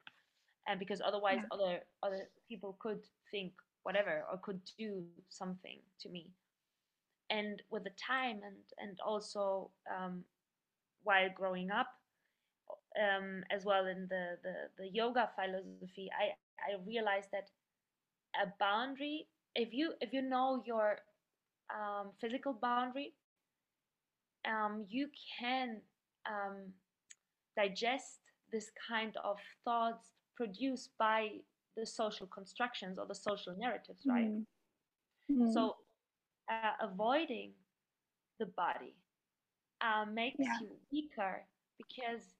And 0.67 0.79
because 0.79 1.01
otherwise, 1.01 1.39
yeah. 1.39 1.47
other 1.51 1.79
other 2.03 2.29
people 2.47 2.77
could 2.79 2.99
think 3.31 3.53
whatever 3.83 4.23
or 4.31 4.37
could 4.37 4.61
do 4.77 5.03
something 5.29 5.79
to 6.01 6.09
me. 6.09 6.27
And 7.31 7.61
with 7.71 7.83
the 7.83 7.91
time 7.91 8.41
and 8.45 8.57
and 8.77 8.99
also 9.05 9.71
um, 9.89 10.23
while 11.03 11.29
growing 11.33 11.71
up, 11.71 11.87
um, 12.99 13.43
as 13.49 13.65
well 13.65 13.85
in 13.85 14.07
the, 14.09 14.37
the, 14.43 14.53
the 14.77 14.89
yoga 14.89 15.29
philosophy, 15.35 16.09
I, 16.17 16.33
I 16.71 16.77
realized 16.85 17.29
that 17.31 17.49
a 18.41 18.47
boundary, 18.59 19.27
if 19.55 19.73
you 19.73 19.93
if 20.01 20.13
you 20.13 20.21
know 20.21 20.61
your 20.65 20.99
um, 21.73 22.11
physical 22.21 22.53
boundary, 22.53 23.13
um, 24.47 24.85
you 24.89 25.07
can 25.39 25.81
um, 26.27 26.73
digest 27.55 28.19
this 28.51 28.71
kind 28.89 29.15
of 29.23 29.37
thoughts 29.63 30.09
produced 30.35 30.91
by 30.97 31.29
the 31.75 31.85
social 31.85 32.27
constructions 32.27 32.97
or 32.97 33.05
the 33.05 33.15
social 33.15 33.55
narratives, 33.57 34.01
right? 34.07 34.31
Mm. 35.31 35.53
So 35.53 35.75
uh, 36.49 36.73
avoiding 36.81 37.51
the 38.39 38.47
body 38.47 38.95
uh, 39.81 40.05
makes 40.11 40.39
yeah. 40.39 40.57
you 40.61 40.69
weaker 40.91 41.45
because 41.77 42.33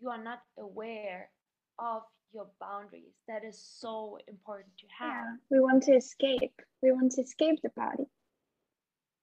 you 0.00 0.08
are 0.10 0.22
not 0.22 0.40
aware 0.58 1.30
of 1.78 2.02
your 2.32 2.46
boundaries. 2.60 3.14
That 3.28 3.44
is 3.44 3.58
so 3.58 4.18
important 4.28 4.76
to 4.78 4.86
have. 4.98 5.24
Yeah, 5.24 5.36
we 5.50 5.60
want 5.60 5.82
to 5.84 5.92
escape. 5.92 6.60
We 6.82 6.92
want 6.92 7.12
to 7.12 7.22
escape 7.22 7.60
the 7.62 7.70
body. 7.70 8.06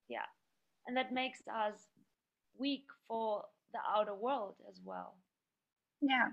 Yeah. 0.10 0.28
And 0.88 0.98
that 0.98 1.14
makes 1.14 1.40
us 1.48 1.88
weak 2.58 2.86
for 3.08 3.46
the 3.74 3.80
outer 3.96 4.16
world 4.16 4.56
as 4.70 4.80
well. 4.84 5.16
Yeah. 6.02 6.30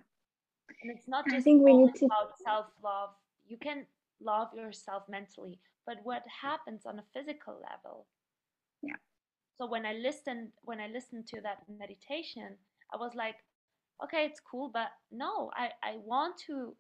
And 0.83 0.97
it's 0.97 1.09
not 1.09 1.25
just 1.27 1.37
I 1.37 1.41
think 1.41 1.65
we 1.65 1.77
need 1.77 1.95
to... 1.97 2.07
about 2.07 2.39
self 2.43 2.67
love. 2.83 3.11
You 3.47 3.57
can 3.57 3.87
love 4.23 4.49
yourself 4.55 5.05
mentally, 5.09 5.59
but 5.87 5.97
what 6.05 6.23
happens 6.43 6.87
on 6.87 6.99
a 6.99 7.05
physical 7.13 7.55
level? 7.71 8.07
Yeah. 8.83 8.97
So 9.59 9.67
when 9.67 9.85
I 9.85 9.95
listened 9.95 10.49
when 10.63 10.81
I 10.81 10.87
listened 10.87 11.27
to 11.29 11.41
that 11.43 11.59
meditation, 11.69 12.57
I 12.93 12.97
was 12.97 13.15
like, 13.15 13.37
okay 14.03 14.25
it's 14.25 14.41
cool 14.41 14.71
but 14.73 14.89
no 15.11 15.51
i 15.55 15.69
i 15.83 15.97
want 16.05 16.37
to 16.37 16.75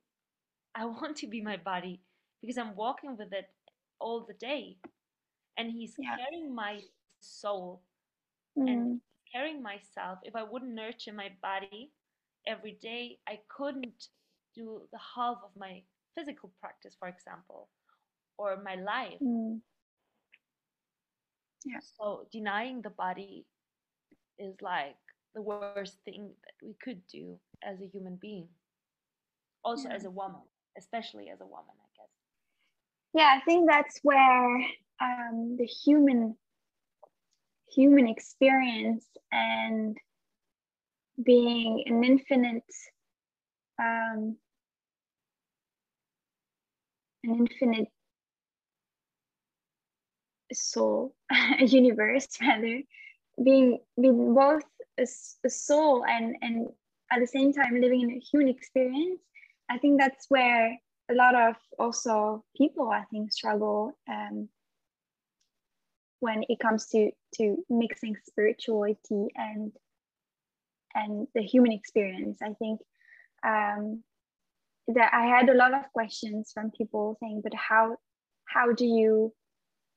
i 0.74 0.84
want 0.98 1.16
to 1.16 1.26
be 1.26 1.40
my 1.40 1.56
body 1.56 2.00
because 2.40 2.58
i'm 2.58 2.74
walking 2.74 3.16
with 3.16 3.32
it 3.32 3.46
all 4.00 4.24
the 4.26 4.34
day 4.34 4.76
and 5.58 5.70
he's 5.70 5.94
yeah. 5.98 6.16
carrying 6.16 6.54
my 6.54 6.80
soul 7.20 7.82
mm. 8.58 8.68
and 8.68 9.00
carrying 9.30 9.62
myself 9.62 10.18
if 10.22 10.34
i 10.34 10.42
wouldn't 10.42 10.74
nurture 10.74 11.12
my 11.12 11.28
body 11.42 11.90
every 12.46 12.78
day 12.80 13.18
i 13.28 13.38
couldn't 13.54 14.08
do 14.54 14.82
the 14.92 14.98
half 15.14 15.36
of 15.44 15.50
my 15.58 15.82
physical 16.16 16.50
practice 16.60 16.96
for 16.98 17.08
example 17.08 17.68
or 18.38 18.60
my 18.64 18.74
life 18.74 19.20
mm. 19.22 19.60
yeah 21.64 21.78
so 21.98 22.26
denying 22.32 22.80
the 22.82 22.90
body 22.90 23.44
is 24.38 24.54
like 24.62 24.96
the 25.34 25.42
worst 25.42 25.96
thing 26.04 26.30
that 26.44 26.66
we 26.66 26.74
could 26.82 27.00
do 27.06 27.38
as 27.62 27.80
a 27.80 27.86
human 27.86 28.16
being 28.20 28.48
also 29.64 29.88
yeah. 29.88 29.94
as 29.94 30.04
a 30.04 30.10
woman 30.10 30.40
especially 30.78 31.28
as 31.30 31.40
a 31.40 31.46
woman 31.46 31.74
i 31.78 31.88
guess 31.96 32.10
yeah 33.14 33.36
i 33.36 33.44
think 33.44 33.68
that's 33.68 34.00
where 34.02 34.56
um, 35.02 35.56
the 35.58 35.64
human 35.64 36.36
human 37.72 38.08
experience 38.08 39.06
and 39.32 39.96
being 41.22 41.84
an 41.86 42.02
infinite 42.02 42.64
um, 43.78 44.36
an 47.24 47.46
infinite 47.46 47.88
soul, 50.52 51.14
a 51.30 51.64
universe 51.64 52.28
rather, 52.40 52.80
being 53.42 53.78
being 54.00 54.34
both 54.34 54.64
a, 55.00 55.06
a 55.46 55.50
soul 55.50 56.04
and 56.04 56.36
and 56.42 56.68
at 57.12 57.20
the 57.20 57.26
same 57.26 57.52
time 57.52 57.80
living 57.80 58.02
in 58.02 58.10
a 58.10 58.18
human 58.18 58.48
experience. 58.48 59.20
I 59.68 59.78
think 59.78 60.00
that's 60.00 60.26
where 60.28 60.76
a 61.10 61.14
lot 61.14 61.34
of 61.34 61.56
also 61.78 62.44
people 62.56 62.90
I 62.90 63.04
think 63.10 63.32
struggle 63.32 63.92
um, 64.08 64.48
when 66.20 66.44
it 66.48 66.58
comes 66.60 66.86
to 66.88 67.10
to 67.36 67.56
mixing 67.68 68.16
spirituality 68.26 69.28
and 69.34 69.72
and 70.94 71.26
the 71.34 71.42
human 71.42 71.72
experience. 71.72 72.38
I 72.42 72.52
think 72.54 72.80
um, 73.44 74.02
that 74.88 75.12
I 75.12 75.26
had 75.26 75.48
a 75.48 75.54
lot 75.54 75.74
of 75.74 75.90
questions 75.92 76.50
from 76.52 76.70
people 76.70 77.16
saying, 77.20 77.40
but 77.42 77.54
how 77.54 77.96
how 78.46 78.72
do 78.72 78.84
you 78.84 79.32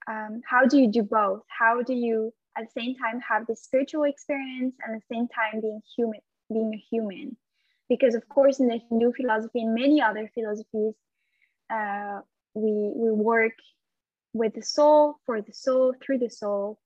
um, 0.08 0.42
how 0.46 0.66
do 0.66 0.78
you 0.80 0.92
do 0.92 1.04
both? 1.04 1.44
How 1.48 1.82
do 1.82 1.94
you 1.94 2.34
at 2.58 2.66
the 2.66 2.82
same 2.82 2.96
time 2.96 3.20
have 3.28 3.48
this 3.48 3.64
spiritual 3.64 4.04
experience 4.04 4.76
and 4.84 4.96
at 4.96 5.02
the 5.02 5.16
same 5.16 5.28
time 5.28 5.62
being 5.62 5.82
human, 5.96 6.20
being 6.52 6.74
a 6.74 6.84
human? 6.90 7.38
Because 7.90 8.16
of 8.16 8.28
course, 8.30 8.60
in 8.60 8.68
the 8.68 8.80
Hindu 8.90 9.12
philosophy 9.14 9.62
and 9.62 9.76
many 9.76 10.02
other 10.02 10.30
philosophies, 10.34 10.94
uh, 11.70 12.22
we 12.54 12.92
we 12.96 13.12
work 13.12 13.54
with 14.34 14.54
the 14.54 14.62
soul 14.62 15.16
for 15.26 15.42
the 15.42 15.54
soul 15.54 15.94
through 16.02 16.20
the 16.20 16.30
soul, 16.30 16.80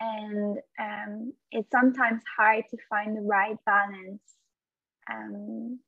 and 0.00 0.58
um, 0.78 1.32
it's 1.50 1.70
sometimes 1.70 2.22
hard 2.36 2.64
to 2.70 2.76
find 2.88 3.16
the 3.16 3.22
right 3.22 3.56
balance 3.66 4.22
um, 5.10 5.78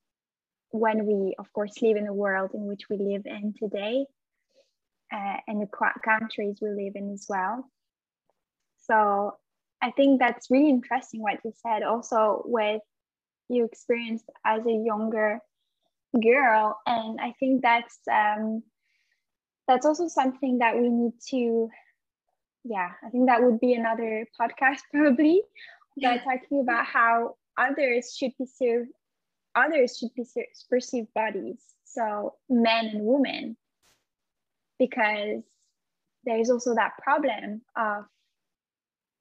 when 0.70 1.06
we, 1.06 1.34
of 1.38 1.52
course, 1.52 1.80
live 1.82 1.96
in 1.96 2.04
the 2.04 2.12
world 2.12 2.50
in 2.54 2.66
which 2.66 2.88
we 2.88 2.96
live 2.96 3.22
in 3.26 3.54
today 3.58 4.06
uh, 5.12 5.36
and 5.46 5.60
the 5.60 5.68
countries 6.04 6.58
we 6.60 6.70
live 6.70 6.94
in 6.96 7.12
as 7.12 7.26
well. 7.28 7.68
So 8.92 9.36
I 9.80 9.90
think 9.90 10.20
that's 10.20 10.50
really 10.50 10.68
interesting 10.68 11.22
what 11.22 11.38
you 11.44 11.52
said. 11.66 11.82
Also, 11.82 12.42
with 12.44 12.82
you 13.48 13.64
experienced 13.64 14.26
as 14.44 14.64
a 14.66 14.72
younger 14.72 15.40
girl, 16.22 16.78
and 16.86 17.18
I 17.20 17.32
think 17.40 17.62
that's 17.62 17.98
um, 18.10 18.62
that's 19.66 19.86
also 19.86 20.08
something 20.08 20.58
that 20.58 20.76
we 20.76 20.88
need 20.88 21.12
to. 21.30 21.70
Yeah, 22.64 22.90
I 23.04 23.10
think 23.10 23.26
that 23.26 23.42
would 23.42 23.60
be 23.60 23.74
another 23.74 24.26
podcast 24.38 24.80
probably, 24.92 25.42
but 25.96 26.22
talking 26.22 26.60
about 26.60 26.86
how 26.86 27.36
others 27.56 28.14
should 28.16 28.32
be 28.38 28.46
served, 28.46 28.90
others 29.54 29.98
should 29.98 30.14
be 30.14 30.24
perceived 30.68 31.12
bodies. 31.14 31.62
So 31.84 32.34
men 32.48 32.86
and 32.86 33.04
women 33.04 33.56
because 34.78 35.42
there 36.24 36.38
is 36.38 36.50
also 36.50 36.74
that 36.74 36.92
problem 37.02 37.62
of 37.76 38.04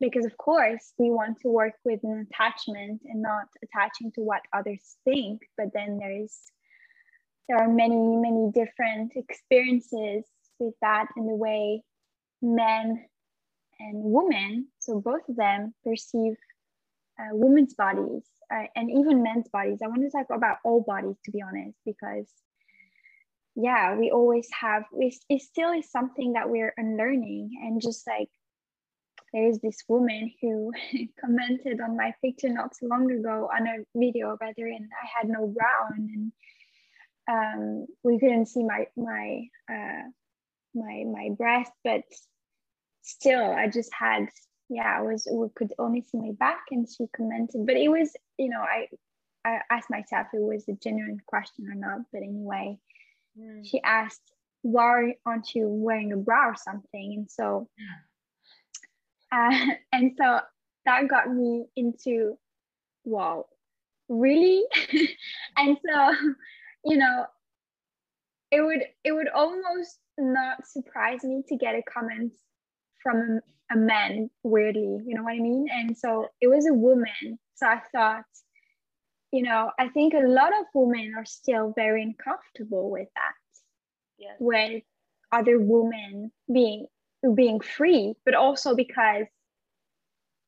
because 0.02 0.26
of 0.26 0.36
course 0.38 0.93
we 0.97 1.12
want 1.12 1.39
to 1.41 1.47
work 1.47 1.74
with 1.86 2.02
an 2.04 2.28
attachment 2.30 3.02
and 3.06 3.22
not 3.22 3.45
attaching 3.64 4.12
to 4.14 4.22
what 4.22 4.41
others 4.52 4.97
think. 5.06 5.41
But 5.58 5.68
then 5.74 5.97
there 5.99 6.12
is 6.12 6.38
there 7.47 7.58
are 7.58 7.70
many 7.70 8.18
many 8.18 8.52
different 8.54 9.14
experiences 9.16 10.26
with 10.60 10.74
that 10.82 11.08
in 11.16 11.28
the 11.28 11.36
way 11.36 11.84
men 12.41 13.06
and 13.80 14.04
women 14.04 14.68
so 14.80 14.99
both 14.99 15.28
of 15.30 15.36
them 15.36 15.74
perceive 15.84 16.36
uh, 17.20 17.30
women's 17.32 17.74
bodies 17.74 18.24
uh, 18.54 18.64
and 18.76 18.89
even 18.89 19.24
men's 19.24 19.47
bodies. 19.49 19.80
I 19.84 19.88
want 19.88 20.02
to 20.02 20.10
talk 20.10 20.28
about 20.36 20.58
all 20.64 20.82
bodies 20.82 21.18
to 21.26 21.32
be 21.32 21.41
honest 21.41 21.78
because 21.86 22.28
yeah 23.56 23.95
we 23.95 24.12
always 24.12 24.47
have 24.60 24.84
it 24.93 25.41
still 25.41 25.72
is 25.72 25.91
something 25.91 26.34
that 26.34 26.49
we're 26.49 26.74
unlearning. 26.78 27.52
And 27.64 27.82
just 27.82 28.08
like 28.08 28.30
there's 29.34 29.59
this 29.59 29.84
woman 29.88 30.32
who 30.41 30.71
commented 31.21 31.79
on 31.82 31.95
my 31.97 32.13
picture 32.21 32.49
not 32.49 32.75
so 32.75 32.88
long 32.88 33.11
ago 33.11 33.49
on 33.55 33.67
a 33.67 33.77
video 33.95 34.38
rather 34.39 34.65
and 34.65 34.89
i 35.01 35.07
had 35.17 35.29
no 35.29 35.47
bra 35.47 35.88
and 35.95 36.32
um, 37.32 37.86
we 38.03 38.19
couldn't 38.19 38.47
see 38.47 38.63
my 38.63 38.88
my 38.97 39.43
uh, 39.71 40.03
my 40.73 41.03
my 41.05 41.29
breast 41.38 41.71
but 41.84 42.01
still 43.03 43.51
i 43.51 43.67
just 43.67 43.91
had 43.93 44.27
yeah 44.69 44.97
i 44.97 45.01
was 45.01 45.27
we 45.32 45.47
could 45.55 45.73
only 45.79 46.01
see 46.01 46.17
my 46.17 46.32
back 46.39 46.63
and 46.71 46.88
she 46.89 47.05
commented 47.15 47.65
but 47.65 47.77
it 47.77 47.89
was 47.89 48.11
you 48.38 48.49
know 48.49 48.61
i 48.61 48.88
i 49.45 49.59
asked 49.69 49.89
myself 49.89 50.27
if 50.34 50.39
it 50.39 50.43
was 50.43 50.67
a 50.67 50.73
genuine 50.73 51.19
question 51.25 51.67
or 51.67 51.75
not 51.75 51.99
but 52.11 52.21
anyway 52.21 52.77
mm. 53.39 53.65
she 53.65 53.82
asked, 53.84 54.34
why 54.61 55.15
aren't 55.25 55.55
you 55.55 55.67
wearing 55.67 56.13
a 56.13 56.17
bra 56.17 56.49
or 56.49 56.55
something? 56.55 57.13
And 57.17 57.29
so, 57.29 57.67
uh, 59.32 59.67
and 59.91 60.11
so 60.17 60.39
that 60.86 61.07
got 61.07 61.34
me 61.34 61.65
into, 61.75 62.38
wow, 63.03 63.45
really? 64.09 64.63
and 65.57 65.77
so, 65.88 66.15
you 66.86 66.97
know, 66.97 67.25
it 68.51 68.61
would 68.61 68.84
it 69.03 69.13
would 69.13 69.29
almost 69.29 69.99
not 70.17 70.67
surprise 70.67 71.23
me 71.23 71.41
to 71.47 71.55
get 71.55 71.75
a 71.75 71.82
comment 71.84 72.34
from 73.01 73.17
a, 73.71 73.73
a 73.73 73.77
man 73.77 74.29
weirdly 74.43 74.99
you 75.05 75.15
know 75.15 75.23
what 75.23 75.32
i 75.32 75.39
mean 75.39 75.65
and 75.71 75.97
so 75.97 76.27
it 76.41 76.47
was 76.47 76.67
a 76.67 76.73
woman 76.73 77.39
so 77.55 77.65
i 77.65 77.82
thought 77.93 78.25
you 79.32 79.43
know, 79.43 79.71
I 79.79 79.88
think 79.89 80.13
a 80.13 80.27
lot 80.27 80.51
of 80.59 80.65
women 80.73 81.13
are 81.17 81.25
still 81.25 81.73
very 81.75 82.03
uncomfortable 82.03 82.91
with 82.91 83.07
that. 83.15 83.34
Yes. 84.17 84.36
With 84.39 84.84
other 85.32 85.57
women 85.57 86.32
being 86.53 86.88
being 87.36 87.59
free, 87.59 88.13
but 88.26 88.34
also 88.34 88.76
because 88.76 89.26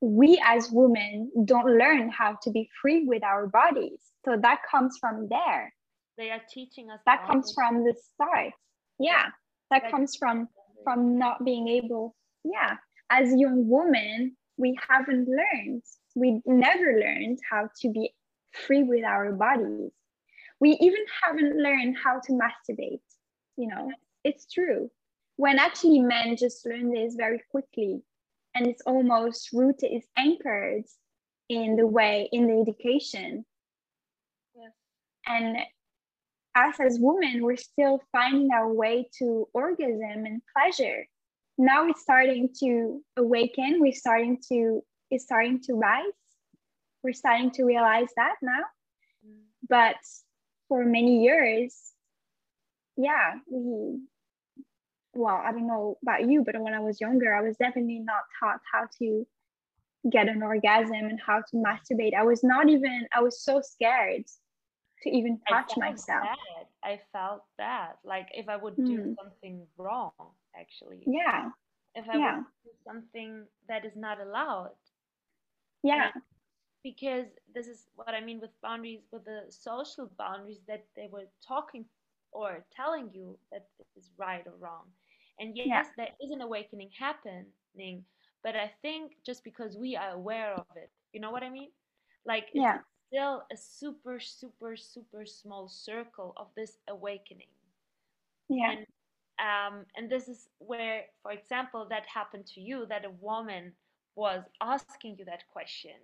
we 0.02 0.42
as 0.46 0.70
women 0.72 1.32
don't 1.46 1.78
learn 1.78 2.10
how 2.10 2.38
to 2.44 2.52
be 2.52 2.70
free 2.82 3.06
with 3.06 3.24
our 3.24 3.48
bodies. 3.48 4.00
So 4.26 4.38
that 4.42 4.60
comes 4.70 4.98
from 5.00 5.28
there. 5.30 5.74
They 6.18 6.30
are 6.30 6.42
teaching 6.52 6.90
us 6.92 7.00
that 7.06 7.26
comes 7.26 7.54
from 7.54 7.84
the 7.84 7.96
start. 8.14 8.54
Yeah. 9.00 9.28
That 9.72 9.90
comes 9.90 10.16
from 10.16 10.50
from 10.84 11.18
not 11.18 11.44
being 11.46 11.68
able, 11.68 12.16
yeah. 12.44 12.76
As 13.10 13.34
young 13.36 13.68
women, 13.68 14.36
we 14.58 14.78
haven't 14.88 15.28
learned. 15.28 15.84
We 16.16 16.42
never 16.46 17.00
learned 17.00 17.40
how 17.50 17.70
to 17.82 17.90
be 17.90 18.14
free 18.52 18.84
with 18.84 19.04
our 19.04 19.32
bodies. 19.32 19.92
We 20.60 20.72
even 20.80 21.04
haven't 21.24 21.58
learned 21.58 21.98
how 22.04 22.20
to 22.20 22.34
masturbate. 22.34 23.02
You 23.58 23.68
know, 23.68 23.92
it's 24.24 24.46
true. 24.52 24.90
When 25.36 25.60
actually 25.60 26.00
men 26.00 26.38
just 26.38 26.66
learn 26.66 26.92
this 26.92 27.16
very 27.16 27.42
quickly, 27.50 28.02
and 28.56 28.68
it's 28.68 28.82
almost 28.86 29.50
rooted, 29.52 29.92
it's 29.92 30.08
anchored 30.16 30.84
in 31.50 31.76
the 31.76 31.88
way, 31.88 32.30
in 32.32 32.48
the 32.48 32.62
education. 32.62 33.46
Yes. 34.56 34.72
And 35.26 35.58
us 36.56 36.80
as 36.80 37.00
women, 37.00 37.44
we're 37.44 37.58
still 37.58 38.02
finding 38.12 38.52
our 38.52 38.72
way 38.72 39.10
to 39.20 39.48
orgasm 39.54 40.26
and 40.26 40.42
pleasure. 40.56 41.08
Now 41.58 41.88
it's 41.88 42.02
starting 42.02 42.50
to 42.60 43.04
awaken. 43.18 43.80
We're 43.80 43.94
starting 43.94 44.40
to 44.50 44.84
it's 45.10 45.26
starting 45.26 45.60
to 45.62 45.74
rise 45.74 46.14
we're 47.04 47.14
starting 47.14 47.52
to 47.52 47.66
realize 47.66 48.08
that 48.16 48.36
now. 48.42 48.64
Mm. 49.28 49.42
But 49.70 49.98
for 50.70 50.86
many 50.86 51.24
years, 51.24 51.78
yeah, 52.96 53.36
we, 53.52 54.00
well, 55.14 55.42
I 55.44 55.52
don't 55.52 55.68
know 55.68 55.98
about 56.02 56.28
you, 56.30 56.44
but 56.44 56.60
when 56.60 56.74
I 56.74 56.80
was 56.80 57.00
younger, 57.00 57.34
I 57.34 57.42
was 57.42 57.58
definitely 57.58 58.00
not 58.00 58.24
taught 58.40 58.60
how 58.72 58.88
to 59.00 59.26
get 60.12 60.28
an 60.28 60.44
orgasm 60.44 60.94
and 60.94 61.20
how 61.26 61.40
to 61.40 61.56
masturbate. 61.58 62.14
I 62.14 62.24
was 62.24 62.44
not 62.44 62.70
even, 62.70 63.08
I 63.16 63.22
was 63.22 63.42
so 63.42 63.62
scared 63.62 64.26
to 65.04 65.10
even 65.10 65.40
touch 65.50 65.74
I 65.78 65.92
myself. 65.92 66.24
Bad. 66.24 66.68
I 66.84 67.00
felt 67.12 67.44
that, 67.58 68.00
like 68.04 68.28
if 68.34 68.50
I 68.50 68.58
would 68.58 68.76
do 68.76 68.98
mm. 68.98 69.16
something 69.22 69.66
wrong, 69.78 70.12
actually. 70.60 71.04
Yeah. 71.06 71.50
If 71.96 72.10
I 72.10 72.18
yeah. 72.18 72.36
would 72.38 72.46
do 72.66 72.72
something 72.86 73.44
that 73.68 73.86
is 73.86 73.96
not 73.96 74.20
allowed. 74.20 74.72
Yeah 75.84 76.12
because 76.84 77.28
this 77.56 77.68
is 77.68 77.88
what 77.96 78.10
I 78.10 78.20
mean 78.20 78.40
with 78.40 78.50
boundaries, 78.62 79.02
with 79.12 79.24
the 79.26 79.44
social 79.50 80.12
boundaries 80.18 80.60
that 80.68 80.86
they 80.96 81.08
were 81.10 81.26
talking 81.46 81.86
or 82.32 82.66
telling 82.76 83.10
you 83.14 83.38
that 83.52 83.68
this 83.78 84.04
is 84.04 84.12
right 84.18 84.46
or 84.46 84.54
wrong. 84.60 84.86
And 85.40 85.56
yes, 85.56 85.68
yeah. 85.68 85.84
there 85.98 86.10
is 86.22 86.32
an 86.32 86.42
awakening 86.42 86.90
happening, 86.98 88.04
but 88.44 88.56
I 88.56 88.72
think 88.82 89.14
just 89.26 89.44
because 89.44 89.78
we 89.78 89.96
are 89.96 90.12
aware 90.12 90.54
of 90.54 90.66
it, 90.76 90.90
you 91.12 91.20
know 91.20 91.32
what 91.32 91.44
I 91.44 91.50
mean? 91.50 91.70
Like 92.26 92.46
it's 92.54 92.56
yeah. 92.56 92.78
still 93.08 93.44
a 93.52 93.58
super, 93.58 94.20
super, 94.20 94.76
super 94.76 95.26
small 95.26 95.68
circle 95.68 96.34
of 96.38 96.48
this 96.56 96.78
awakening. 96.88 97.48
Yeah. 98.50 98.72
And 98.72 98.86
um, 99.40 99.86
and 99.98 100.10
this 100.10 100.28
is 100.28 100.48
where, 100.60 101.06
for 101.24 101.32
example, 101.32 101.88
that 101.90 102.04
happened 102.06 102.46
to 102.54 102.62
you, 102.62 102.86
that 102.90 103.04
a 103.04 103.10
woman 103.20 103.74
was 104.16 104.44
asking 104.62 105.16
you 105.18 105.26
that 105.26 105.44
question 105.52 105.98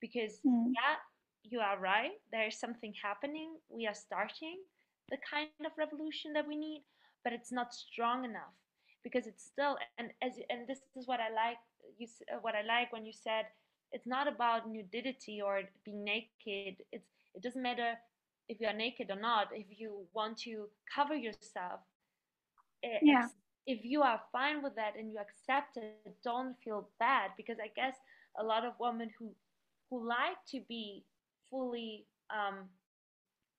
because 0.00 0.40
mm. 0.46 0.72
yeah 0.74 0.96
you 1.44 1.60
are 1.60 1.78
right 1.78 2.12
there 2.32 2.46
is 2.46 2.58
something 2.58 2.92
happening 3.02 3.56
we 3.68 3.86
are 3.86 3.94
starting 3.94 4.58
the 5.10 5.16
kind 5.30 5.48
of 5.64 5.72
revolution 5.78 6.32
that 6.32 6.46
we 6.46 6.56
need 6.56 6.82
but 7.26 7.32
it's 7.32 7.50
not 7.50 7.74
strong 7.74 8.24
enough 8.24 8.54
because 9.02 9.26
it's 9.26 9.44
still 9.44 9.76
and 9.98 10.10
as 10.22 10.34
and 10.48 10.68
this 10.68 10.78
is 10.96 11.08
what 11.08 11.18
I 11.18 11.30
like 11.34 11.58
you 11.98 12.06
uh, 12.32 12.38
what 12.40 12.54
I 12.54 12.62
like 12.62 12.92
when 12.92 13.04
you 13.04 13.12
said 13.12 13.46
it's 13.92 14.06
not 14.06 14.28
about 14.28 14.68
nudity 14.68 15.40
or 15.40 15.62
being 15.84 16.04
naked. 16.04 16.84
It's 16.92 17.10
it 17.34 17.42
doesn't 17.42 17.62
matter 17.62 17.94
if 18.48 18.60
you 18.60 18.66
are 18.68 18.72
naked 18.72 19.10
or 19.10 19.20
not. 19.20 19.48
If 19.52 19.66
you 19.78 20.06
want 20.14 20.38
to 20.38 20.68
cover 20.94 21.14
yourself, 21.14 21.80
eh, 22.84 22.98
yeah. 23.02 23.28
if 23.66 23.84
you 23.84 24.02
are 24.02 24.20
fine 24.32 24.62
with 24.62 24.74
that 24.76 24.94
and 24.98 25.10
you 25.10 25.18
accept 25.18 25.76
it, 25.76 26.16
don't 26.22 26.56
feel 26.62 26.88
bad 26.98 27.30
because 27.36 27.58
I 27.58 27.70
guess 27.74 27.96
a 28.38 28.44
lot 28.44 28.64
of 28.64 28.74
women 28.78 29.10
who 29.18 29.30
who 29.90 30.06
like 30.06 30.38
to 30.52 30.60
be 30.68 31.04
fully 31.50 32.06
um, 32.30 32.68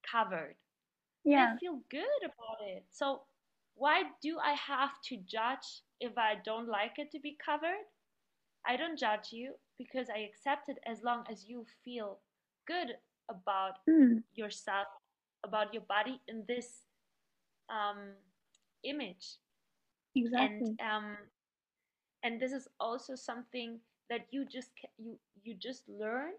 covered, 0.10 0.56
yeah, 1.24 1.54
they 1.54 1.60
feel 1.66 1.80
good 1.90 2.22
about 2.26 2.60
it. 2.62 2.86
So 2.92 3.22
why 3.78 4.04
do 4.22 4.38
I 4.44 4.54
have 4.54 5.02
to 5.06 5.18
judge 5.18 5.84
if 6.02 6.18
I 6.18 6.36
don't 6.44 6.68
like 6.68 6.98
it 6.98 7.12
to 7.12 7.20
be 7.20 7.38
covered? 7.44 7.86
I 8.68 8.76
don't 8.76 8.98
judge 8.98 9.32
you 9.32 9.54
because 9.78 10.08
I 10.10 10.20
accept 10.20 10.70
it 10.70 10.78
as 10.86 11.04
long 11.04 11.24
as 11.32 11.46
you 11.48 11.66
feel 11.86 12.20
good 12.68 12.96
about 13.30 13.76
mm. 13.90 14.24
yourself, 14.36 14.88
about 15.46 15.74
your 15.74 15.84
body 15.84 16.20
in 16.28 16.44
this 16.48 16.84
um, 17.70 18.14
image. 18.84 19.38
Exactly. 20.16 20.76
And 20.80 20.80
um, 20.82 21.18
and 22.24 22.42
this 22.42 22.52
is 22.52 22.68
also 22.80 23.16
something 23.16 23.80
that 24.10 24.28
you 24.32 24.46
just 24.46 24.72
you 24.98 25.18
you 25.44 25.54
just 25.54 25.84
learn 25.88 26.32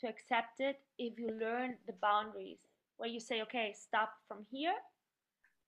to 0.00 0.08
accept 0.08 0.60
it 0.60 0.80
if 0.98 1.18
you 1.18 1.28
learn 1.40 1.76
the 1.86 1.92
boundaries 2.00 2.58
where 2.96 3.08
you 3.08 3.20
say 3.20 3.42
okay 3.42 3.74
stop 3.76 4.12
from 4.26 4.46
here 4.50 4.74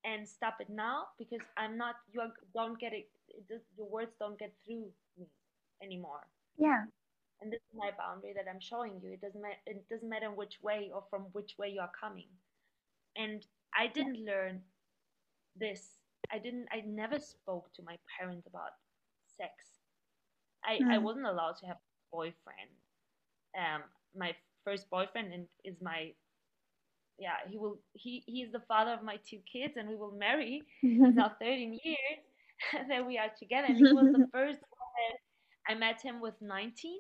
and 0.05 0.27
stop 0.27 0.55
it 0.61 0.69
now 0.71 1.05
because 1.19 1.41
i'm 1.57 1.77
not 1.77 1.97
you 2.13 2.21
don't 2.55 2.79
get 2.79 2.93
it, 2.93 3.09
it 3.29 3.63
your 3.77 3.89
words 3.89 4.13
don't 4.19 4.39
get 4.39 4.53
through 4.65 4.87
me 5.19 5.27
anymore. 5.83 6.27
Yeah. 6.59 6.85
And 7.41 7.51
this 7.51 7.61
is 7.61 7.75
my 7.75 7.91
boundary 7.99 8.33
that 8.35 8.45
i'm 8.51 8.61
showing 8.61 9.01
you. 9.03 9.13
It 9.13 9.21
doesn't 9.21 9.41
matter 9.41 9.61
it 9.67 9.89
doesn't 9.89 10.09
matter 10.09 10.31
which 10.31 10.59
way 10.63 10.91
or 10.95 11.05
from 11.11 11.23
which 11.33 11.55
way 11.59 11.69
you 11.69 11.81
are 11.81 11.93
coming. 11.99 12.29
And 13.17 13.45
i 13.77 13.87
didn't 13.87 14.17
yeah. 14.17 14.33
learn 14.33 14.61
this. 15.57 16.01
I 16.33 16.39
didn't 16.39 16.67
i 16.73 16.83
never 16.87 17.19
spoke 17.19 17.73
to 17.75 17.83
my 17.83 17.97
parents 18.19 18.47
about 18.47 18.73
sex. 19.37 19.53
I 20.65 20.79
mm. 20.79 20.91
i 20.91 20.99
wasn't 20.99 21.27
allowed 21.27 21.57
to 21.61 21.67
have 21.67 21.77
a 21.77 22.17
boyfriend. 22.17 22.73
Um 23.59 23.83
my 24.17 24.35
first 24.65 24.91
boyfriend 24.91 25.33
and 25.33 25.47
is 25.65 25.77
my 25.81 26.13
yeah 27.21 27.37
he 27.49 27.59
will 27.59 27.79
he 27.93 28.25
he's 28.27 28.51
the 28.51 28.63
father 28.67 28.93
of 28.93 29.03
my 29.03 29.17
two 29.29 29.39
kids 29.53 29.75
and 29.77 29.89
we 29.89 29.95
will 29.95 30.17
marry 30.19 30.63
now 30.83 31.31
13 31.41 31.79
years 31.85 32.21
that 32.89 33.07
we 33.07 33.19
are 33.19 33.31
together 33.39 33.67
and 33.69 33.77
he 33.77 33.85
was 33.85 34.11
the 34.13 34.27
first 34.33 34.59
one 34.61 34.81
I 35.71 35.75
met 35.75 36.01
him 36.03 36.21
with 36.21 36.35
19, 36.41 36.99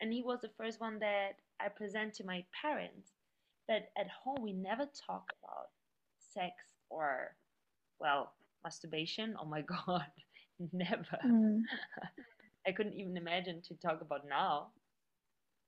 and 0.00 0.12
he 0.12 0.22
was 0.22 0.40
the 0.40 0.50
first 0.56 0.80
one 0.80 0.98
that 1.00 1.32
I 1.60 1.68
present 1.68 2.14
to 2.14 2.24
my 2.24 2.44
parents. 2.62 3.10
But 3.66 3.90
at 3.98 4.06
home, 4.08 4.38
we 4.42 4.52
never 4.52 4.84
talk 5.06 5.24
about 5.42 5.68
sex 6.32 6.54
or, 6.88 7.36
well, 8.00 8.32
masturbation. 8.64 9.34
Oh 9.40 9.44
my 9.44 9.60
God, 9.62 10.06
never. 10.72 11.18
Mm. 11.26 11.60
I 12.66 12.72
couldn't 12.72 12.94
even 12.94 13.16
imagine 13.18 13.60
to 13.68 13.74
talk 13.74 14.00
about 14.00 14.22
now. 14.28 14.68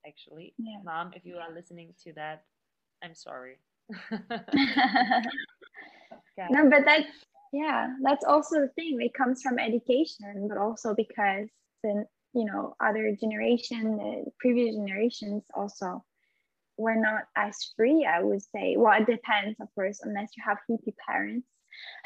Actually, 0.07 0.55
yeah. 0.57 0.79
mom, 0.83 1.11
if 1.13 1.25
you 1.25 1.35
are 1.35 1.53
listening 1.53 1.93
to 2.03 2.13
that, 2.13 2.45
I'm 3.03 3.13
sorry. 3.13 3.59
No, 6.49 6.69
but 6.69 6.85
that's 6.85 7.07
yeah, 7.53 7.89
that's 8.01 8.23
also 8.23 8.61
the 8.61 8.69
thing. 8.69 8.97
It 9.01 9.13
comes 9.13 9.41
from 9.41 9.59
education, 9.59 10.47
but 10.47 10.57
also 10.57 10.93
because 10.95 11.49
then 11.83 12.05
you 12.33 12.45
know 12.45 12.75
other 12.79 13.15
generation 13.19 13.97
the 13.97 14.25
previous 14.39 14.75
generations 14.75 15.43
also 15.53 16.03
were 16.77 16.95
not 16.95 17.23
as 17.35 17.73
free 17.75 18.05
i 18.09 18.21
would 18.21 18.41
say. 18.41 18.75
Well 18.77 18.99
it 19.01 19.05
depends 19.05 19.59
of 19.59 19.67
course 19.75 19.99
unless 20.03 20.29
you 20.37 20.43
have 20.45 20.57
hippie 20.69 20.95
parents. 21.07 21.47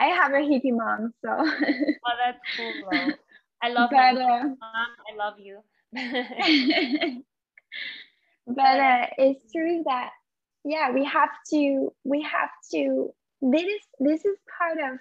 I 0.00 0.06
have 0.06 0.32
a 0.32 0.36
hippie 0.36 0.72
mom 0.72 1.12
so. 1.24 1.30
Oh 1.30 2.16
that's 2.24 2.38
cool 2.56 2.74
though. 2.90 3.12
i 3.62 3.68
love 3.70 3.90
but, 3.90 4.16
uh, 4.20 4.44
mom. 4.60 4.90
I 5.10 5.14
love 5.16 5.38
you 5.38 5.62
but 8.48 8.80
uh, 8.80 9.06
it's 9.18 9.52
true 9.52 9.82
that 9.84 10.10
yeah 10.64 10.90
we 10.90 11.04
have 11.04 11.30
to 11.50 11.92
we 12.04 12.22
have 12.22 12.50
to 12.72 13.12
this 13.40 13.62
is 13.62 13.80
this 14.00 14.24
is 14.24 14.36
part 14.58 14.78
of 14.78 14.98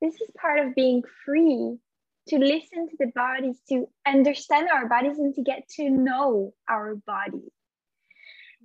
this 0.00 0.14
is 0.14 0.30
part 0.40 0.58
of 0.64 0.74
being 0.74 1.02
free 1.24 1.78
to 2.28 2.38
listen 2.38 2.88
to 2.88 2.96
the 2.98 3.10
bodies, 3.14 3.56
to 3.70 3.88
understand 4.06 4.68
our 4.72 4.86
bodies, 4.86 5.18
and 5.18 5.34
to 5.34 5.42
get 5.42 5.68
to 5.76 5.90
know 5.90 6.52
our 6.68 6.94
body. 6.94 7.52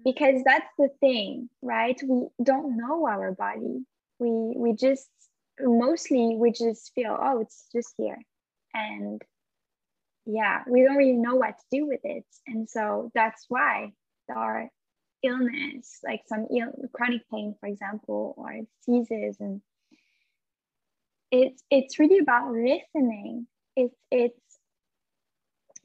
Because 0.04 0.42
that's 0.46 0.68
the 0.78 0.90
thing, 1.00 1.50
right? 1.62 2.00
We 2.08 2.28
don't 2.44 2.78
know 2.78 3.08
our 3.08 3.32
body. 3.32 3.86
We 4.20 4.54
we 4.56 4.74
just 4.74 5.10
mostly 5.60 6.36
we 6.38 6.52
just 6.52 6.92
feel, 6.94 7.18
oh, 7.20 7.40
it's 7.40 7.68
just 7.74 7.94
here. 7.98 8.20
And 8.74 9.22
yeah, 10.26 10.64
we 10.68 10.84
don't 10.84 10.98
really 10.98 11.14
know 11.14 11.36
what 11.36 11.58
to 11.58 11.66
do 11.72 11.88
with 11.88 12.02
it. 12.04 12.26
And 12.48 12.70
so 12.70 13.12
that's 13.14 13.46
why 13.50 13.92
there 14.28 14.38
are 14.38 14.70
illness, 15.24 16.00
like 16.04 16.22
some 16.28 16.48
Ill- 16.52 16.90
chronic 16.94 17.22
pain, 17.32 17.56
for 17.60 17.68
example, 17.68 18.34
or 18.38 18.54
diseases 18.86 19.38
and 19.40 19.62
it's 21.32 21.64
it's 21.72 21.98
really 21.98 22.20
about 22.20 22.52
listening 22.52 23.48
it's 23.76 23.96
it's 24.12 24.40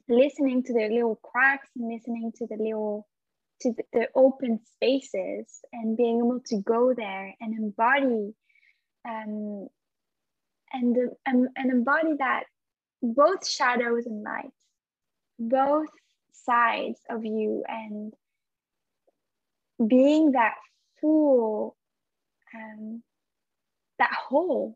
listening 0.07 0.61
to 0.61 0.73
the 0.73 0.89
little 0.91 1.19
cracks 1.23 1.69
and 1.75 1.91
listening 1.91 2.31
to 2.35 2.45
the 2.45 2.55
little 2.55 3.07
to 3.61 3.73
the, 3.73 3.83
the 3.93 4.07
open 4.15 4.59
spaces 4.75 5.61
and 5.73 5.97
being 5.97 6.17
able 6.17 6.39
to 6.45 6.57
go 6.61 6.93
there 6.93 7.35
and 7.41 7.57
embody 7.57 8.33
um, 9.07 9.67
and, 10.71 10.97
and, 11.25 11.47
and 11.55 11.71
embody 11.71 12.13
that 12.19 12.43
both 13.01 13.47
shadows 13.47 14.05
and 14.05 14.23
light 14.23 14.51
both 15.37 15.87
sides 16.31 16.99
of 17.09 17.23
you 17.23 17.63
and 17.67 18.13
being 19.87 20.31
that 20.31 20.55
full 20.99 21.75
um, 22.53 23.01
that 23.99 24.11
whole 24.11 24.75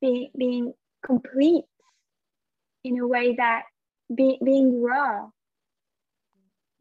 being 0.00 0.30
being 0.36 0.72
complete 1.04 1.64
in 2.84 2.98
a 2.98 3.06
way 3.06 3.34
that 3.36 3.62
be, 4.14 4.38
being 4.44 4.82
raw, 4.82 5.28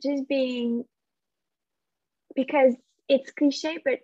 just 0.01 0.28
being, 0.28 0.86
because 2.36 2.75
it's 3.09 3.32
cliche, 3.32 3.80
but 3.84 3.99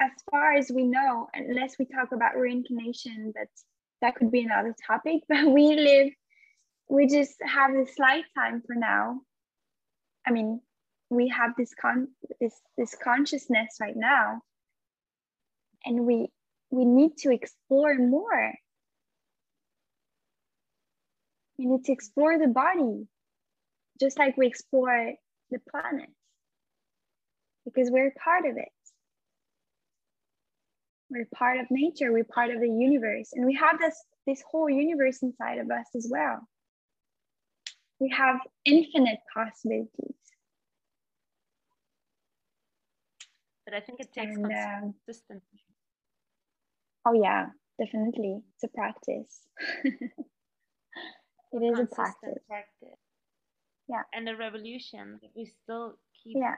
as 0.00 0.10
far 0.30 0.52
as 0.52 0.70
we 0.70 0.84
know, 0.84 1.28
unless 1.34 1.76
we 1.78 1.86
talk 1.86 2.12
about 2.12 2.36
reincarnation, 2.36 3.32
that 3.34 3.48
that 4.00 4.16
could 4.16 4.30
be 4.30 4.42
another 4.42 4.74
topic, 4.86 5.22
but 5.28 5.46
we 5.46 5.76
live, 5.76 6.12
we 6.88 7.06
just 7.06 7.36
have 7.44 7.72
this 7.72 7.98
lifetime 7.98 8.62
for 8.66 8.74
now. 8.74 9.20
I 10.26 10.32
mean, 10.32 10.60
we 11.08 11.28
have 11.28 11.52
this 11.56 11.72
con 11.80 12.08
this 12.40 12.54
this 12.76 12.96
consciousness 13.02 13.76
right 13.80 13.96
now, 13.96 14.42
and 15.84 16.06
we 16.06 16.28
we 16.70 16.84
need 16.84 17.16
to 17.18 17.32
explore 17.32 17.96
more 17.98 18.52
we 21.60 21.66
need 21.66 21.84
to 21.84 21.92
explore 21.92 22.38
the 22.38 22.48
body 22.48 23.06
just 24.00 24.18
like 24.18 24.34
we 24.38 24.46
explore 24.46 25.12
the 25.50 25.58
planet 25.70 26.08
because 27.66 27.90
we're 27.90 28.14
part 28.24 28.46
of 28.46 28.56
it. 28.56 28.70
We're 31.10 31.28
part 31.34 31.58
of 31.58 31.66
nature, 31.70 32.12
we're 32.12 32.24
part 32.24 32.50
of 32.50 32.60
the 32.60 32.68
universe, 32.68 33.30
and 33.34 33.44
we 33.44 33.54
have 33.54 33.78
this, 33.80 34.04
this 34.26 34.42
whole 34.48 34.70
universe 34.70 35.22
inside 35.22 35.58
of 35.58 35.70
us 35.70 35.86
as 35.96 36.08
well. 36.10 36.46
We 37.98 38.08
have 38.10 38.36
infinite 38.64 39.18
possibilities. 39.34 40.14
But 43.64 43.74
I 43.74 43.80
think 43.80 44.00
it 44.00 44.12
takes 44.12 44.36
and, 44.36 44.46
um, 44.46 44.94
consistency. 45.06 45.62
oh, 47.06 47.12
yeah, 47.12 47.46
definitely. 47.78 48.40
It's 48.54 48.64
a 48.64 48.68
practice. 48.68 49.40
it 49.84 50.12
is 51.52 51.78
a 51.78 51.86
practice. 51.86 52.38
practice. 52.48 52.98
Yeah. 53.88 54.02
And 54.12 54.28
a 54.28 54.36
revolution. 54.36 55.20
We 55.36 55.52
still 55.62 55.98
keep 56.22 56.36
yeah. 56.38 56.56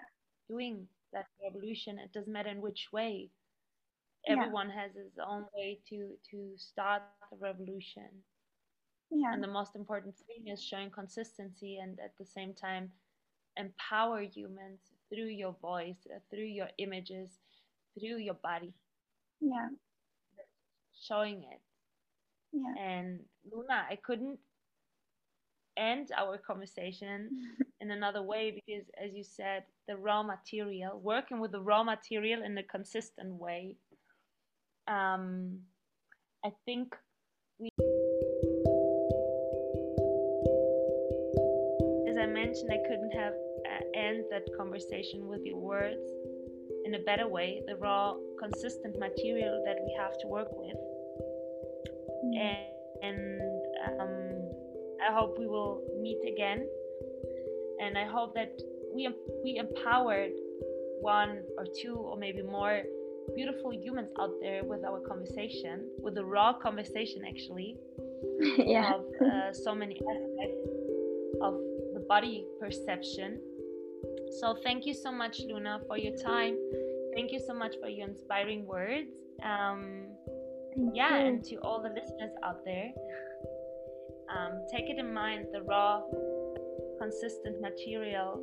doing 0.48 0.86
that 1.12 1.26
revolution. 1.42 1.98
It 1.98 2.12
doesn't 2.12 2.32
matter 2.32 2.50
in 2.50 2.60
which 2.60 2.88
way. 2.92 3.30
Everyone 4.28 4.70
yeah. 4.70 4.82
has 4.82 4.92
his 4.94 5.18
own 5.24 5.44
way 5.54 5.80
to 5.88 6.12
to 6.30 6.52
start 6.56 7.02
the 7.30 7.38
revolution. 7.38 8.08
Yeah. 9.10 9.32
And 9.32 9.42
the 9.42 9.48
most 9.48 9.76
important 9.76 10.16
thing 10.16 10.48
is 10.52 10.62
showing 10.62 10.90
consistency 10.90 11.78
and 11.82 11.98
at 12.00 12.16
the 12.18 12.24
same 12.24 12.54
time 12.54 12.90
empower 13.56 14.22
humans 14.22 14.80
through 15.10 15.28
your 15.28 15.54
voice, 15.60 16.06
uh, 16.14 16.20
through 16.30 16.46
your 16.46 16.68
images, 16.78 17.40
through 17.98 18.18
your 18.18 18.34
body. 18.42 18.72
yeah 19.40 19.68
showing 21.00 21.42
it 21.52 21.60
yeah 22.52 22.74
and 22.82 23.20
luna 23.50 23.84
i 23.90 23.96
couldn't 23.96 24.38
end 25.76 26.10
our 26.16 26.38
conversation 26.38 27.30
in 27.80 27.90
another 27.90 28.22
way 28.22 28.50
because 28.52 28.88
as 29.02 29.12
you 29.14 29.24
said 29.24 29.64
the 29.88 29.96
raw 29.96 30.22
material 30.22 31.00
working 31.02 31.40
with 31.40 31.50
the 31.52 31.60
raw 31.60 31.82
material 31.82 32.42
in 32.42 32.56
a 32.58 32.62
consistent 32.62 33.32
way 33.34 33.76
um, 34.88 35.58
i 36.44 36.50
think 36.64 36.94
we 37.58 37.68
as 42.08 42.16
i 42.16 42.26
mentioned 42.26 42.70
i 42.70 42.80
couldn't 42.88 43.12
have 43.12 43.34
uh, 43.70 43.98
end 43.98 44.24
that 44.30 44.42
conversation 44.56 45.26
with 45.26 45.40
your 45.44 45.58
words 45.58 46.06
in 46.84 46.94
a 46.94 46.98
better 47.00 47.28
way 47.28 47.62
the 47.66 47.76
raw 47.76 48.14
consistent 48.40 48.98
material 48.98 49.62
that 49.64 49.76
we 49.86 49.94
have 49.98 50.12
to 50.18 50.26
work 50.26 50.48
with 50.52 50.76
Mm. 52.24 52.38
and, 52.38 52.66
and 53.02 54.00
um, 54.00 54.50
I 55.08 55.12
hope 55.12 55.38
we 55.38 55.46
will 55.46 55.82
meet 56.00 56.20
again. 56.32 56.66
And 57.80 57.98
I 57.98 58.04
hope 58.04 58.34
that 58.34 58.52
we 58.94 59.08
we 59.42 59.56
empowered 59.56 60.32
one 61.00 61.42
or 61.58 61.66
two 61.82 61.96
or 61.96 62.16
maybe 62.16 62.42
more 62.42 62.82
beautiful 63.34 63.72
humans 63.72 64.10
out 64.20 64.32
there 64.40 64.64
with 64.64 64.84
our 64.84 65.00
conversation, 65.00 65.88
with 65.98 66.14
the 66.14 66.24
raw 66.24 66.52
conversation 66.52 67.22
actually 67.28 67.76
yeah 68.58 68.94
of 68.94 69.04
uh, 69.20 69.52
so 69.52 69.74
many 69.74 70.00
aspects 70.10 70.68
of 71.42 71.54
the 71.94 72.04
body 72.08 72.44
perception. 72.60 73.40
So 74.40 74.56
thank 74.62 74.86
you 74.86 74.94
so 74.94 75.12
much, 75.12 75.40
Luna, 75.46 75.80
for 75.86 75.98
your 75.98 76.16
time. 76.16 76.56
Thank 77.14 77.32
you 77.32 77.40
so 77.46 77.54
much 77.54 77.74
for 77.80 77.88
your 77.88 78.08
inspiring 78.08 78.66
words. 78.66 79.14
Um, 79.44 80.06
yeah, 80.94 81.16
and 81.16 81.44
to 81.44 81.56
all 81.56 81.82
the 81.82 81.90
listeners 81.90 82.32
out 82.42 82.64
there, 82.64 82.92
um, 84.34 84.64
take 84.70 84.88
it 84.88 84.98
in 84.98 85.12
mind 85.12 85.46
the 85.52 85.62
raw, 85.62 86.00
consistent 86.98 87.60
material 87.60 88.42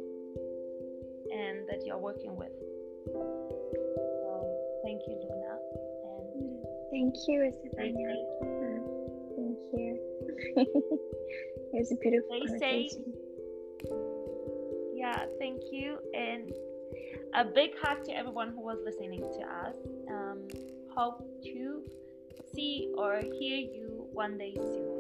and 1.32 1.68
that 1.68 1.86
you're 1.86 1.98
working 1.98 2.36
with. 2.36 2.52
Thank 4.90 5.04
you, 5.08 5.18
Luna, 5.22 5.54
and 6.10 6.66
Thank 6.90 7.14
you, 7.28 7.44
Estefania. 7.44 8.16
Thank 9.36 9.60
you. 9.72 10.00
it 10.58 11.78
was 11.78 11.92
a 11.92 11.96
beautiful 11.98 12.40
Stay 12.40 12.58
safe. 12.58 12.92
conversation. 12.92 13.14
Yeah, 14.96 15.26
thank 15.38 15.62
you, 15.72 16.00
and 16.16 16.52
a 17.36 17.46
big 17.46 17.78
hug 17.80 18.04
to 18.06 18.18
everyone 18.18 18.50
who 18.50 18.62
was 18.62 18.80
listening 18.84 19.20
to 19.20 19.42
us. 19.46 19.76
Um, 20.10 20.48
hope 20.96 21.22
to 21.44 21.84
see 22.52 22.92
or 22.98 23.18
hear 23.18 23.58
you 23.58 24.08
one 24.12 24.40
day 24.40 24.56
soon. 24.56 24.99